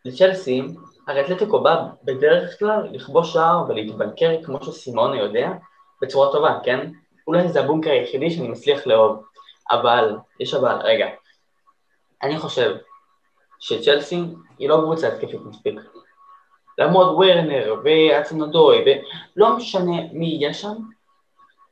לצ'לסי, 0.06 0.62
הרי 1.08 1.22
אתלטיקו 1.22 1.64
בא 1.64 1.86
בדרך 2.04 2.60
כלל 2.60 2.88
לכבוש 2.92 3.34
שער 3.34 3.64
ולהתבנקר 3.68 4.44
כמו 4.44 4.64
שסימונה 4.64 5.18
יודע, 5.18 5.52
בצורה 6.02 6.32
טובה, 6.32 6.60
כן? 6.64 6.92
אולי 7.28 7.48
זה 7.48 7.60
הבונקר 7.60 7.90
היחידי 7.90 8.32
שאני 8.32 8.48
מצליח 8.48 8.88
לאהוב, 8.88 9.24
אבל, 9.72 10.18
יש 10.40 10.54
אבל, 10.54 10.76
רגע, 10.84 11.08
אני 12.24 12.40
חושב 12.40 12.76
שצ'לסי 13.60 14.24
היא 14.60 14.70
לא 14.70 14.82
קבוצה 14.84 15.08
התקפית 15.08 15.42
מספיק. 15.46 15.80
למרות 16.78 17.16
וורנר 17.16 17.76
ואצנדוי, 17.84 18.86
ולא 19.36 19.56
משנה 19.56 20.02
מי 20.14 20.26
יהיה 20.26 20.54
שם, 20.54 20.76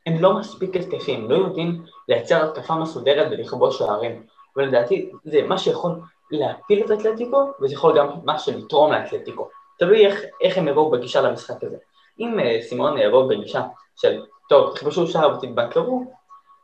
הם 0.08 0.22
לא 0.22 0.34
מספיק 0.34 0.76
התקפים, 0.76 1.32
לא 1.32 1.36
יודעים 1.36 1.84
לייצר 2.10 2.44
התקפה 2.44 2.76
מסודרת 2.76 3.28
ולכבוש 3.32 3.78
שערים. 3.78 4.24
ולדעתי 4.56 5.12
זה 5.24 5.42
מה 5.42 5.58
שיכול 5.58 5.92
להפיל 6.32 6.86
את 6.86 6.92
אתלטיקו, 6.92 7.52
וזה 7.62 7.74
יכול 7.74 7.98
גם 7.98 8.08
ממש 8.24 8.50
לתרום 8.50 8.92
לאתלטיקו. 8.92 9.50
תלוי 9.80 10.06
איך, 10.06 10.22
איך 10.42 10.58
הם 10.58 10.68
יבואו 10.68 10.92
בגישה 10.92 11.22
למשחק 11.22 11.64
הזה. 11.64 11.78
אם 12.20 12.40
uh, 12.40 12.64
סימון 12.64 12.98
יבוא 12.98 13.30
בגישה 13.30 13.62
של, 13.96 14.22
טוב, 14.50 14.76
תכבשו 14.76 15.08
שער 15.08 15.38
ותתבנקרו, 15.38 16.14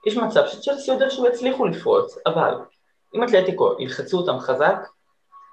יש 0.05 0.17
מצב 0.17 0.47
שצ'לסי 0.47 0.91
יודע 0.91 1.09
שהוא 1.09 1.27
יצליחו 1.27 1.65
לפרוץ, 1.65 2.17
אבל 2.25 2.55
אם 3.15 3.23
אתלטיקו 3.23 3.75
ילחצו 3.79 4.17
אותם 4.17 4.39
חזק, 4.39 4.87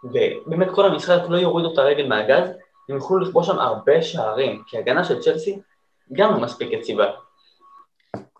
ובאמת 0.05 0.69
כל 0.75 0.87
המשחק 0.87 1.21
לא 1.29 1.37
יורידו 1.37 1.73
את 1.73 1.79
הרגל 1.79 2.07
מהגז, 2.07 2.49
הם 2.89 2.97
יוכלו 2.97 3.19
לכבוש 3.19 3.47
שם 3.47 3.59
הרבה 3.59 4.03
שערים, 4.03 4.63
כי 4.67 4.79
הגנה 4.79 5.05
של 5.05 5.21
צ'לסי 5.21 5.59
גם 6.13 6.33
לא 6.33 6.41
מספיק 6.41 6.73
יציבה. 6.73 7.07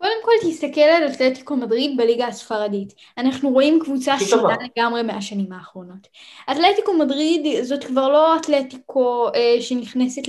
קודם 0.01 0.13
כל 0.23 0.31
תסתכל 0.49 0.81
על 0.81 1.07
אתלטיקו 1.07 1.55
מדריד 1.55 1.97
בליגה 1.97 2.27
הספרדית. 2.27 2.93
אנחנו 3.17 3.49
רואים 3.49 3.79
קבוצה 3.83 4.19
שונה 4.19 4.55
לגמרי 4.63 5.03
מהשנים 5.03 5.51
האחרונות. 5.53 6.07
אתלטיקו 6.51 6.93
מדריד 6.93 7.63
זאת 7.63 7.83
כבר 7.83 8.09
לא 8.09 8.35
אתלטיקו 8.35 9.27
אה, 9.35 9.61
שנכנסת 9.61 10.21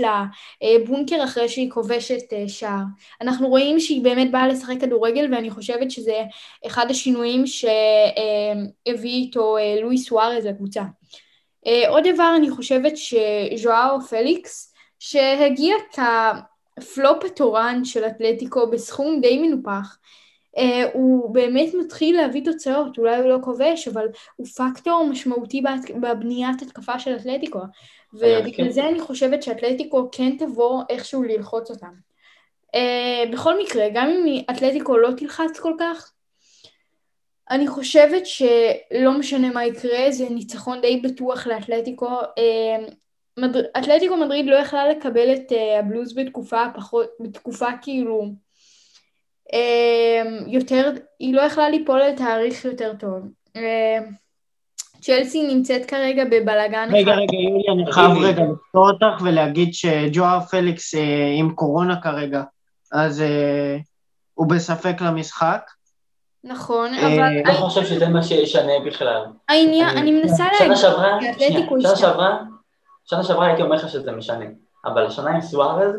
לבונקר 0.63 1.25
אחרי 1.25 1.49
שהיא 1.49 1.71
כובשת 1.71 2.33
אה, 2.33 2.49
שער. 2.49 2.83
אנחנו 3.21 3.49
רואים 3.49 3.81
שהיא 3.81 4.05
באמת 4.05 4.31
באה 4.31 4.49
לשחק 4.49 4.81
כדורגל 4.81 5.35
ואני 5.35 5.51
חושבת 5.51 5.91
שזה 5.91 6.23
אחד 6.67 6.87
השינויים 6.91 7.47
שהביא 7.47 7.73
אה, 8.89 9.05
איתו 9.05 9.57
אה, 9.59 9.81
לואי 9.81 9.99
סוארז 9.99 10.47
לקבוצה. 10.47 10.83
אה, 11.67 11.89
עוד 11.89 12.07
דבר 12.15 12.35
אני 12.37 12.51
חושבת 12.51 12.93
שז'ואאו 12.97 14.01
פליקס 14.01 14.75
שהגיע 14.99 15.75
כ... 15.93 15.99
הפלופ 16.79 17.25
התורן 17.25 17.85
של 17.85 18.05
אתלטיקו 18.05 18.71
בסכום 18.71 19.21
די 19.21 19.39
מנופח. 19.39 19.99
אה, 20.57 20.63
הוא 20.93 21.35
באמת 21.35 21.75
מתחיל 21.75 22.17
להביא 22.17 22.45
תוצאות, 22.45 22.99
אולי 22.99 23.17
הוא 23.17 23.29
לא 23.29 23.39
כובש, 23.43 23.89
אבל 23.89 24.07
הוא 24.37 24.47
פקטור 24.47 25.07
משמעותי 25.11 25.63
בבניית 26.01 26.63
התקפה 26.63 26.99
של 26.99 27.17
אתלטיקו. 27.17 27.61
ובגלל 28.13 28.67
כן. 28.67 28.71
זה 28.71 28.89
אני 28.89 29.01
חושבת 29.01 29.43
שאתלטיקו 29.43 30.09
כן 30.13 30.37
תבוא 30.39 30.83
איכשהו 30.89 31.23
ללחוץ 31.23 31.71
אותם. 31.71 31.93
Uh, 32.77 33.33
בכל 33.33 33.63
מקרה, 33.63 33.89
גם 33.95 34.09
אם 34.09 34.43
אתלטיקו 34.51 34.97
לא 34.97 35.09
תלחץ 35.17 35.59
כל 35.61 35.73
כך, 35.79 36.13
אני 37.51 37.69
חושבת 37.69 38.27
שלא 38.27 39.13
משנה 39.19 39.51
מה 39.51 39.65
יקרה, 39.65 40.11
זה 40.11 40.29
ניצחון 40.31 40.81
די 40.81 41.01
בטוח 41.05 41.47
לאתלטיקו. 41.47 42.21
Uh, 42.21 42.93
מדר... 43.39 43.63
אתלטיקו 43.79 44.17
מדריד 44.17 44.47
לא 44.47 44.57
יכלה 44.57 44.89
לקבל 44.89 45.35
את 45.35 45.53
uh, 45.53 45.79
הבלוז 45.79 46.15
בתקופה 46.15 46.63
פחות, 46.75 47.07
בתקופה 47.21 47.67
כאילו 47.83 48.25
uh, 49.53 49.57
יותר, 50.47 50.91
היא 51.21 51.35
לא 51.35 51.41
יכלה 51.41 51.69
ליפול 51.69 52.03
על 52.03 52.17
תאריך 52.17 52.65
יותר 52.65 52.93
טוב. 52.99 53.29
Uh, 53.57 53.61
צ'לסי 55.01 55.55
נמצאת 55.55 55.87
כרגע 55.87 56.25
בבלאגן 56.25 56.89
אחד. 56.89 56.95
רגע, 56.95 57.13
רגע, 57.13 57.37
יולי, 57.37 57.83
אני 57.83 57.93
חייב 57.93 58.11
רגע 58.11 58.43
לפתור 58.43 58.91
אותך 58.91 59.23
ולהגיד 59.23 59.75
שג'ואר 59.75 60.41
פליקס 60.41 60.95
uh, 60.95 60.99
עם 61.39 61.55
קורונה 61.55 62.01
כרגע, 62.03 62.43
אז 62.93 63.21
uh, 63.21 63.83
הוא 64.35 64.47
בספק 64.47 65.01
למשחק. 65.01 65.71
נכון, 66.45 66.95
אבל... 66.95 67.23
אני 67.23 67.43
לא 67.45 67.53
חושב 67.53 67.85
שזה 67.85 68.09
מה 68.09 68.23
שישנה 68.23 68.73
בכלל. 68.87 69.25
העניין, 69.49 69.99
אני 69.99 70.13
מנסה 70.13 70.45
להגיד... 70.45 70.59
שנה 70.59 70.77
שעברה, 70.77 71.19
שנה 71.81 71.97
שעברה, 71.97 72.39
שנה 73.05 73.25
שעברה 73.25 73.47
הייתי 73.47 73.63
אומר 73.63 73.77
לך 73.77 73.89
שזה 73.89 74.13
משנה, 74.13 74.45
אבל 74.85 75.07
השנה 75.07 75.31
עם 75.31 75.41
סוארז, 75.41 75.95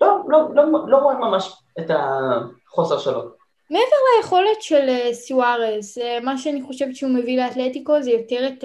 לא, 0.00 0.18
לא, 0.28 0.54
לא, 0.54 0.64
לא 0.88 0.96
רואה 0.96 1.14
ממש 1.14 1.52
את 1.78 1.90
החוסר 1.90 2.98
שלו. 2.98 3.40
מעבר 3.70 3.96
ליכולת 4.16 4.62
של 4.62 4.88
אה, 4.88 5.14
סוארז, 5.14 5.98
אה, 6.02 6.20
מה 6.20 6.38
שאני 6.38 6.62
חושבת 6.62 6.96
שהוא 6.96 7.10
מביא 7.10 7.42
לאתלטיקו 7.42 8.02
זה 8.02 8.10
יותר 8.10 8.48
את 8.48 8.64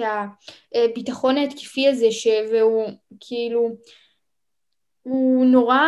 הביטחון 0.74 1.36
ההתקפי 1.36 1.88
הזה, 1.88 2.10
ש... 2.10 2.28
והוא 2.52 2.86
כאילו, 3.20 3.70
הוא 5.02 5.46
נורא 5.46 5.80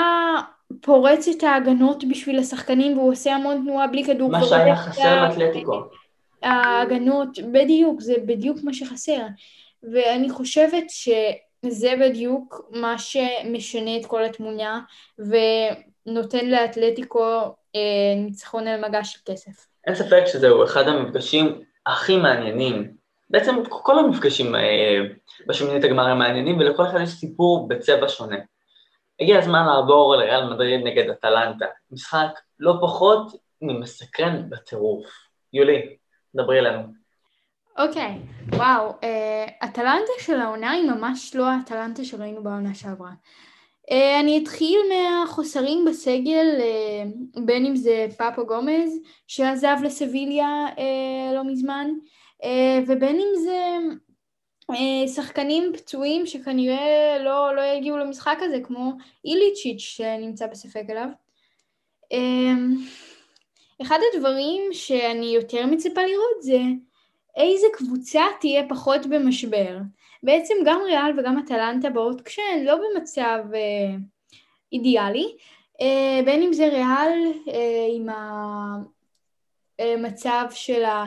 פורץ 0.83 1.29
את 1.29 1.43
ההגנות 1.43 2.05
בשביל 2.05 2.39
השחקנים 2.39 2.99
והוא 2.99 3.13
עושה 3.13 3.35
המון 3.35 3.63
תנועה 3.65 3.87
בלי 3.87 4.05
כדור. 4.05 4.31
מה 4.31 4.45
שהיה 4.45 4.77
חסר 4.77 5.29
לאתלטיקו. 5.29 5.81
ההגנות, 6.43 7.39
בדיוק, 7.53 8.01
זה 8.01 8.15
בדיוק 8.27 8.59
מה 8.65 8.75
שחסר. 8.75 9.23
ואני 9.83 10.31
חושבת 10.31 10.85
שזה 10.91 11.95
בדיוק 12.01 12.71
מה 12.71 12.99
שמשנה 12.99 13.97
את 13.97 14.07
כל 14.07 14.25
התמונה 14.25 14.81
ונותן 15.19 16.47
לאתלטיקו 16.47 17.25
אה, 17.75 18.15
ניצחון 18.17 18.67
על 18.67 18.81
מגש 18.89 19.13
של 19.13 19.33
כסף. 19.33 19.67
אין 19.87 19.95
ספק 19.95 20.23
שזהו 20.27 20.65
אחד 20.65 20.89
המפגשים 20.89 21.63
הכי 21.87 22.17
מעניינים. 22.17 22.95
בעצם 23.31 23.55
כל 23.69 23.99
המפגשים 23.99 24.55
אה, 24.55 25.01
בשמינית 25.47 25.85
הגמר 25.85 26.07
הם 26.07 26.19
מעניינים 26.19 26.59
ולכל 26.59 26.87
אחד 26.87 27.01
יש 27.03 27.11
סיפור 27.11 27.69
בצבע 27.69 28.09
שונה. 28.09 28.37
הגיע 29.21 29.39
הזמן 29.39 29.67
לעבור 29.67 30.17
לריאל 30.17 30.55
מדריד 30.55 30.81
נגד 30.85 31.11
אטלנטה, 31.11 31.67
משחק 31.91 32.41
לא 32.59 32.75
פחות 32.81 33.33
ממסקרן 33.63 34.51
בטירוף. 34.51 35.07
יולי, 35.53 35.97
דברי 36.35 36.59
אלינו. 36.59 36.98
אוקיי, 37.79 38.19
וואו, 38.55 38.93
אטלנטה 39.65 40.13
אה, 40.19 40.23
של 40.23 40.41
העונה 40.41 40.71
היא 40.71 40.91
ממש 40.91 41.35
לא 41.35 41.45
האטלנטה 41.47 42.05
שראינו 42.05 42.43
בעונה 42.43 42.75
שעברה. 42.75 43.11
Uh, 43.91 44.21
אני 44.21 44.43
אתחיל 44.43 44.79
מהחוסרים 44.89 45.85
בסגל, 45.85 46.47
uh, 46.59 47.41
בין 47.41 47.67
אם 47.67 47.77
זה 47.77 48.07
פאפו 48.17 48.47
גומז 48.47 48.99
שעזב 49.27 49.77
לסביליה 49.83 50.67
לא 51.35 51.45
מזמן, 51.45 51.91
ובין 52.87 53.17
אם 53.17 53.43
זה 53.43 53.79
שחקנים 55.07 55.73
פצועים 55.73 56.27
שכנראה 56.27 57.19
לא, 57.21 57.57
לא 57.57 57.61
יגיעו 57.61 57.99
למשחק 57.99 58.39
הזה, 58.41 58.61
כמו 58.65 58.93
איליצ'יץ' 59.25 59.81
שנמצא 59.81 60.47
בספק 60.47 60.85
אליו. 60.91 61.09
אחד 63.83 63.99
הדברים 64.15 64.63
שאני 64.73 65.27
יותר 65.35 65.67
מצפה 65.67 66.01
לראות 66.03 66.43
זה 66.43 66.59
איזה 67.39 67.67
קבוצה 67.73 68.23
תהיה 68.41 68.69
פחות 68.69 69.07
במשבר. 69.07 69.77
בעצם 70.23 70.55
גם 70.65 70.81
ריאל 70.85 71.19
וגם 71.19 71.39
אטלנטה 71.39 71.91
באות 71.91 72.21
כשהן 72.21 72.65
לא 72.65 72.75
במצב 72.77 73.39
אה, 73.55 73.97
אידיאלי, 74.73 75.37
אה, 75.81 76.21
בין 76.25 76.43
אם 76.43 76.53
זה 76.53 76.69
ריאל 76.69 77.33
אה, 77.49 77.87
עם 77.93 78.09
המצב 79.79 80.45
של, 80.51 80.85
ה, 80.85 81.05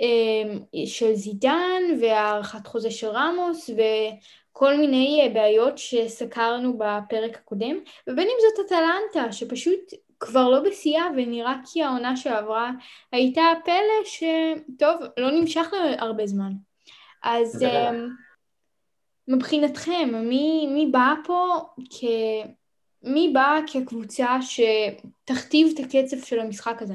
אה, 0.00 0.86
של 0.86 1.14
זידן 1.14 1.82
והארכת 2.00 2.66
חוזה 2.66 2.90
של 2.90 3.08
רמוס 3.08 3.70
וכל 3.70 4.76
מיני 4.76 5.20
אה, 5.22 5.28
בעיות 5.34 5.78
שסקרנו 5.78 6.78
בפרק 6.78 7.36
הקודם, 7.36 7.76
ובין 8.06 8.28
אם 8.28 8.36
זאת 8.40 8.66
אטלנטה 8.66 9.32
שפשוט 9.32 9.80
כבר 10.20 10.48
לא 10.48 10.62
בשיאה 10.68 11.04
ונראה 11.16 11.54
כי 11.72 11.82
העונה 11.82 12.16
שעברה 12.16 12.70
הייתה 13.12 13.42
פלא 13.64 14.04
שטוב, 14.04 15.00
לא 15.16 15.30
נמשך 15.30 15.66
להרבה 15.72 16.26
זמן. 16.26 16.52
אז 17.22 17.62
um, 17.62 17.94
מבחינתכם, 19.28 20.08
מי, 20.28 20.66
מי 20.74 20.88
בא 20.92 21.14
פה 21.24 21.60
כ... 21.90 22.04
מי 23.02 23.30
בא 23.34 23.58
כקבוצה 23.72 24.38
שתכתיב 24.42 25.68
את 25.74 25.84
הקצב 25.84 26.16
של 26.24 26.40
המשחק 26.40 26.82
הזה? 26.82 26.94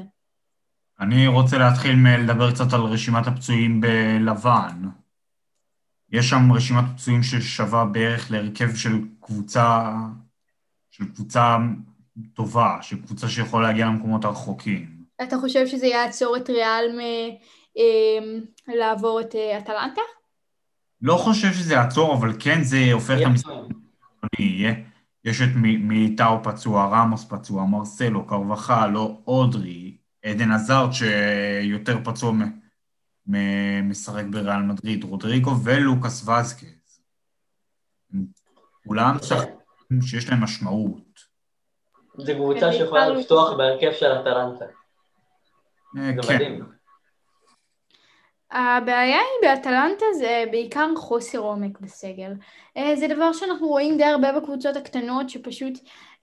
אני 1.00 1.26
רוצה 1.26 1.58
להתחיל 1.58 1.96
מלדבר 1.96 2.52
קצת 2.52 2.72
על 2.72 2.80
רשימת 2.80 3.26
הפצועים 3.26 3.80
בלבן. 3.80 4.88
יש 6.12 6.30
שם 6.30 6.52
רשימת 6.52 6.84
פצועים 6.96 7.22
ששווה 7.22 7.84
בערך 7.84 8.30
להרכב 8.30 8.74
של 8.74 8.92
קבוצה, 9.20 9.92
של 10.90 11.04
קבוצה 11.04 11.56
טובה, 12.34 12.78
של 12.80 13.02
קבוצה 13.02 13.28
שיכולה 13.28 13.68
להגיע 13.68 13.86
למקומות 13.86 14.24
הרחוקים. 14.24 14.96
אתה 15.22 15.36
חושב 15.38 15.66
שזה 15.66 15.86
יעצור 15.86 16.36
את 16.36 16.50
ריאל 16.50 17.00
מלעבור 18.68 19.20
אמ, 19.20 19.26
את 19.26 19.34
אה, 19.34 19.58
אטלנטה? 19.58 20.00
לא 21.02 21.16
חושב 21.16 21.52
שזה 21.52 21.74
יעצור, 21.74 22.14
אבל 22.14 22.32
כן 22.38 22.62
זה 22.62 22.92
הופך 22.92 23.16
את 23.20 23.26
המשחק. 23.26 23.52
יש 25.24 25.40
את 25.40 25.48
מיטאו 25.56 26.42
פצוע, 26.42 26.86
רמוס 26.86 27.24
פצוע, 27.24 27.64
מרסלו, 27.64 28.26
קרבחל, 28.26 28.90
לא 28.90 29.20
אודרי, 29.26 29.96
עדן 30.24 30.52
עזארד 30.52 30.90
שיותר 30.92 31.98
פצוע 32.04 32.32
משחק 33.82 34.24
בריאל 34.30 34.62
מדריד, 34.62 35.04
רודריגו 35.04 35.56
ולוקאס 35.64 36.28
וזקז. 36.28 37.00
כולם 38.86 39.16
שחקנים 39.22 40.02
שיש 40.02 40.28
להם 40.28 40.40
משמעות. 40.40 41.05
זו 42.18 42.32
קבוצה 42.34 42.72
שיכולה 42.72 43.08
לפתוח 43.08 43.52
בהרכב 43.52 43.92
של 43.92 44.12
אטלנטה. 44.12 44.64
אה, 45.98 46.12
זה 46.16 46.28
כן. 46.28 46.34
מדהים. 46.34 46.64
הבעיה 48.50 49.18
היא 49.18 49.48
באטלנטה 49.48 50.04
זה 50.18 50.44
בעיקר 50.50 50.86
חוסר 50.96 51.38
עומק 51.38 51.80
בסגל. 51.80 52.32
אה, 52.76 52.96
זה 52.96 53.08
דבר 53.08 53.32
שאנחנו 53.32 53.68
רואים 53.68 53.96
די 53.96 54.04
הרבה 54.04 54.32
בקבוצות 54.32 54.76
הקטנות 54.76 55.30
שפשוט 55.30 55.78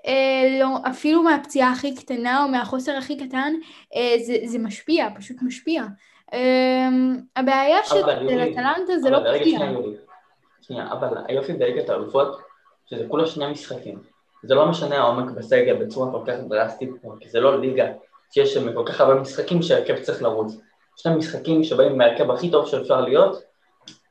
אה, 0.06 0.60
לא, 0.60 0.68
אפילו 0.90 1.24
מהפציעה 1.24 1.72
הכי 1.72 1.96
קטנה 1.96 2.44
או 2.44 2.48
מהחוסר 2.48 2.92
הכי 2.92 3.28
קטן 3.28 3.54
זה, 4.26 4.38
זה 4.46 4.60
משפיע, 4.60 5.08
פשוט 5.16 5.38
משפיע. 5.42 5.84
הבעיה 7.36 7.78
של 7.84 8.10
אטלנטה 8.52 8.98
זה 8.98 9.10
לא 9.10 9.20
פגיעה. 9.40 9.62
שנייה, 10.62 10.92
אבל 10.92 11.18
היופי 11.28 11.54
בליגת 11.54 11.90
האלופות, 11.90 12.38
שזה 12.86 13.06
כולה 13.08 13.28
שני 13.28 13.52
משחקים. 13.52 14.13
זה 14.44 14.56
לא 14.56 14.70
משנה 14.70 14.98
העומק 14.98 15.32
בסגל 15.32 15.86
בצורה 15.86 16.12
כל 16.12 16.20
כך 16.28 16.34
דרסטית, 16.50 16.90
כי 17.20 17.30
זה 17.30 17.40
לא 17.40 17.60
ליגה 17.60 17.86
שיש 18.32 18.54
שם 18.54 18.74
כל 18.74 18.84
כך 18.86 19.02
הרבה 19.02 19.16
משחקים 19.16 19.62
שהרכב 19.62 20.00
צריך 20.02 20.22
לרוץ. 20.22 20.58
שני 20.98 21.16
משחקים 21.16 21.64
שבאים 21.64 21.98
מהרכב 21.98 22.32
הכי 22.32 22.52
טוב 22.52 22.68
שאפשר 22.68 23.02
להיות, 23.02 23.42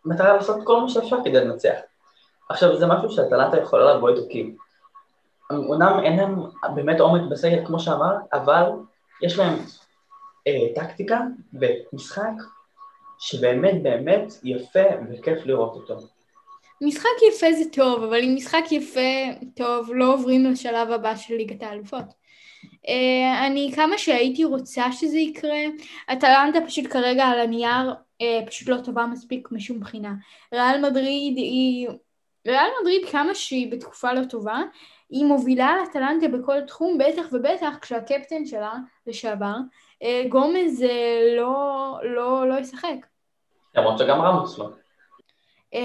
מטרה 0.04 0.32
לעשות 0.32 0.56
כל 0.64 0.80
מה 0.80 0.88
שאפשר 0.88 1.16
כדי 1.24 1.44
לנצח. 1.44 1.74
עכשיו 2.48 2.76
זה 2.76 2.86
משהו 2.86 3.10
שאטלנטה 3.10 3.56
יכולה 3.56 3.94
לבוא 3.94 4.08
איתו 4.08 4.22
כי 4.30 4.54
אומנם 5.50 6.00
אין 6.04 6.16
להם 6.16 6.42
באמת 6.74 7.00
עומק 7.00 7.30
בסגל 7.30 7.66
כמו 7.66 7.80
שאמרת, 7.80 8.16
אבל 8.32 8.70
יש 9.22 9.38
להם 9.38 9.58
אה, 10.46 10.74
טקטיקה 10.74 11.20
ומשחק 11.52 12.32
שבאמת 13.18 13.82
באמת 13.82 14.32
יפה 14.44 14.80
וכיף 15.10 15.46
לראות 15.46 15.74
אותו. 15.74 15.96
משחק 16.82 17.22
יפה 17.28 17.52
זה 17.52 17.70
טוב, 17.72 18.02
אבל 18.02 18.22
אם 18.22 18.34
משחק 18.34 18.64
יפה 18.70 19.00
טוב 19.56 19.90
לא 19.94 20.14
עוברים 20.14 20.44
לשלב 20.44 20.90
הבא 20.90 21.16
של 21.16 21.34
ליגת 21.34 21.62
האלופות. 21.62 22.04
Uh, 22.64 23.46
אני 23.46 23.72
כמה 23.74 23.98
שהייתי 23.98 24.44
רוצה 24.44 24.92
שזה 24.92 25.18
יקרה, 25.18 25.58
אטלנטה 26.12 26.58
פשוט 26.66 26.86
כרגע 26.90 27.24
על 27.24 27.40
הנייר 27.40 27.92
uh, 27.92 28.46
פשוט 28.46 28.68
לא 28.68 28.76
טובה 28.84 29.06
מספיק 29.06 29.48
משום 29.52 29.80
בחינה. 29.80 30.14
ריאל 30.52 30.80
מדריד 30.80 31.36
היא... 31.36 31.88
ריאל 32.46 32.68
מדריד 32.80 33.08
כמה 33.10 33.34
שהיא 33.34 33.72
בתקופה 33.72 34.12
לא 34.12 34.24
טובה, 34.24 34.60
היא 35.10 35.24
מובילה 35.24 35.66
על 35.66 35.78
אטלנטה 35.90 36.28
בכל 36.28 36.60
תחום, 36.60 36.98
בטח 36.98 37.26
ובטח 37.32 37.78
כשהקפטן 37.80 38.46
שלה 38.46 38.72
לשעבר, 39.06 39.54
uh, 40.02 40.28
גומז 40.28 40.82
uh, 40.82 41.36
לא, 41.36 41.98
לא, 42.02 42.48
לא 42.48 42.54
ישחק. 42.54 43.06
למרות 43.74 43.98
שגם 43.98 44.20
רמוס 44.20 44.58
לא. 44.58 44.81
Um, 45.74 45.76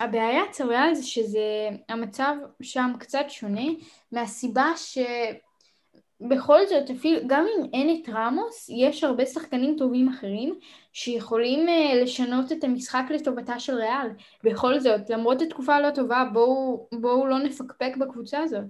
הבעיה 0.00 0.42
ריאל 0.68 0.94
זה 0.94 1.02
שזה, 1.02 1.68
המצב 1.88 2.34
שם 2.62 2.92
קצת 2.98 3.24
שונה 3.28 3.66
מהסיבה 4.12 4.66
שבכל 4.76 6.66
זאת 6.66 6.90
אפילו, 6.90 7.20
גם 7.26 7.46
אם 7.56 7.64
אין 7.72 8.02
את 8.02 8.08
רמוס, 8.08 8.68
יש 8.68 9.04
הרבה 9.04 9.26
שחקנים 9.26 9.76
טובים 9.78 10.08
אחרים 10.08 10.54
שיכולים 10.92 11.68
uh, 11.68 11.94
לשנות 11.94 12.52
את 12.52 12.64
המשחק 12.64 13.04
לטובתה 13.10 13.58
של 13.58 13.74
ריאל. 13.74 14.08
בכל 14.44 14.80
זאת, 14.80 15.10
למרות 15.10 15.42
התקופה 15.42 15.74
הלא 15.74 15.90
טובה, 15.90 16.24
בואו, 16.32 16.88
בואו 17.00 17.26
לא 17.26 17.38
נפקפק 17.38 17.96
בקבוצה 18.00 18.38
הזאת. 18.38 18.64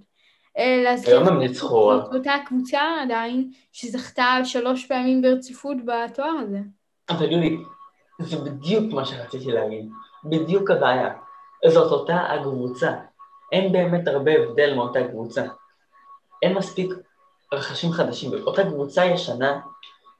היום 1.06 1.28
הם 1.28 1.38
ניצחו. 1.38 1.92
זאת 1.96 2.14
אותה 2.14 2.34
קבוצה 2.46 2.80
עדיין 3.02 3.50
שזכתה 3.72 4.38
שלוש 4.44 4.86
פעמים 4.86 5.22
ברציפות 5.22 5.76
בתואר 5.84 6.38
הזה. 6.38 6.58
אבל 7.08 7.32
יולי, 7.32 7.56
זה 8.20 8.36
בדיוק 8.36 8.92
מה 8.92 9.04
שרציתי 9.04 9.52
להגיד. 9.52 9.88
בדיוק 10.24 10.70
הבעיה. 10.70 11.14
זאת 11.68 11.92
אותה 11.92 12.16
הקבוצה. 12.16 12.92
אין 13.52 13.72
באמת 13.72 14.08
הרבה 14.08 14.32
הבדל 14.32 14.74
מאותה 14.74 15.08
קבוצה. 15.08 15.42
אין 16.42 16.54
מספיק 16.54 16.92
רכשים 17.52 17.92
חדשים. 17.92 18.30
אותה 18.46 18.62
קבוצה 18.64 19.04
ישנה, 19.04 19.60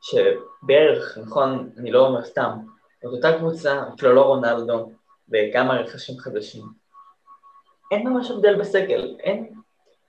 שבערך, 0.03 1.19
נכון, 1.19 1.71
אני 1.79 1.91
לא 1.93 2.07
אומר 2.07 2.25
סתם, 2.25 2.51
זאת 3.03 3.13
אותה 3.15 3.39
קבוצה, 3.39 3.83
אפילו 3.95 4.15
לא 4.15 4.23
רונלדו, 4.23 4.91
וכמה 5.29 5.75
רכשים 5.75 6.19
חדשים. 6.19 6.63
אין 7.91 8.09
ממש 8.09 8.31
הבדל 8.31 8.61
בסגל, 8.61 9.17
אין... 9.21 9.55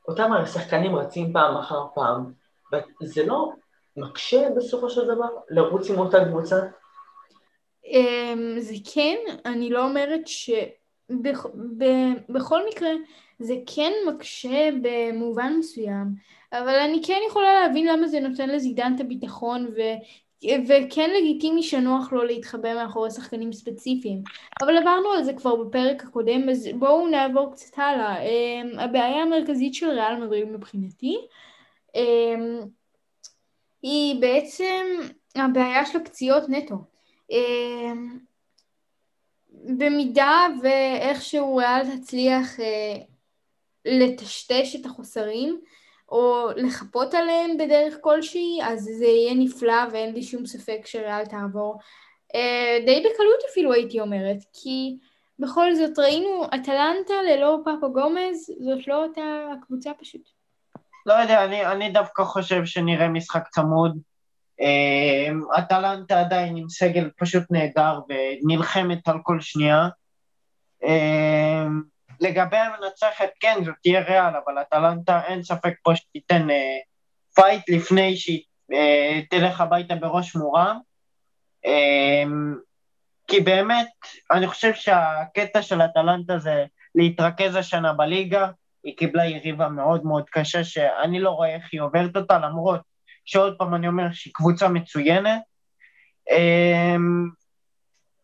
אותם 0.08 0.34
השחקנים 0.34 0.96
רצים 0.96 1.34
פעם 1.34 1.58
אחר 1.58 1.82
פעם, 1.96 2.32
וזה 3.02 3.26
לא 3.26 3.52
מקשה 3.98 4.48
בסופו 4.58 4.90
של 4.90 5.06
דבר 5.06 5.28
לרוץ 5.50 5.90
עם 5.90 6.00
אותה 6.00 6.26
קבוצה? 6.26 6.60
אמ, 7.94 8.56
זה 8.60 8.76
כן, 8.94 9.18
אני 9.46 9.70
לא 9.70 9.86
אומרת 9.86 10.28
ש... 10.28 10.50
בכל 12.30 12.62
מקרה 12.70 12.90
זה 13.40 13.56
כן 13.76 13.92
מקשה 14.08 14.70
במובן 14.82 15.54
מסוים, 15.60 16.08
אבל 16.52 16.80
אני 16.80 17.02
כן 17.06 17.20
יכולה 17.28 17.54
להבין 17.54 17.88
למה 17.88 18.08
זה 18.08 18.20
נותן 18.20 18.50
לזידן 18.50 18.94
את 18.96 19.02
הביטחון 19.02 19.68
ו... 19.76 19.82
וכן 20.68 21.10
לגיטימי 21.18 21.64
שנוח 21.64 22.14
לו 22.14 22.24
להתחבא 22.24 22.74
מאחורי 22.74 23.12
שחקנים 23.12 23.54
ספציפיים. 23.54 24.24
אבל 24.62 24.78
עברנו 24.78 25.10
על 25.10 25.24
זה 25.24 25.34
כבר 25.34 25.56
בפרק 25.56 26.04
הקודם, 26.04 26.50
אז 26.50 26.70
בואו 26.80 27.08
נעבור 27.08 27.52
קצת 27.52 27.78
הלאה. 27.78 28.22
אמ, 28.22 28.80
הבעיה 28.80 29.22
המרכזית 29.22 29.74
של 29.74 29.90
ריאל 29.90 30.16
מדריד 30.16 30.50
מבחינתי 30.50 31.18
אמ, 31.96 32.60
היא 33.82 34.22
בעצם 34.22 34.86
הבעיה 35.36 35.86
של 35.86 35.98
הפציעות 35.98 36.44
נטו. 36.50 36.93
אמ, 37.34 38.18
במידה 39.78 40.48
ואיכשהו 40.62 41.56
ריאל 41.56 41.98
תצליח 41.98 42.60
אה, 42.60 42.96
לטשטש 43.86 44.76
את 44.76 44.86
החוסרים 44.86 45.62
או 46.10 46.48
לחפות 46.56 47.14
עליהם 47.14 47.58
בדרך 47.58 47.98
כלשהי, 48.02 48.60
אז 48.64 48.90
זה 48.98 49.06
יהיה 49.06 49.34
נפלא 49.34 49.84
ואין 49.92 50.14
לי 50.14 50.24
שום 50.24 50.46
ספק 50.46 50.82
שריאל 50.86 51.26
תעבור. 51.26 51.80
אה, 52.36 52.80
די 52.86 53.00
בקלות 53.00 53.40
אפילו 53.52 53.74
הייתי 53.74 54.00
אומרת, 54.00 54.38
כי 54.54 54.98
בכל 55.40 55.76
זאת 55.76 56.00
ראינו 56.00 56.46
אטלנטה 56.46 57.14
ללא 57.30 57.58
פאפו 57.66 57.94
גומז, 57.94 58.52
זאת 58.60 58.88
לא 58.88 59.04
אותה 59.06 59.48
קבוצה 59.66 59.92
פשוט. 60.00 60.30
לא 61.06 61.14
יודע, 61.14 61.46
אני, 61.46 61.66
אני 61.66 61.90
דווקא 61.90 62.24
חושב 62.24 62.66
שנראה 62.66 63.08
משחק 63.08 63.48
צמוד. 63.48 63.98
אמ, 64.64 65.42
אטלנטה 65.58 66.20
עדיין 66.20 66.58
עם 66.58 66.70
סגל 66.70 67.10
פשוט 67.18 67.44
נהדר 67.50 68.00
ונלחמת 68.10 69.08
על 69.08 69.18
כל 69.24 69.42
שנייה. 69.42 69.88
אמ, 70.84 71.82
לגבי 72.22 72.58
המנצחת, 72.58 73.30
כן, 73.40 73.56
זאת 73.66 73.76
תהיה 73.84 74.02
ריאל, 74.02 74.34
אבל 74.46 74.62
אטלנטה 74.62 75.22
אין 75.28 75.44
ספק 75.44 75.74
פה 75.84 75.96
שתיתן 75.96 76.50
אה, 76.50 76.78
fight 77.36 77.70
לפני 77.70 78.18
שהיא 78.18 78.44
אה, 78.74 79.22
תלך 79.30 79.62
הביתה 79.62 79.96
בראש 79.96 80.36
מורם. 80.36 80.80
אמ, 81.66 82.56
כי 83.28 83.40
באמת, 83.40 83.90
אני 84.32 84.48
חושב 84.48 84.74
שהקטע 84.74 85.62
של 85.62 85.82
אטלנטה 85.82 86.38
זה 86.38 86.66
להתרכז 86.96 87.56
השנה 87.56 87.94
בליגה. 87.94 88.48
היא 88.84 88.98
קיבלה 88.98 89.26
יריבה 89.26 89.70
מאוד 89.70 90.06
מאוד 90.06 90.30
קשה, 90.30 90.64
שאני 90.64 91.20
לא 91.20 91.30
רואה 91.30 91.56
איך 91.56 91.70
היא 91.72 91.82
עוברת 91.82 92.16
אותה, 92.16 92.38
למרות 92.38 92.93
שעוד 93.26 93.56
פעם 93.58 93.76
אני 93.76 93.88
אומר 93.88 94.12
שהיא 94.12 94.34
קבוצה 94.34 94.68
מצוינת, 94.68 95.42
אמ, 96.30 97.30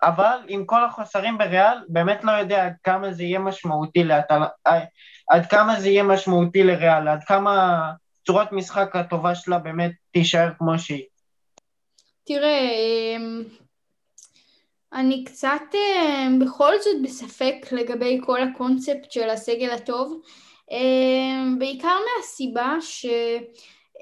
אבל 0.01 0.37
עם 0.47 0.65
כל 0.65 0.85
החוסרים 0.85 1.37
בריאל, 1.37 1.77
באמת 1.87 2.23
לא 2.23 2.31
יודע 2.31 2.65
עד 2.65 2.73
כמה 2.83 3.13
זה 3.13 3.23
יהיה 3.23 3.39
משמעותי 3.39 4.03
לאטל... 4.03 4.41
עד 5.29 5.45
כמה 5.49 5.79
זה 5.79 5.89
יהיה 5.89 6.03
משמעותי 6.03 6.63
לריאל, 6.63 7.07
עד 7.07 7.23
כמה 7.23 7.81
צורת 8.25 8.51
משחק 8.51 8.95
הטובה 8.95 9.35
שלה 9.35 9.59
באמת 9.59 9.91
תישאר 10.11 10.49
כמו 10.57 10.79
שהיא. 10.79 11.03
תראה, 12.25 12.69
אמ, 13.15 13.43
אני 14.93 15.23
קצת 15.23 15.61
אמ, 15.73 16.39
בכל 16.39 16.73
זאת 16.83 16.95
בספק 17.03 17.55
לגבי 17.71 18.21
כל 18.25 18.39
הקונספט 18.41 19.11
של 19.11 19.29
הסגל 19.29 19.69
הטוב, 19.71 20.21
בעיקר 21.59 21.95
מהסיבה 22.17 22.75
ש... 22.81 23.05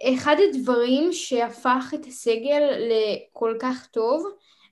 אחד 0.04 0.36
הדברים 0.50 1.14
שהפך 1.14 1.94
את 1.94 2.06
הסגל 2.06 2.64
לכל 2.80 3.54
כך 3.60 3.88
טוב 3.88 4.26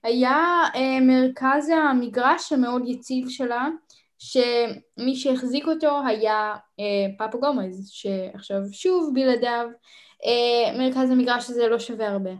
היה 0.03 0.63
אה, 0.75 0.99
מרכז 1.01 1.69
המגרש 1.69 2.53
המאוד 2.53 2.81
יציב 2.85 3.29
שלה, 3.29 3.67
שמי 4.19 5.15
שהחזיק 5.15 5.67
אותו 5.67 6.01
היה 6.07 6.55
אה, 6.79 7.07
פאפו 7.17 7.39
גומז, 7.39 7.89
שעכשיו 7.89 8.57
שוב 8.71 9.11
בלעדיו 9.13 9.67
אה, 10.25 10.77
מרכז 10.77 11.11
המגרש 11.11 11.49
הזה 11.49 11.67
לא 11.67 11.79
שווה 11.79 12.07
הרבה. 12.07 12.31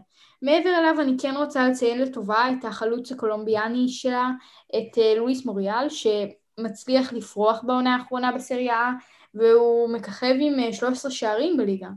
מעבר 0.42 0.70
אליו 0.78 1.00
אני 1.00 1.12
כן 1.18 1.34
רוצה 1.36 1.68
לציין 1.68 1.98
לטובה 2.00 2.46
את 2.58 2.64
החלוץ 2.64 3.12
הקולומביאני 3.12 3.88
שלה, 3.88 4.30
את 4.68 4.98
לואיס 5.16 5.46
מוריאל, 5.46 5.88
שמצליח 5.88 7.12
לפרוח 7.12 7.62
בעונה 7.62 7.96
האחרונה 7.96 8.32
בסריה 8.32 8.92
והוא 9.34 9.88
מככב 9.88 10.34
עם 10.40 10.72
13 10.72 11.10
שערים 11.10 11.56
בליגה. 11.56 11.88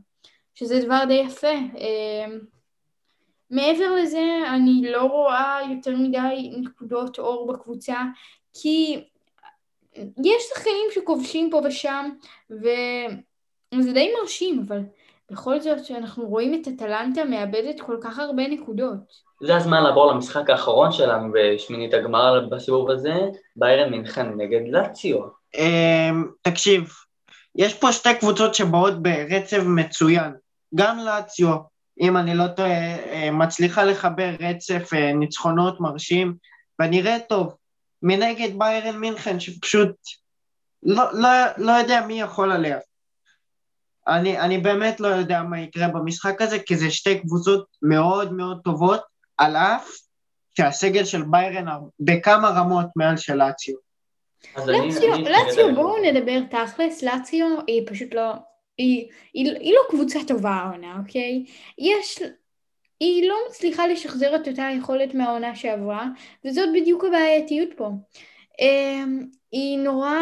שזה 0.60 0.80
דבר 0.86 1.04
די 1.08 1.14
יפה. 1.14 1.48
אמ, 1.78 2.40
מעבר 3.50 3.96
לזה, 3.96 4.24
אני 4.56 4.92
לא 4.92 5.02
רואה 5.02 5.60
יותר 5.76 5.96
מדי 5.98 6.52
נקודות 6.58 7.20
אור 7.20 7.54
בקבוצה, 7.54 7.98
כי 8.54 9.04
יש 9.96 10.44
שחקנים 10.54 10.88
שכובשים 10.94 11.50
פה 11.52 11.62
ושם, 11.66 12.10
וזה 12.50 13.94
די 13.94 14.12
מרשים, 14.20 14.66
אבל 14.68 14.80
בכל 15.32 15.60
זאת 15.60 15.92
אנחנו 15.92 16.28
רואים 16.28 16.62
את 16.62 16.68
אטלנטה 16.68 17.24
מאבדת 17.24 17.82
כל 17.82 17.98
כך 18.02 18.20
הרבה 18.20 18.48
נקודות. 18.48 19.30
זה 19.44 19.56
הזמן 19.56 19.84
לעבור 19.84 20.12
למשחק 20.12 20.50
האחרון 20.50 20.92
שלנו 20.92 21.34
בשמינית 21.34 21.94
הגמר 21.94 22.48
בסיבוב 22.52 22.90
הזה, 22.90 23.14
ביירן 23.56 23.92
מינכן 23.92 24.28
נגד 24.38 24.62
לאציו. 24.68 25.20
אמ, 25.56 26.28
תקשיב, 26.42 26.90
יש 27.56 27.74
פה 27.74 27.92
שתי 27.92 28.16
קבוצות 28.20 28.56
שבאות 28.56 29.04
ברצב 29.04 29.68
מצוין. 29.68 30.32
גם 30.76 31.00
לאציו 31.00 31.58
אם 32.00 32.18
אני 32.18 32.36
לא 32.36 32.48
טועה, 32.48 32.96
אה, 32.96 33.32
מצליחה 33.32 33.84
לחבר 33.84 34.36
רצף 34.40 34.90
אה, 34.94 35.14
ניצחונות 35.14 35.80
מרשים, 35.80 36.36
ונראה 36.82 37.18
טוב. 37.30 37.56
מנגד 38.02 38.60
ביירן 38.60 38.98
מינכן, 38.98 39.40
שפשוט 39.40 39.96
לא, 40.84 41.04
לא, 41.14 41.30
לא 41.58 41.72
יודע 41.72 42.02
מי 42.08 42.22
יכול 42.22 42.52
עליה. 42.52 42.78
אני, 44.08 44.40
אני 44.40 44.58
באמת 44.58 45.00
לא 45.00 45.08
יודע 45.08 45.44
מה 45.44 45.60
יקרה 45.60 45.88
במשחק 45.88 46.42
הזה, 46.42 46.60
כי 46.60 46.76
זה 46.76 46.92
שתי 46.92 47.20
קבוצות 47.20 47.66
מאוד 47.82 48.34
מאוד 48.34 48.62
טובות, 48.64 49.02
על 49.38 49.56
אף 49.56 49.90
שהסגל 50.58 51.06
של 51.06 51.24
ביירן 51.24 51.66
בכמה 52.00 52.50
רמות 52.50 52.86
מעל 52.96 53.18
של 53.18 53.36
לאציו. 53.36 53.76
לאציו, 54.58 55.76
בואו 55.76 55.96
נדבר 56.04 56.40
תכלס, 56.50 57.04
לאציו 57.04 57.48
היא 57.68 57.88
פשוט 57.88 58.14
לא, 58.14 58.34
היא, 58.80 59.08
היא, 59.34 59.74
לא 59.74 59.82
קבוצה 59.90 60.20
טובה 60.28 60.50
העונה, 60.50 61.00
אוקיי? 61.00 61.46
יש, 61.78 62.20
היא 63.00 63.30
לא 63.30 63.36
מצליחה 63.50 63.88
לשחזר 63.88 64.36
את 64.36 64.48
אותה 64.48 64.70
יכולת 64.78 65.14
מהעונה 65.14 65.56
שעברה, 65.56 66.08
וזאת 66.46 66.70
בדיוק 66.76 67.04
הבעייתיות 67.04 67.70
פה. 67.78 67.90
אמ, 68.60 69.26
היא 69.52 69.78
נורא 69.78 70.16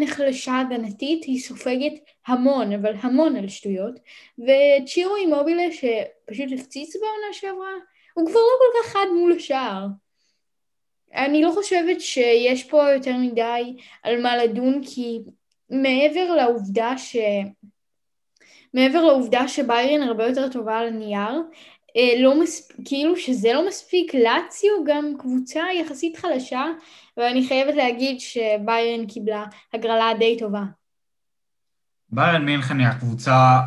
נחלשה 0.00 0.60
הגנתית, 0.60 1.24
היא 1.24 1.40
סופגת 1.40 1.92
המון, 2.26 2.72
אבל 2.72 2.92
המון 3.00 3.36
על 3.36 3.48
שטויות, 3.48 3.94
וצ'ירו 4.38 5.16
אימובילה 5.16 5.72
שפשוט 5.72 6.52
הפציץ 6.58 6.96
בעונה 6.96 7.32
שעברה, 7.32 7.72
הוא 8.14 8.26
כבר 8.26 8.40
לא 8.40 8.56
כל 8.58 8.78
כך 8.82 8.92
חד 8.92 9.06
מול 9.14 9.32
השער. 9.32 9.86
אני 11.14 11.42
לא 11.42 11.50
חושבת 11.54 12.00
שיש 12.00 12.64
פה 12.64 12.90
יותר 12.94 13.16
מדי 13.16 13.76
על 14.02 14.22
מה 14.22 14.36
לדון, 14.36 14.80
כי 14.84 15.18
מעבר 15.70 16.34
לעובדה 16.34 16.98
ש... 16.98 17.16
מעבר 18.74 19.04
לעובדה 19.04 19.48
שביירן 19.48 20.02
הרבה 20.02 20.26
יותר 20.26 20.48
טובה 20.48 20.78
על 20.78 20.86
הנייר, 20.86 21.42
אה, 21.96 22.22
לא 22.22 22.42
מס... 22.42 22.72
כאילו 22.84 23.16
שזה 23.16 23.52
לא 23.52 23.68
מספיק, 23.68 24.14
לאציו 24.14 24.70
גם 24.86 25.04
קבוצה 25.18 25.62
יחסית 25.80 26.16
חלשה, 26.16 26.64
ואני 27.16 27.48
חייבת 27.48 27.74
להגיד 27.74 28.20
שביירן 28.20 29.06
קיבלה 29.06 29.44
הגרלה 29.72 30.10
די 30.18 30.38
טובה. 30.38 30.62
ביירן 32.08 32.44
מינכן 32.44 32.78
היא 32.78 32.86
הקבוצה, 32.86 33.60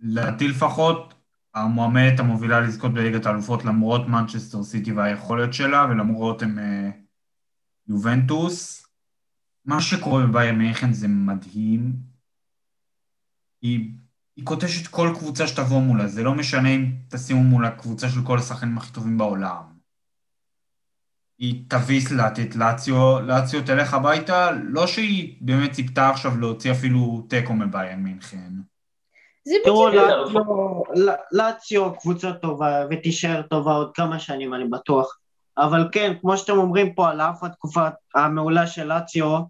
לדעתי 0.00 0.48
לפחות, 0.48 1.14
המועמדת 1.54 2.20
המובילה 2.20 2.60
לזכות 2.60 2.94
בליגת 2.94 3.26
האלופות 3.26 3.64
למרות 3.64 4.08
מנצ'סטר 4.08 4.62
סיטי 4.62 4.92
והיכולת 4.92 5.54
שלה 5.54 5.86
ולמרות 5.90 6.42
הם 6.42 6.58
uh, 6.58 6.92
יובנטוס. 7.88 8.86
מה 9.64 9.80
שקורה 9.80 10.26
בביירן 10.26 10.58
מינכן 10.58 10.92
זה 10.92 11.08
מדהים. 11.08 11.92
היא 13.62 13.90
היא 14.40 14.46
קוטשת 14.46 14.86
כל 14.86 15.12
קבוצה 15.14 15.46
שתבוא 15.46 15.80
מולה, 15.80 16.06
זה 16.06 16.22
לא 16.22 16.34
משנה 16.34 16.68
אם 16.68 16.86
תשימו 17.08 17.42
מולה 17.42 17.70
קבוצה 17.70 18.08
של 18.08 18.20
כל 18.24 18.38
השחקנים 18.38 18.78
הכי 18.78 18.92
טובים 18.92 19.18
בעולם. 19.18 19.62
היא 21.38 21.64
תביס 21.68 22.12
את 22.42 22.56
לאציו, 22.56 23.20
לאציו 23.20 23.62
תלך 23.62 23.94
הביתה, 23.94 24.50
לא 24.62 24.86
שהיא 24.86 25.36
באמת 25.40 25.72
ציפתה 25.72 26.08
עכשיו 26.08 26.36
להוציא 26.40 26.72
אפילו 26.72 27.26
תיקו 27.28 27.52
מביירן 27.54 28.00
מינכן. 28.00 28.52
תראו, 29.64 29.88
לאציו 31.32 31.94
קבוצה 31.94 32.32
טובה 32.32 32.84
ותישאר 32.90 33.42
טובה 33.42 33.72
עוד 33.72 33.90
כמה 33.94 34.18
שנים, 34.18 34.54
אני 34.54 34.64
בטוח. 34.64 35.18
אבל 35.58 35.88
כן, 35.92 36.12
כמו 36.20 36.36
שאתם 36.36 36.58
אומרים 36.58 36.94
פה, 36.94 37.10
על 37.10 37.20
אף 37.20 37.44
התקופה 37.44 37.88
המעולה 38.14 38.66
של 38.66 38.84
לאציו, 38.84 39.40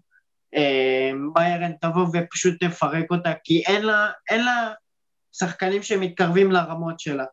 אה, 0.55 1.11
ביירן 1.33 1.71
תבוא 1.81 2.07
ופשוט 2.13 2.63
תפרק 2.63 3.11
אותה, 3.11 3.31
כי 3.43 3.63
אין 3.67 3.85
לה, 3.85 4.09
אין 4.29 4.45
לה 4.45 4.71
שחקנים 5.33 5.83
שמתקרבים 5.83 6.51
לרמות 6.51 6.99
שלה. 6.99 7.25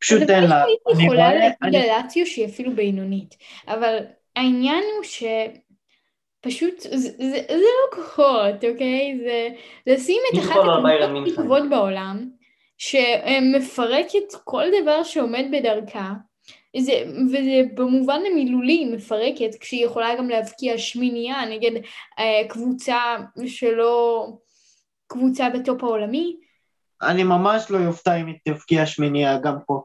פשוט 0.00 0.30
אין 0.30 0.44
לה. 0.44 0.64
אני 0.94 1.04
יכולה 1.04 1.34
להגיד 1.34 1.80
על 1.80 1.86
לאציו 1.86 2.26
שהיא 2.26 2.46
אפילו 2.46 2.72
בינונית, 2.74 3.36
אבל 3.68 3.98
העניין 4.36 4.82
הוא 4.96 5.04
ש... 5.04 5.24
פשוט, 6.42 6.80
זה, 6.80 6.96
זה, 6.98 7.40
זה 7.48 7.54
לא 7.56 7.96
כוחות, 7.96 8.64
אוקיי? 8.72 9.18
זה 9.24 9.48
לשים 9.86 10.22
את 10.32 10.38
אחת 10.38 10.56
הקבוצות 10.56 11.20
הכי 11.22 11.36
טובות 11.36 11.62
בעולם, 11.70 12.28
שמפרקת 12.78 14.34
כל 14.44 14.64
דבר 14.82 15.02
שעומד 15.02 15.44
בדרכה, 15.52 16.12
זה, 16.76 17.04
וזה 17.26 17.62
במובן 17.74 18.20
המילולי 18.30 18.84
מפרקת, 18.84 19.54
כשהיא 19.60 19.84
יכולה 19.84 20.16
גם 20.16 20.28
להבקיע 20.28 20.78
שמינייה 20.78 21.44
נגד 21.46 21.70
אה, 22.18 22.48
קבוצה 22.48 23.16
שלא 23.46 24.26
קבוצה 25.06 25.48
בטופ 25.50 25.84
העולמי, 25.84 26.36
אני 27.02 27.24
ממש 27.24 27.70
לא 27.70 27.78
יופתע 27.78 28.14
אם 28.14 28.26
היא 28.26 28.38
תבקיע 28.44 28.86
שמינייה 28.86 29.38
גם 29.38 29.56
פה. 29.66 29.82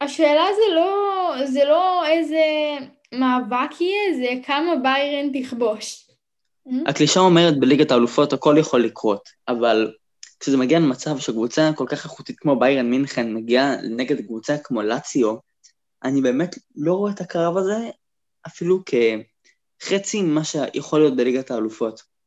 השאלה 0.00 0.44
זה 0.56 0.74
לא, 0.74 1.32
זה 1.46 1.64
לא 1.64 2.06
איזה 2.06 2.44
מאבק 3.12 3.80
יהיה, 3.80 4.16
זה 4.16 4.46
כמה 4.46 4.76
ביירן 4.82 5.42
תכבוש. 5.42 6.10
הקלישה 6.88 7.20
אומרת 7.20 7.60
בליגת 7.60 7.90
האלופות 7.90 8.32
הכל 8.32 8.56
יכול 8.58 8.84
לקרות, 8.84 9.28
אבל 9.48 9.92
כשזה 10.40 10.56
מגיע 10.56 10.78
למצב 10.78 11.18
שקבוצה 11.18 11.70
כל 11.76 11.86
כך 11.88 12.04
איכותית 12.04 12.38
כמו 12.38 12.58
ביירן 12.58 12.90
מינכן 12.90 13.34
מגיעה 13.34 13.76
נגד 13.82 14.26
קבוצה 14.26 14.56
כמו 14.64 14.82
לאציו, 14.82 15.36
אני 16.04 16.20
באמת 16.20 16.58
לא 16.76 16.94
רואה 16.94 17.12
את 17.12 17.20
הקרב 17.20 17.56
הזה 17.56 17.90
אפילו 18.46 18.82
כחצי 19.80 20.22
ממה 20.22 20.44
שיכול 20.44 21.00
להיות 21.00 21.16
בליגת 21.16 21.50
האלופות. 21.50 22.17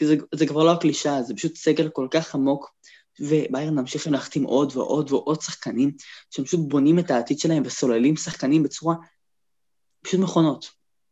כי 0.00 0.06
זה, 0.06 0.16
זה 0.34 0.46
כבר 0.46 0.64
לא 0.64 0.72
הקלישאה, 0.72 1.22
זה 1.22 1.34
פשוט 1.34 1.56
סגל 1.56 1.88
כל 1.88 2.08
כך 2.10 2.34
עמוק, 2.34 2.74
וביירן 3.20 3.78
ממשיכים 3.78 4.12
להחתים 4.12 4.44
עוד 4.44 4.76
ועוד 4.76 5.12
ועוד 5.12 5.40
שחקנים, 5.40 5.90
שהם 6.30 6.44
פשוט 6.44 6.60
בונים 6.68 6.98
את 6.98 7.10
העתיד 7.10 7.38
שלהם 7.38 7.62
וסוללים 7.66 8.16
שחקנים 8.16 8.62
בצורה 8.62 8.94
פשוט 10.02 10.20
מכונות, 10.20 10.70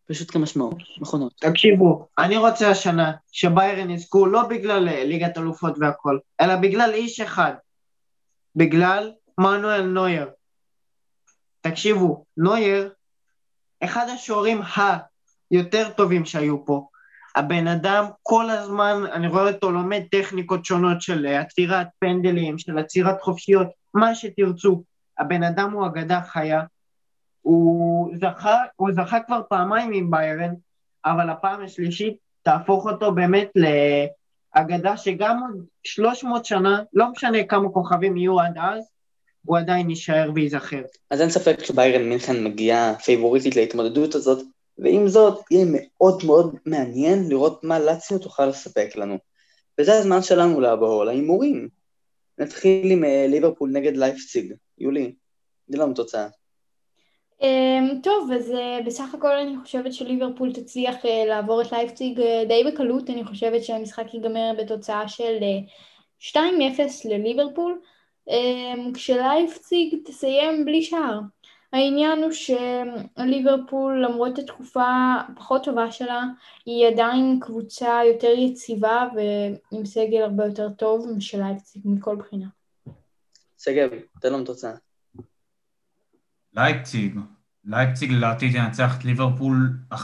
פשוט 0.09 0.31
כמשמעות, 0.31 0.77
מכונות. 1.01 1.33
תקשיבו, 1.41 2.09
אני 2.19 2.37
רוצה 2.37 2.71
השנה 2.71 3.13
שביירן 3.33 3.91
יזכו 3.91 4.27
לא 4.27 4.43
בגלל 4.43 4.89
אה, 4.89 5.05
ליגת 5.05 5.39
אלופות 5.39 5.75
והכל, 5.81 6.19
אלא 6.41 6.57
בגלל 6.57 6.91
איש 6.95 7.21
אחד, 7.21 7.53
בגלל 8.57 9.13
מנואל 9.39 9.83
נויר. 9.83 10.31
תקשיבו, 11.61 12.25
נויר, 12.37 12.93
אחד 13.85 14.07
השוערים 14.09 14.61
היותר 15.51 15.91
טובים 15.97 16.25
שהיו 16.25 16.67
פה, 16.67 16.89
הבן 17.39 17.67
אדם 17.67 18.05
כל 18.23 18.51
הזמן, 18.51 19.03
אני 19.13 19.29
רואה 19.29 19.51
אותו 19.51 19.71
לומד 19.71 20.03
טכניקות 20.11 20.65
שונות 20.65 21.03
של 21.03 21.27
עצירת 21.27 21.87
פנדלים, 21.99 22.59
של 22.59 22.79
עצירת 22.79 23.21
חופשיות, 23.21 23.67
מה 23.95 24.15
שתרצו. 24.15 24.83
הבן 25.19 25.43
אדם 25.43 25.73
הוא 25.73 25.87
אגדה 25.87 26.21
חיה. 26.21 26.63
הוא 27.43 28.11
זכה, 28.17 28.57
הוא 28.77 28.91
זכה 28.93 29.21
כבר 29.21 29.41
פעמיים 29.49 29.93
עם 29.93 30.11
ביירן, 30.11 30.55
אבל 31.05 31.31
הפעם 31.31 31.65
השלישית 31.65 32.17
תהפוך 32.43 32.87
אותו 32.87 33.13
באמת 33.13 33.49
לאגדה 34.57 34.97
שגם 34.97 35.41
עוד 35.43 35.65
300 35.85 36.45
שנה, 36.45 36.83
לא 36.93 37.11
משנה 37.11 37.45
כמה 37.45 37.69
כוכבים 37.69 38.17
יהיו 38.17 38.41
עד 38.41 38.59
אז, 38.59 38.85
הוא 39.45 39.59
עדיין 39.59 39.91
יישאר 39.91 40.31
וייזכר. 40.35 40.83
אז 41.11 41.21
אין 41.21 41.31
ספק 41.31 41.65
שביירן 41.65 42.09
מינכן 42.09 42.45
מגיעה 42.45 42.95
פייבוריטית 42.95 43.57
להתמודדות 43.57 44.15
הזאת, 44.15 44.45
ועם 44.79 45.09
זאת, 45.09 45.45
יהיה 45.51 45.67
מאוד 45.71 46.23
מאוד 46.27 46.57
מעניין 46.67 47.29
לראות 47.29 47.65
מה 47.65 47.79
לאציו 47.79 48.19
תוכל 48.19 48.47
לספק 48.47 48.97
לנו. 48.97 49.19
וזה 49.79 49.99
הזמן 49.99 50.23
שלנו 50.23 50.61
לעבור 50.61 51.05
להימורים. 51.05 51.69
נתחיל 52.39 52.91
עם 52.91 53.05
אה, 53.05 53.07
ליברפול 53.29 53.71
נגד 53.71 53.97
לייפציג. 53.97 54.55
יולי, 54.79 55.15
תני 55.67 55.79
לנו 55.79 55.95
תוצאה. 55.95 56.29
אמ, 57.41 58.03
טוב, 58.03 58.33
אז 58.33 58.51
אה, 58.51 58.87
בסך 58.87 59.15
הכל 59.15 59.33
אני 59.33 59.57
חושבת 59.63 59.93
שליברפול 59.93 60.53
תצליח 60.53 61.05
אה, 61.05 61.09
לעבור 61.29 61.63
את 61.63 61.73
לייפציג 61.73 62.21
די 62.49 62.63
בקלות, 62.67 63.11
אני 63.11 63.25
חושבת 63.25 63.65
שהמשחק 63.65 64.15
ייגמר 64.15 64.53
בתוצאה 64.59 65.09
של 65.09 65.39
uh, 66.21 66.31
2-0 66.31 66.37
לליברפול, 67.05 67.81
um, 68.29 68.95
כשלייפציג 68.95 69.97
תסיים 70.05 70.65
בלי 70.65 70.83
שער. 70.83 71.21
העניין 71.73 72.23
הוא 72.23 72.33
שליברפול 72.33 74.05
למרות 74.05 74.39
התקופה 74.39 75.15
הפחות 75.29 75.65
טובה 75.65 75.93
שלה 75.93 76.25
היא 76.67 76.87
עדיין 76.87 77.39
קבוצה 77.41 78.01
יותר 78.13 78.29
יציבה 78.39 79.09
ועם 79.15 79.87
סגל 79.87 80.23
הרבה 80.23 80.45
יותר 80.45 80.69
טוב 80.69 81.07
משל 81.17 81.39
לייפציג 81.39 81.83
מכל 81.85 82.17
בחינה. 82.17 82.47
שגב, 83.59 83.89
תן 84.21 84.33
לנו 84.33 84.45
תוצאה. 84.45 84.73
לייפציג, 86.55 87.19
לייפציג 87.65 88.13
לדעתי 88.13 88.53
תנצח 88.53 88.99
את 88.99 89.05
ליברפול 89.05 89.71
1-0 89.93 89.97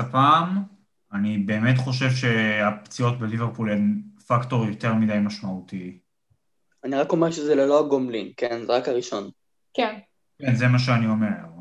הפעם. 0.00 0.62
אני 1.12 1.38
באמת 1.38 1.78
חושב 1.78 2.10
שהפציעות 2.10 3.18
בליברפול 3.18 3.70
הן 3.70 4.02
פקטור 4.26 4.66
יותר 4.66 4.94
מדי 4.94 5.18
משמעותי. 5.18 5.98
אני 6.84 6.96
רק 6.96 7.12
אומר 7.12 7.30
שזה 7.30 7.54
ללא 7.54 7.80
הגומלין, 7.80 8.32
כן? 8.36 8.64
זה 8.66 8.76
רק 8.76 8.88
הראשון. 8.88 9.30
כן. 9.74 9.98
כן, 10.38 10.54
זה 10.54 10.68
מה 10.68 10.78
שאני 10.78 11.06
אומר. 11.06 11.54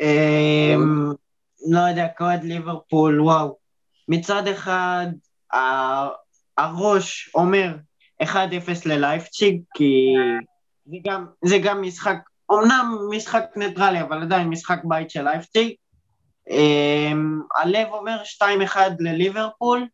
אמ, 0.00 1.12
לא 1.70 1.80
יודע, 1.80 2.08
כאוהד 2.16 2.44
ליברפול, 2.44 3.20
וואו. 3.20 3.56
מצד 4.08 4.46
אחד, 4.46 5.06
הראש 6.58 7.30
אומר 7.34 7.76
1-0 8.22 8.26
ללייפציג, 8.86 9.62
כי 9.74 10.14
זה 10.86 10.96
גם, 11.04 11.26
זה 11.44 11.58
גם 11.58 11.82
משחק, 11.82 12.18
אמנם 12.52 12.94
משחק 13.10 13.44
ניטרלי, 13.56 14.00
אבל 14.00 14.22
עדיין 14.22 14.48
משחק 14.48 14.80
בית 14.84 15.10
של 15.10 15.22
לייפציג. 15.22 15.74
אמ, 16.50 17.40
הלב 17.56 17.88
אומר 17.88 18.22
2-1 18.24 18.76
לליברפול, 18.98 19.86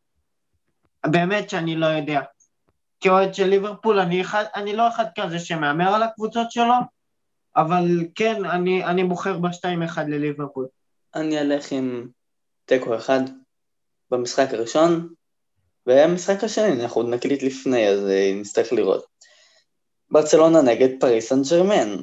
באמת 1.06 1.50
שאני 1.50 1.76
לא 1.76 1.86
יודע. 1.86 2.20
כאוהד 3.00 3.34
של 3.34 3.46
ליברפול, 3.46 4.00
אני, 4.00 4.20
אחד, 4.20 4.44
אני 4.56 4.76
לא 4.76 4.88
אחד 4.88 5.04
כזה 5.20 5.38
שמהמר 5.38 5.94
על 5.94 6.02
הקבוצות 6.02 6.52
שלו, 6.52 6.74
אבל 7.56 8.06
כן, 8.14 8.44
אני, 8.44 8.84
אני 8.84 9.04
בוחר 9.04 9.38
ב-2-1 9.38 10.00
לליברפול. 10.08 10.66
אני 11.14 11.40
אלך 11.40 11.72
עם 11.72 12.08
תיקו 12.64 12.96
אחד 12.96 13.20
במשחק 14.10 14.48
הראשון, 14.52 15.08
והמשחק 15.86 16.44
השני, 16.44 16.82
אנחנו 16.82 17.00
עוד 17.00 17.14
נקליט 17.14 17.42
לפני, 17.42 17.88
אז 17.88 18.06
אה, 18.08 18.32
נצטרך 18.40 18.72
לראות. 18.72 19.04
ברצלונה 20.10 20.62
נגד 20.62 20.88
פריס 21.00 21.28
סן 21.28 21.42
ג'רמן. 21.50 22.02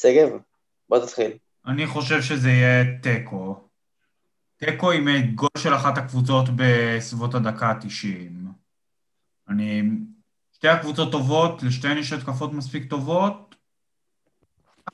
שגב, 0.00 0.28
בוא 0.88 1.06
תתחיל. 1.06 1.30
אני 1.66 1.86
חושב 1.86 2.22
שזה 2.22 2.48
יהיה 2.48 2.84
תיקו. 3.02 3.68
תיקו 4.56 4.92
עם 4.92 5.34
גול 5.34 5.48
של 5.58 5.74
אחת 5.74 5.98
הקבוצות 5.98 6.44
בסביבות 6.56 7.34
הדקה 7.34 7.66
ה-90. 7.66 8.30
אני... 9.48 9.82
שתי 10.52 10.68
הקבוצות 10.68 11.12
טובות, 11.12 11.62
לשתיהן 11.62 11.98
יש 11.98 12.12
התקפות 12.12 12.52
מספיק 12.52 12.90
טובות. 12.90 13.45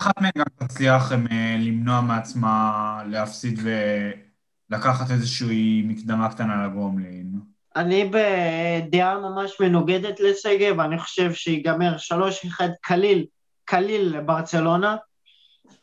אחת 0.00 0.20
מהן 0.20 0.30
גם 0.36 0.66
תצליח 0.66 1.12
אה, 1.12 1.56
למנוע 1.58 2.00
מעצמה 2.00 3.02
להפסיד 3.06 3.60
ולקחת 3.62 5.10
איזושהי 5.10 5.82
מקדמה 5.86 6.30
קטנה 6.30 6.66
לגומלין. 6.66 7.32
אני 7.76 8.10
בדעה 8.10 9.18
ממש 9.18 9.60
מנוגדת 9.60 10.20
לשגב, 10.20 10.80
אני 10.80 10.98
חושב 10.98 11.32
שיגמר 11.32 11.96
3-1 12.58 12.62
קליל, 12.80 13.26
קליל 13.64 14.16
לברצלונה. 14.16 14.96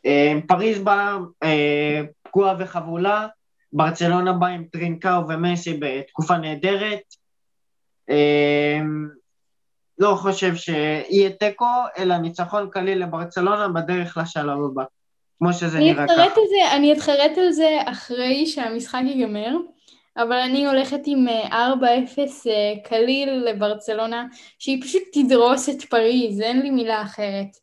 אה, 0.06 0.34
פריז 0.48 0.80
באה 0.80 1.18
אה, 1.44 2.02
פגועה 2.24 2.56
וחבולה, 2.60 3.28
ברצלונה 3.74 4.34
באה 4.34 4.50
עם 4.50 4.64
טרינקאו 4.72 5.28
ומסי 5.28 5.78
בתקופה 5.82 6.38
נהדרת. 6.38 7.02
לא 10.00 10.16
חושב 10.16 10.56
שיהיה 10.56 11.30
תיקו, 11.30 11.66
אלא 11.98 12.18
ניצחון 12.18 12.70
קליל 12.72 13.04
לברצלונה 13.04 13.68
בדרך 13.68 14.18
לשלב 14.18 14.58
הבא, 14.72 14.84
כמו 15.40 15.54
שזה 15.54 15.80
נראה 15.80 16.08
ככה. 16.08 16.76
אני 16.76 16.94
אתחרט 16.94 17.38
על 17.38 17.52
זה 17.52 17.78
אחרי 17.86 18.46
שהמשחק 18.46 19.02
ייגמר. 19.06 19.56
אבל 20.18 20.36
אני 20.36 20.68
הולכת 20.68 21.00
עם 21.06 21.28
4-0 21.28 21.52
אה, 21.52 21.86
אה, 22.48 22.74
קליל 22.84 23.30
לברצלונה, 23.30 24.26
שהיא 24.60 24.82
פשוט 24.82 25.02
תדרוס 25.14 25.70
את 25.70 25.82
פריז, 25.82 26.42
אין 26.42 26.62
לי 26.62 26.70
מילה 26.70 27.02
אחרת. 27.02 27.58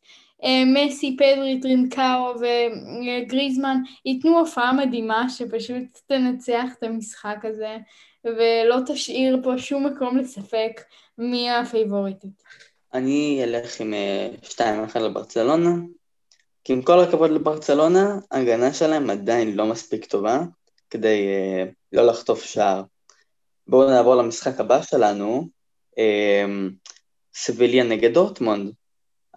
אה, 0.44 0.62
מסי, 0.66 1.16
פדרי, 1.16 1.60
טרינקאו 1.60 2.34
וגריזמן 2.40 3.76
ייתנו 4.04 4.38
הופעה 4.38 4.72
מדהימה 4.72 5.30
שפשוט 5.30 5.98
תנצח 6.06 6.64
את 6.78 6.82
המשחק 6.82 7.44
הזה 7.44 7.76
ולא 8.24 8.76
תשאיר 8.86 9.40
פה 9.42 9.58
שום 9.58 9.86
מקום 9.86 10.16
לספק 10.16 10.80
מי 11.18 11.50
הפייבוריטית. 11.50 12.42
אני 12.94 13.40
אלך 13.44 13.80
עם 13.80 13.94
2-1 14.42 14.98
לברצלונה, 14.98 15.70
כי 16.64 16.72
עם 16.72 16.82
כל 16.82 17.00
הכבוד 17.00 17.30
לברצלונה, 17.30 18.18
ההגנה 18.30 18.72
שלהם 18.74 19.10
עדיין 19.10 19.56
לא 19.56 19.66
מספיק 19.66 20.04
טובה, 20.04 20.40
כדי 20.90 21.28
uh, 21.28 21.72
לא 21.92 22.06
לחטוף 22.06 22.44
שער. 22.44 22.82
בואו 23.66 23.90
נעבור 23.90 24.14
למשחק 24.14 24.60
הבא 24.60 24.82
שלנו, 24.82 25.48
uh, 25.90 25.98
סביליה 27.34 27.84
נגד 27.84 28.14
דורטמונד. 28.14 28.72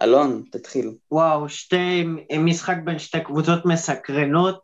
אלון, 0.02 0.42
תתחיל. 0.50 0.94
וואו, 1.10 1.48
שתי, 1.48 2.04
משחק 2.38 2.76
בין 2.84 2.98
שתי 2.98 3.24
קבוצות 3.24 3.66
מסקרנות. 3.66 4.62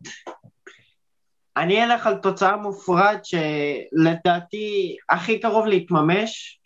אני 1.56 1.84
אלך 1.84 2.06
על 2.06 2.16
תוצאה 2.16 2.56
מופרעת 2.56 3.24
שלדעתי 3.24 4.96
הכי 5.10 5.38
קרוב 5.40 5.66
להתממש, 5.66 6.60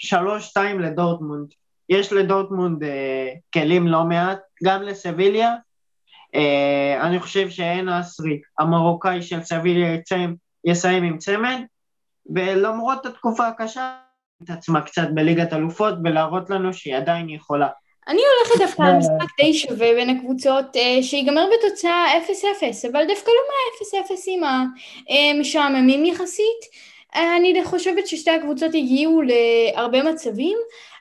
3-2 0.56 0.58
לדורטמונד. 0.80 1.48
יש 1.88 2.12
לדורטמונד 2.12 2.82
uh, 2.82 2.86
כלים 3.52 3.88
לא 3.88 4.04
מעט, 4.04 4.38
גם 4.64 4.82
לסביליה, 4.82 5.56
Uh, 6.36 7.02
אני 7.02 7.20
חושב 7.20 7.50
שאין 7.50 7.88
אסרי, 7.88 8.40
המרוקאי 8.58 9.22
של 9.22 9.42
סביליה 9.42 9.98
יסיים 10.64 11.02
עם 11.04 11.18
צמד, 11.18 11.60
ולמרות 12.34 13.06
התקופה 13.06 13.48
הקשה, 13.48 13.96
את 14.44 14.50
עצמה 14.50 14.80
קצת 14.80 15.08
בליגת 15.14 15.52
אלופות 15.52 15.94
ולהראות 16.04 16.50
לנו 16.50 16.74
שהיא 16.74 16.96
עדיין 16.96 17.28
יכולה. 17.28 17.68
אני 18.10 18.20
הולכת 18.20 18.60
דווקא 18.66 18.82
על 18.82 18.96
משחק 18.98 19.40
די 19.40 19.54
שווה 19.54 19.94
בין 19.94 20.16
הקבוצות, 20.16 20.76
uh, 20.76 21.02
שיגמר 21.02 21.46
בתוצאה 21.46 22.06
0-0, 22.62 22.90
אבל 22.92 23.04
דווקא 23.08 23.30
לא 23.30 23.42
מה-0-0ים 23.50 24.46
המשעממים 25.10 26.04
יחסית. 26.04 26.60
אני 27.14 27.64
חושבת 27.64 28.06
ששתי 28.06 28.30
הקבוצות 28.30 28.74
הגיעו 28.74 29.22
להרבה 29.22 30.12
מצבים, 30.12 30.58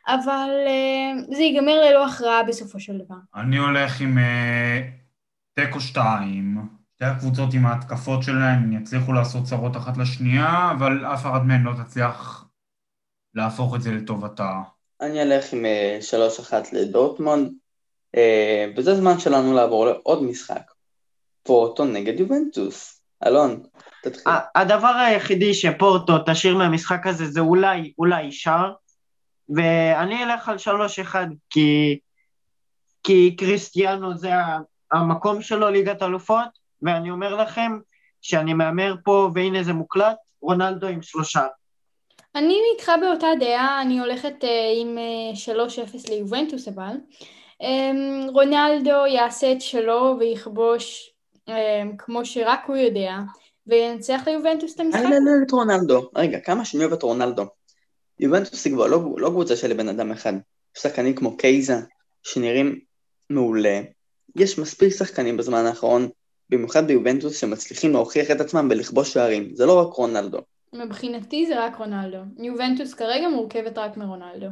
אבל 0.07 0.49
uh, 0.65 1.35
זה 1.35 1.41
ייגמר 1.41 1.81
ללא 1.81 2.05
הכרעה 2.05 2.43
בסופו 2.43 2.79
של 2.79 2.97
דבר. 2.97 3.15
אני 3.35 3.57
הולך 3.57 4.01
עם... 4.01 4.17
Uh... 4.17 4.99
תיקו 5.65 5.81
שתיים, 5.81 6.67
שתי 6.95 7.05
הקבוצות 7.05 7.53
עם 7.53 7.65
ההתקפות 7.65 8.23
שלהן 8.23 8.73
יצליחו 8.73 9.13
לעשות 9.13 9.43
צרות 9.43 9.77
אחת 9.77 9.97
לשנייה, 9.97 10.71
אבל 10.71 11.05
אף 11.05 11.21
אחד 11.21 11.45
מהן 11.45 11.63
לא 11.63 11.73
תצליח 11.83 12.45
להפוך 13.33 13.75
את 13.75 13.81
זה 13.81 13.91
לטובתה. 13.91 14.61
אני 15.01 15.21
אלך 15.21 15.53
עם 15.53 15.65
אה, 15.65 15.97
שלוש 16.01 16.39
אחת 16.39 16.73
לדורטמונד, 16.73 17.51
אה, 18.15 18.65
וזה 18.75 18.95
זמן 18.95 19.19
שלנו 19.19 19.53
לעבור 19.53 19.85
לעוד 19.85 20.23
משחק. 20.23 20.71
פורטו 21.43 21.85
נגד 21.85 22.19
יובנטוס. 22.19 23.01
אלון, 23.25 23.63
תתחיל. 24.03 24.31
הדבר 24.55 24.87
היחידי 24.87 25.53
שפורטו 25.53 26.13
תשאיר 26.25 26.57
מהמשחק 26.57 27.07
הזה 27.07 27.25
זה 27.25 27.39
אולי, 27.39 27.93
אולי 27.97 28.31
שער, 28.31 28.73
ואני 29.49 30.23
אלך 30.23 30.49
על 30.49 30.57
שלוש 30.57 30.99
אחד, 30.99 31.27
כי, 31.49 31.99
כי 33.03 33.35
קריסטיאנו 33.35 34.17
זה 34.17 34.31
המקום 34.91 35.41
שלו 35.41 35.69
ליגת 35.69 36.03
אלופות, 36.03 36.59
ואני 36.81 37.11
אומר 37.11 37.35
לכם 37.35 37.79
שאני 38.21 38.53
מהמר 38.53 38.95
פה, 39.03 39.31
והנה 39.35 39.63
זה 39.63 39.73
מוקלט, 39.73 40.17
רונלדו 40.41 40.87
עם 40.87 41.01
שלושה. 41.01 41.47
אני 42.35 42.57
איתך 42.73 42.91
באותה 43.01 43.27
דעה, 43.39 43.81
אני 43.81 43.99
הולכת 43.99 44.43
uh, 44.43 44.47
עם 44.81 44.97
uh, 44.97 45.49
אה, 45.49 45.65
3-0 46.05 46.09
ליובנטוס 46.09 46.67
אבל. 46.67 46.95
Um, 47.63 48.31
רונלדו 48.33 49.05
יעשה 49.07 49.51
את 49.51 49.61
שלו 49.61 50.15
ויכבוש 50.19 51.13
um, 51.49 51.51
כמו 51.97 52.25
שרק 52.25 52.59
הוא 52.67 52.75
יודע, 52.75 53.17
וינצח 53.67 54.21
ליובנטוס 54.27 54.75
את 54.75 54.79
המשחק. 54.79 54.99
אני 54.99 55.11
אוהב 55.11 55.43
את 55.47 55.51
רונלדו. 55.51 56.09
רגע, 56.15 56.39
כמה 56.39 56.65
שאני 56.65 56.83
אוהב 56.83 56.93
את 56.93 57.03
רונלדו. 57.03 57.43
יובנטוס 58.19 58.65
היא 58.65 58.73
כבר 58.73 58.87
לא, 58.87 58.99
לא 59.17 59.29
קבוצה 59.29 59.55
של 59.55 59.73
בן 59.73 59.89
אדם 59.89 60.11
אחד. 60.11 60.33
יש 60.77 60.81
שחקנים 60.81 61.15
כמו 61.15 61.37
קייזה, 61.37 61.75
שנראים 62.23 62.79
מעולה, 63.29 63.81
יש 64.35 64.59
מספיק 64.59 64.93
שחקנים 64.93 65.37
בזמן 65.37 65.65
האחרון, 65.65 66.09
במיוחד 66.49 66.87
ביובנטוס, 66.87 67.39
שמצליחים 67.39 67.91
להוכיח 67.91 68.31
את 68.31 68.41
עצמם 68.41 68.69
בלכבוש 68.69 69.13
שערים. 69.13 69.55
זה 69.55 69.65
לא 69.65 69.79
רק 69.79 69.93
רונלדו. 69.93 70.39
מבחינתי 70.73 71.45
זה 71.45 71.65
רק 71.65 71.75
רונלדו. 71.75 72.17
יובנטוס 72.37 72.93
כרגע 72.93 73.29
מורכבת 73.29 73.77
רק 73.77 73.97
מרונלדו. 73.97 74.47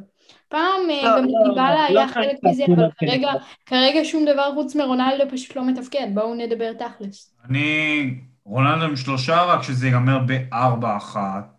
פעם 0.47 0.89
אה, 0.89 1.03
לא, 1.03 1.17
גם 1.17 1.25
לא, 1.25 1.43
דיבלה 1.43 1.89
לא, 1.89 1.99
היה 1.99 2.07
חלק 2.07 2.37
מזה, 2.43 2.63
אבל 2.75 2.89
כרגע, 2.97 3.31
כרגע 3.65 3.99
שום 4.03 4.25
דבר 4.25 4.51
חוץ 4.53 4.75
מרונלדו 4.75 5.23
פשוט 5.31 5.55
לא 5.55 5.67
מתפקד. 5.67 6.07
בואו 6.13 6.35
נדבר 6.35 6.73
תכלס. 6.73 7.35
אני... 7.49 8.27
רונלדו 8.47 8.85
עם 8.85 8.95
שלושה, 8.95 9.43
רק 9.43 9.63
שזה 9.63 9.85
ייגמר 9.85 10.19
בארבע 10.19 10.97
אחת. 10.97 11.57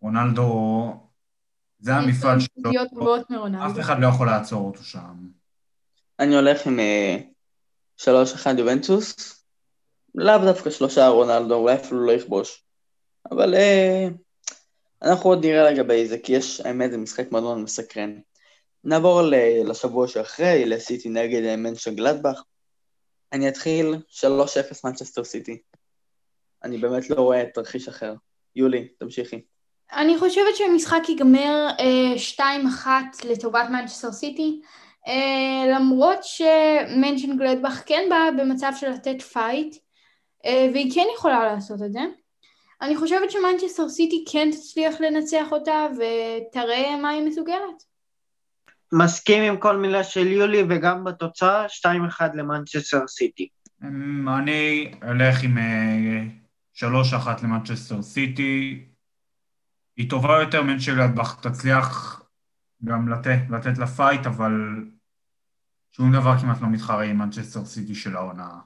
רונלדו... 0.00 0.92
זה 1.78 1.94
המפעל 1.94 2.38
שלו. 2.40 2.70
אף 3.66 3.80
אחד 3.80 4.00
לא 4.00 4.06
יכול 4.06 4.26
לעצור 4.26 4.66
אותו 4.66 4.84
שם. 4.84 5.14
אני 6.18 6.34
הולך 6.36 6.66
עם 6.66 6.80
אה, 6.80 7.16
שלוש 7.96 8.32
אחד 8.32 8.58
יובנטוס, 8.58 9.42
לאו 10.14 10.38
דווקא 10.38 10.70
שלושה 10.70 11.08
רונלדו, 11.08 11.54
אולי 11.54 11.74
אפילו 11.74 12.06
לא 12.06 12.12
יכבוש. 12.12 12.64
אבל 13.30 13.54
אה, 13.54 14.08
אנחנו 15.02 15.30
עוד 15.30 15.46
נראה 15.46 15.70
לגבי 15.70 16.06
זה, 16.06 16.18
כי 16.18 16.32
יש, 16.32 16.60
האמת, 16.60 16.90
זה 16.90 16.98
משחק 16.98 17.32
מאוד 17.32 17.42
מאוד 17.42 17.58
מסקרן. 17.58 18.18
נעבור 18.84 19.22
לשבוע 19.64 20.08
שאחרי, 20.08 20.64
לסיטי 20.64 21.08
נגד 21.08 21.44
אה, 21.44 21.56
מנשה 21.56 21.90
גלדבך. 21.90 22.42
אני 23.32 23.48
אתחיל 23.48 23.94
3-0 24.10 24.24
מנצ'סטר 24.84 25.24
סיטי. 25.24 25.58
אני 26.64 26.78
באמת 26.78 27.10
לא 27.10 27.16
רואה 27.22 27.44
תרחיש 27.54 27.88
אחר. 27.88 28.14
יולי, 28.56 28.88
תמשיכי. 28.98 29.40
אני 29.92 30.18
חושבת 30.18 30.56
שהמשחק 30.56 31.02
ייגמר 31.08 31.68
אה, 31.78 32.44
2-1 32.84 32.86
לטובת 33.24 33.68
מנצ'סטר 33.70 34.12
סיטי. 34.12 34.60
אה, 35.06 35.10
למרות 35.74 36.18
שמנשנגלדבך 36.22 37.82
כן 37.86 38.06
באה 38.10 38.30
במצב 38.30 38.72
של 38.76 38.90
לתת 38.90 39.22
fight, 39.22 39.74
אה, 39.74 40.48
והיא 40.72 40.92
כן 40.94 41.06
יכולה 41.14 41.52
לעשות 41.52 41.82
את 41.82 41.92
זה. 41.92 42.00
אני 42.82 42.96
חושבת 42.96 43.30
שמנצ'סטר 43.30 43.88
סיטי 43.88 44.24
כן 44.32 44.48
תצליח 44.52 44.94
לנצח 45.00 45.46
אותה 45.52 45.86
ותראה 45.92 46.96
מה 47.02 47.08
היא 47.08 47.22
מסוגלת. 47.22 47.90
מסכים 48.92 49.42
עם 49.42 49.56
כל 49.56 49.76
מילה 49.76 50.04
של 50.04 50.26
יולי 50.26 50.62
וגם 50.68 51.04
בתוצאה 51.04 51.66
2-1 51.66 51.88
למנצ'סטר 52.34 53.06
סיטי. 53.08 53.48
אמ, 53.82 54.28
אני 54.28 54.92
אלך 55.02 55.42
עם 55.42 55.58
3-1 56.74 56.82
אה, 57.26 57.34
למנצ'סטר 57.42 58.02
סיטי. 58.02 58.84
היא 59.96 60.10
טובה 60.10 60.40
יותר 60.40 60.62
ממנשנגלדבך, 60.62 61.40
תצליח 61.42 62.20
גם 62.84 63.08
לתת, 63.08 63.38
לתת 63.50 63.78
לה 63.78 63.86
fight, 63.86 64.26
אבל 64.26 64.52
שום 65.92 66.12
דבר 66.12 66.38
כמעט 66.38 66.60
לא 66.60 66.68
מתחרה 66.68 67.04
עם 67.04 67.18
מנצ'סטר 67.18 67.64
סיטי 67.64 67.94
של 67.94 68.16
העונה. 68.16 68.58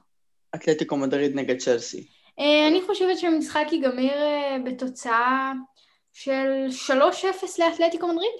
אתלטיקו 0.55 0.97
מדריד 0.97 1.35
נגד 1.35 1.57
צ'לסי. 1.57 2.14
אה, 2.39 2.67
אני 2.67 2.81
חושבת 2.81 3.17
שהמשחק 3.17 3.65
ייגמר 3.71 4.17
אה, 4.17 4.57
בתוצאה 4.65 5.53
של 6.13 6.65
3-0 6.87 6.91
לאתלטיקו 7.59 8.07
מדריד. 8.07 8.33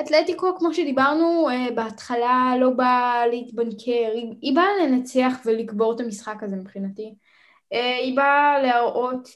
אתלטיקו, 0.00 0.58
כמו 0.58 0.74
שדיברנו, 0.74 1.48
אה, 1.48 1.66
בהתחלה 1.74 2.54
לא 2.60 2.70
באה 2.70 3.26
להתבנקר, 3.26 4.10
היא, 4.40 4.54
באה 4.54 4.68
לנצח 4.82 5.34
ולקבור 5.44 5.94
את 5.94 6.00
המשחק 6.00 6.42
הזה 6.42 6.56
מבחינתי. 6.56 7.14
היא 8.02 8.16
באה 8.16 8.62
להראות 8.62 9.28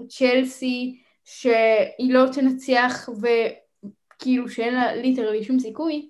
לצ'לסי 0.00 0.98
שהיא 1.24 2.12
לא 2.12 2.24
תנצח 2.32 3.08
וכאילו 3.22 4.48
שאין 4.48 4.74
לה 4.74 4.94
ליטרלי 4.94 5.44
שום 5.44 5.58
סיכוי, 5.58 6.08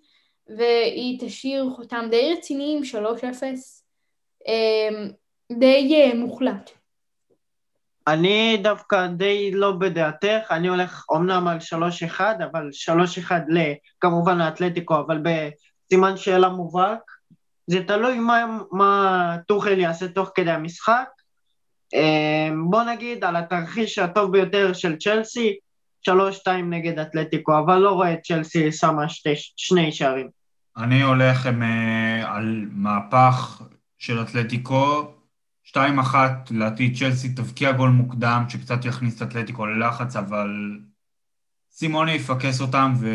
והיא 0.57 1.19
תשאיר 1.21 1.71
חותם 1.77 2.07
די 2.11 2.35
רציני 2.35 2.77
עם 2.77 2.83
3-0, 4.45 4.47
די 5.53 6.13
מוחלט. 6.15 6.78
אני 8.13 8.61
דווקא 8.63 9.07
די 9.07 9.51
לא 9.55 9.73
בדעתך, 9.73 10.51
אני 10.51 10.69
הולך 10.69 11.05
אומנם 11.09 11.49
על 11.49 11.59
3-1, 12.19 12.21
אבל 12.21 12.69
3-1 13.29 13.33
כמובן 14.01 14.39
לאתלטיקו, 14.39 15.01
אבל 15.01 15.23
בסימן 15.23 16.17
שאלה 16.17 16.49
מובהק. 16.49 17.01
זה 17.67 17.85
תלוי 17.87 18.19
מה, 18.19 18.59
מה 18.73 19.37
טוחל 19.47 19.79
יעשה 19.79 20.09
תוך 20.09 20.31
כדי 20.35 20.51
המשחק. 20.51 21.09
אמ, 21.95 22.71
בוא 22.71 22.83
נגיד 22.83 23.25
על 23.25 23.37
התרחיש 23.37 23.99
הטוב 23.99 24.33
ביותר 24.33 24.73
של 24.73 24.97
צ'לסי, 24.97 25.57
3-2 26.09 26.13
נגד 26.71 26.99
אתלטיקו, 26.99 27.59
אבל 27.59 27.79
לא 27.79 27.91
רואה 27.91 28.13
את 28.13 28.19
צ'לסי 28.23 28.73
שמה 28.73 29.09
שתי, 29.09 29.33
שני 29.57 29.93
שערים. 29.93 30.29
אני 30.77 31.03
הולך 31.03 31.47
עם, 31.47 31.63
אה, 31.63 32.37
על 32.37 32.67
מהפך 32.71 33.63
של 33.99 34.23
אתלטיקו, 34.23 35.13
2-1, 35.75 35.79
לדעתי 36.51 36.95
צ'לסי 36.95 37.29
תבקיע 37.29 37.73
גול 37.73 37.91
מוקדם, 37.91 38.45
שקצת 38.49 38.85
יכניס 38.85 39.17
את 39.17 39.29
אתלטיקו 39.29 39.67
ללחץ, 39.67 40.17
אבל 40.17 40.79
סימוני 41.73 42.13
יפקס 42.13 42.61
אותם 42.61 42.93
ו... 43.01 43.09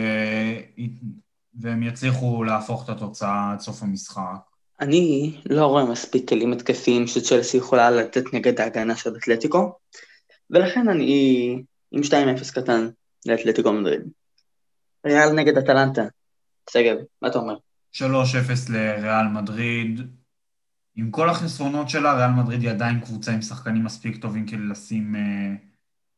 והם 1.60 1.84
יצליחו 1.84 2.44
להפוך 2.44 2.84
את 2.84 2.90
התוצאה 2.90 3.52
עד 3.52 3.60
סוף 3.60 3.84
המשחק. 3.84 4.40
אני 4.80 5.38
לא 5.50 5.66
רואה 5.66 5.86
מספיק 5.86 6.30
כלים 6.30 6.54
התקפיים 6.54 7.08
שצ'לסי 7.08 7.58
יכולה 7.58 7.92
לתת 7.92 8.34
נגד 8.34 8.60
ההגנה 8.60 8.96
של 8.96 9.16
אתלטיקו, 9.18 9.76
ולכן 10.50 10.90
אני 10.90 11.64
עם 11.92 12.02
2-0 12.02 12.54
קטן 12.54 12.90
לאתלטיקו 13.26 13.74
מדריד. 13.74 14.02
ריאל 15.06 15.32
נגד 15.32 15.58
אטלנטה. 15.58 16.02
שגב, 16.70 16.96
מה 17.22 17.28
אתה 17.28 17.40
אומר? 17.40 17.56
3-0 17.96 18.02
לריאל 18.70 19.28
מדריד. 19.28 20.02
עם 20.96 21.12
כל 21.12 21.30
החסרונות 21.30 21.90
שלה, 21.90 22.14
ריאל 22.14 22.30
מדריד 22.30 22.62
היא 22.62 22.70
עדיין 22.70 23.00
קבוצה 23.00 23.32
עם 23.32 23.42
שחקנים 23.42 23.84
מספיק 23.84 24.22
טובים 24.22 24.46
כדי 24.46 24.58
לשים 24.72 25.16
אה, 25.16 25.56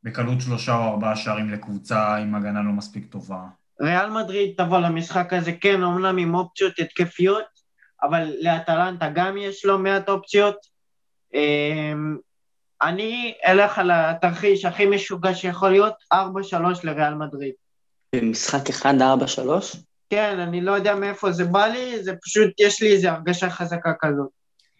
בקלות 0.03 0.41
שלושה 0.41 0.75
או 0.75 0.83
ארבעה 0.83 1.15
שערים 1.15 1.49
לקבוצה 1.49 2.15
עם 2.15 2.35
הגנה 2.35 2.61
לא 2.63 2.71
מספיק 2.71 3.05
טובה. 3.11 3.41
ריאל 3.81 4.09
מדריד 4.09 4.53
תבוא 4.57 4.79
למשחק 4.79 5.33
הזה, 5.33 5.51
כן, 5.51 5.83
אומנם 5.83 6.17
עם 6.17 6.35
אופציות 6.35 6.79
התקפיות, 6.79 7.45
אבל 8.03 8.33
לאטלנטה 8.41 9.09
גם 9.15 9.37
יש 9.37 9.65
לו 9.65 9.79
מעט 9.79 10.09
אופציות. 10.09 10.55
אה, 11.35 11.93
אני 12.81 13.33
אלך 13.47 13.79
על 13.79 13.91
התרחיש 13.93 14.65
הכי 14.65 14.85
משוגע 14.85 15.35
שיכול 15.35 15.69
להיות, 15.69 15.93
4-3 16.13 16.17
לריאל 16.83 17.13
מדריד. 17.13 17.53
במשחק 18.15 18.69
1-4-3? 18.69 18.85
כן, 20.09 20.39
אני 20.39 20.61
לא 20.61 20.71
יודע 20.71 20.95
מאיפה 20.95 21.31
זה 21.31 21.45
בא 21.45 21.65
לי, 21.65 22.03
זה 22.03 22.13
פשוט, 22.23 22.59
יש 22.59 22.81
לי 22.81 22.93
איזו 22.93 23.09
הרגשה 23.09 23.49
חזקה 23.49 23.91
כזאת. 23.99 24.29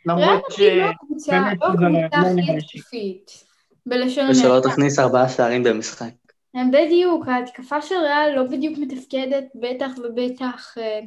למרות 0.06 0.52
ש... 0.52 0.60
לא 0.60 0.84
הקבוצה 0.84 1.54
לא 1.62 1.68
הכי 2.12 2.52
התקפית, 2.58 3.44
בלשון 3.86 4.30
ושלא 4.30 4.60
תכניס 4.60 5.00
ארבעה 5.00 5.30
שערים 5.30 5.64
במשחק. 5.64 6.10
בדיוק, 6.72 7.28
ההתקפה 7.28 7.82
של 7.82 7.96
ריאל 7.96 8.36
לא 8.36 8.44
בדיוק 8.44 8.78
מתפקדת, 8.78 9.46
בטח 9.56 9.92
ובטח 9.98 10.78
אה, 10.78 11.00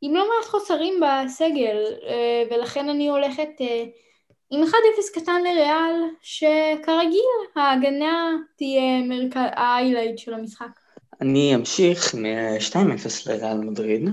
עם 0.00 0.14
לא 0.14 0.28
מעט 0.28 0.50
חוסרים 0.50 0.94
בסגל, 1.00 1.76
אה, 2.08 2.42
ולכן 2.50 2.88
אני 2.88 3.08
הולכת 3.08 3.48
אה, 3.60 3.84
עם 4.50 4.62
1-0 4.62 4.70
קטן 5.14 5.42
לריאל, 5.42 6.00
שכרגיל 6.22 7.30
ההגנה 7.56 8.32
תהיה 8.56 9.02
מרכז 9.08 9.40
ה-highlight 9.56 10.16
של 10.16 10.34
המשחק. 10.34 10.80
אני 11.20 11.54
אמשיך 11.54 12.14
מ-2-0 12.14 13.30
לריאל 13.30 13.58
מדריד, 13.58 14.10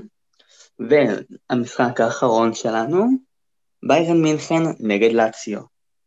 והמשחק 0.79 2.01
האחרון 2.01 2.53
שלנו 2.53 3.05
ביירן 3.83 4.21
מינכן 4.21 4.63
נגד 4.79 5.11
לאציו. 5.11 5.59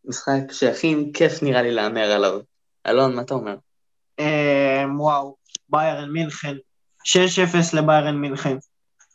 משחק 0.05 0.53
שהכי 0.53 0.95
כיף 1.15 1.43
נראה 1.43 1.63
לי 1.63 1.71
להמר 1.71 2.11
עליו. 2.11 2.41
אלון, 2.87 3.17
מה 3.17 3.23
אתה 3.23 3.35
אומר? 3.35 3.57
אמ, 4.19 5.01
וואו, 5.01 5.37
ביירן 5.69 6.11
מינכן. 6.11 6.55
6-0 7.05 7.77
לביירן 7.77 8.17
מינכן. 8.17 8.57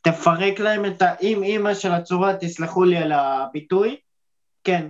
תפרק 0.02 0.60
להם 0.60 0.86
את 0.86 1.02
האם 1.02 1.44
אימא 1.44 1.74
של 1.74 1.92
הצורה, 1.92 2.34
תסלחו 2.40 2.84
לי 2.84 2.98
על 2.98 3.12
הביטוי. 3.12 3.96
כן, 4.64 4.88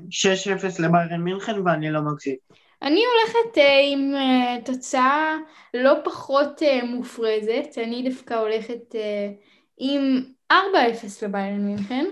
6-0 0.59 0.81
לביירן 0.81 1.21
מינכן 1.21 1.67
ואני 1.67 1.91
לא 1.91 2.01
מגזים. 2.01 2.35
אני 2.81 3.01
הולכת 3.05 3.57
אה, 3.57 3.61
עם 3.91 4.13
אה, 4.15 4.65
תוצאה 4.65 5.35
לא 5.73 5.93
פחות 6.03 6.61
אה, 6.61 6.85
מופרזת, 6.85 7.77
אני 7.77 8.09
דווקא 8.09 8.33
הולכת 8.33 8.95
אה, 8.95 8.97
עם 9.77 10.23
4-0 10.51 10.55
לביירן 11.21 11.65
מינכן. 11.65 12.05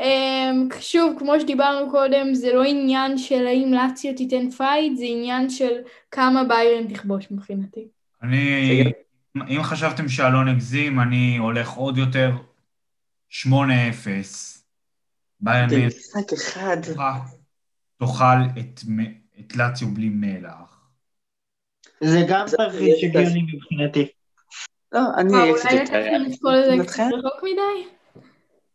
אמ, 0.00 0.68
שוב, 0.80 1.18
כמו 1.18 1.40
שדיברנו 1.40 1.90
קודם, 1.90 2.34
זה 2.34 2.52
לא 2.52 2.64
עניין 2.64 3.18
של 3.18 3.46
האם 3.46 3.72
לאציו 3.72 4.14
תיתן 4.16 4.50
fight, 4.50 4.96
זה 4.96 5.04
עניין 5.08 5.50
של 5.50 5.72
כמה 6.10 6.44
ביירן 6.44 6.94
תכבוש 6.94 7.30
מבחינתי. 7.30 7.88
אני, 8.22 8.84
אם 9.36 9.62
חשבתם 9.62 10.08
שאלון 10.08 10.48
הגזים, 10.48 11.00
אני 11.00 11.36
הולך 11.36 11.70
עוד 11.70 11.98
יותר 11.98 12.30
8-0. 13.30 13.50
ביירן 15.40 15.68
במשחק 15.70 16.32
אחד. 16.32 16.76
תאכל 17.98 18.24
את, 18.58 18.80
את 19.40 19.56
לאציו 19.56 19.88
בלי 19.88 20.08
מלח. 20.08 20.80
זה 22.00 22.24
גם 22.28 22.46
תרחיש 22.56 23.04
הגיוני 23.04 23.42
מבחינתי. 23.42 24.08
לא, 24.92 25.00
אני. 25.18 25.32
אולי 25.32 25.82
אתה 25.82 25.84
תקרא 25.84 26.52
לזה 26.52 26.84
קצת 26.86 27.02
רחוק 27.02 27.42
מדי? 27.42 27.99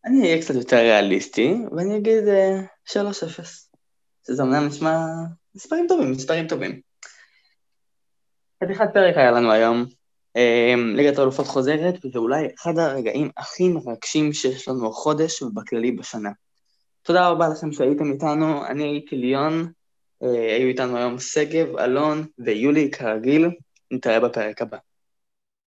אני 0.05 0.21
אהיה 0.21 0.41
קצת 0.41 0.55
יותר 0.55 0.77
ריאליסטי, 0.77 1.55
ואני 1.71 1.97
אגיד 1.97 2.23
3-0. 2.87 2.93
אה, 2.95 3.43
שזה 4.27 4.43
אמנם 4.43 4.67
נשמע 4.67 4.97
מספרים 5.55 5.85
טובים, 5.87 6.11
מספרים 6.11 6.47
טובים. 6.47 6.81
חתיכת 8.63 8.87
פרק 8.93 9.17
היה 9.17 9.31
לנו 9.31 9.51
היום. 9.51 9.85
אה, 10.35 10.73
ליגת 10.95 11.17
האלופות 11.17 11.47
חוזרת, 11.47 12.05
וזה 12.05 12.19
אולי 12.19 12.47
אחד 12.55 12.77
הרגעים 12.77 13.29
הכי 13.37 13.69
מרגשים 13.69 14.33
שיש 14.33 14.67
לנו 14.67 14.87
החודש 14.87 15.41
ובכללי 15.41 15.91
בשנה. 15.91 16.29
תודה 17.01 17.29
רבה 17.29 17.47
לכם 17.47 17.71
שהייתם 17.71 18.11
איתנו, 18.11 18.65
אני 18.65 18.83
הייתי 18.83 19.15
ליאון, 19.15 19.71
אה, 20.23 20.55
היו 20.55 20.67
איתנו 20.67 20.97
היום 20.97 21.19
שגב, 21.19 21.77
אלון 21.77 22.25
ויולי 22.39 22.91
כרגיל, 22.91 23.49
נתראה 23.91 24.19
בפרק 24.19 24.61
הבא. 24.61 24.77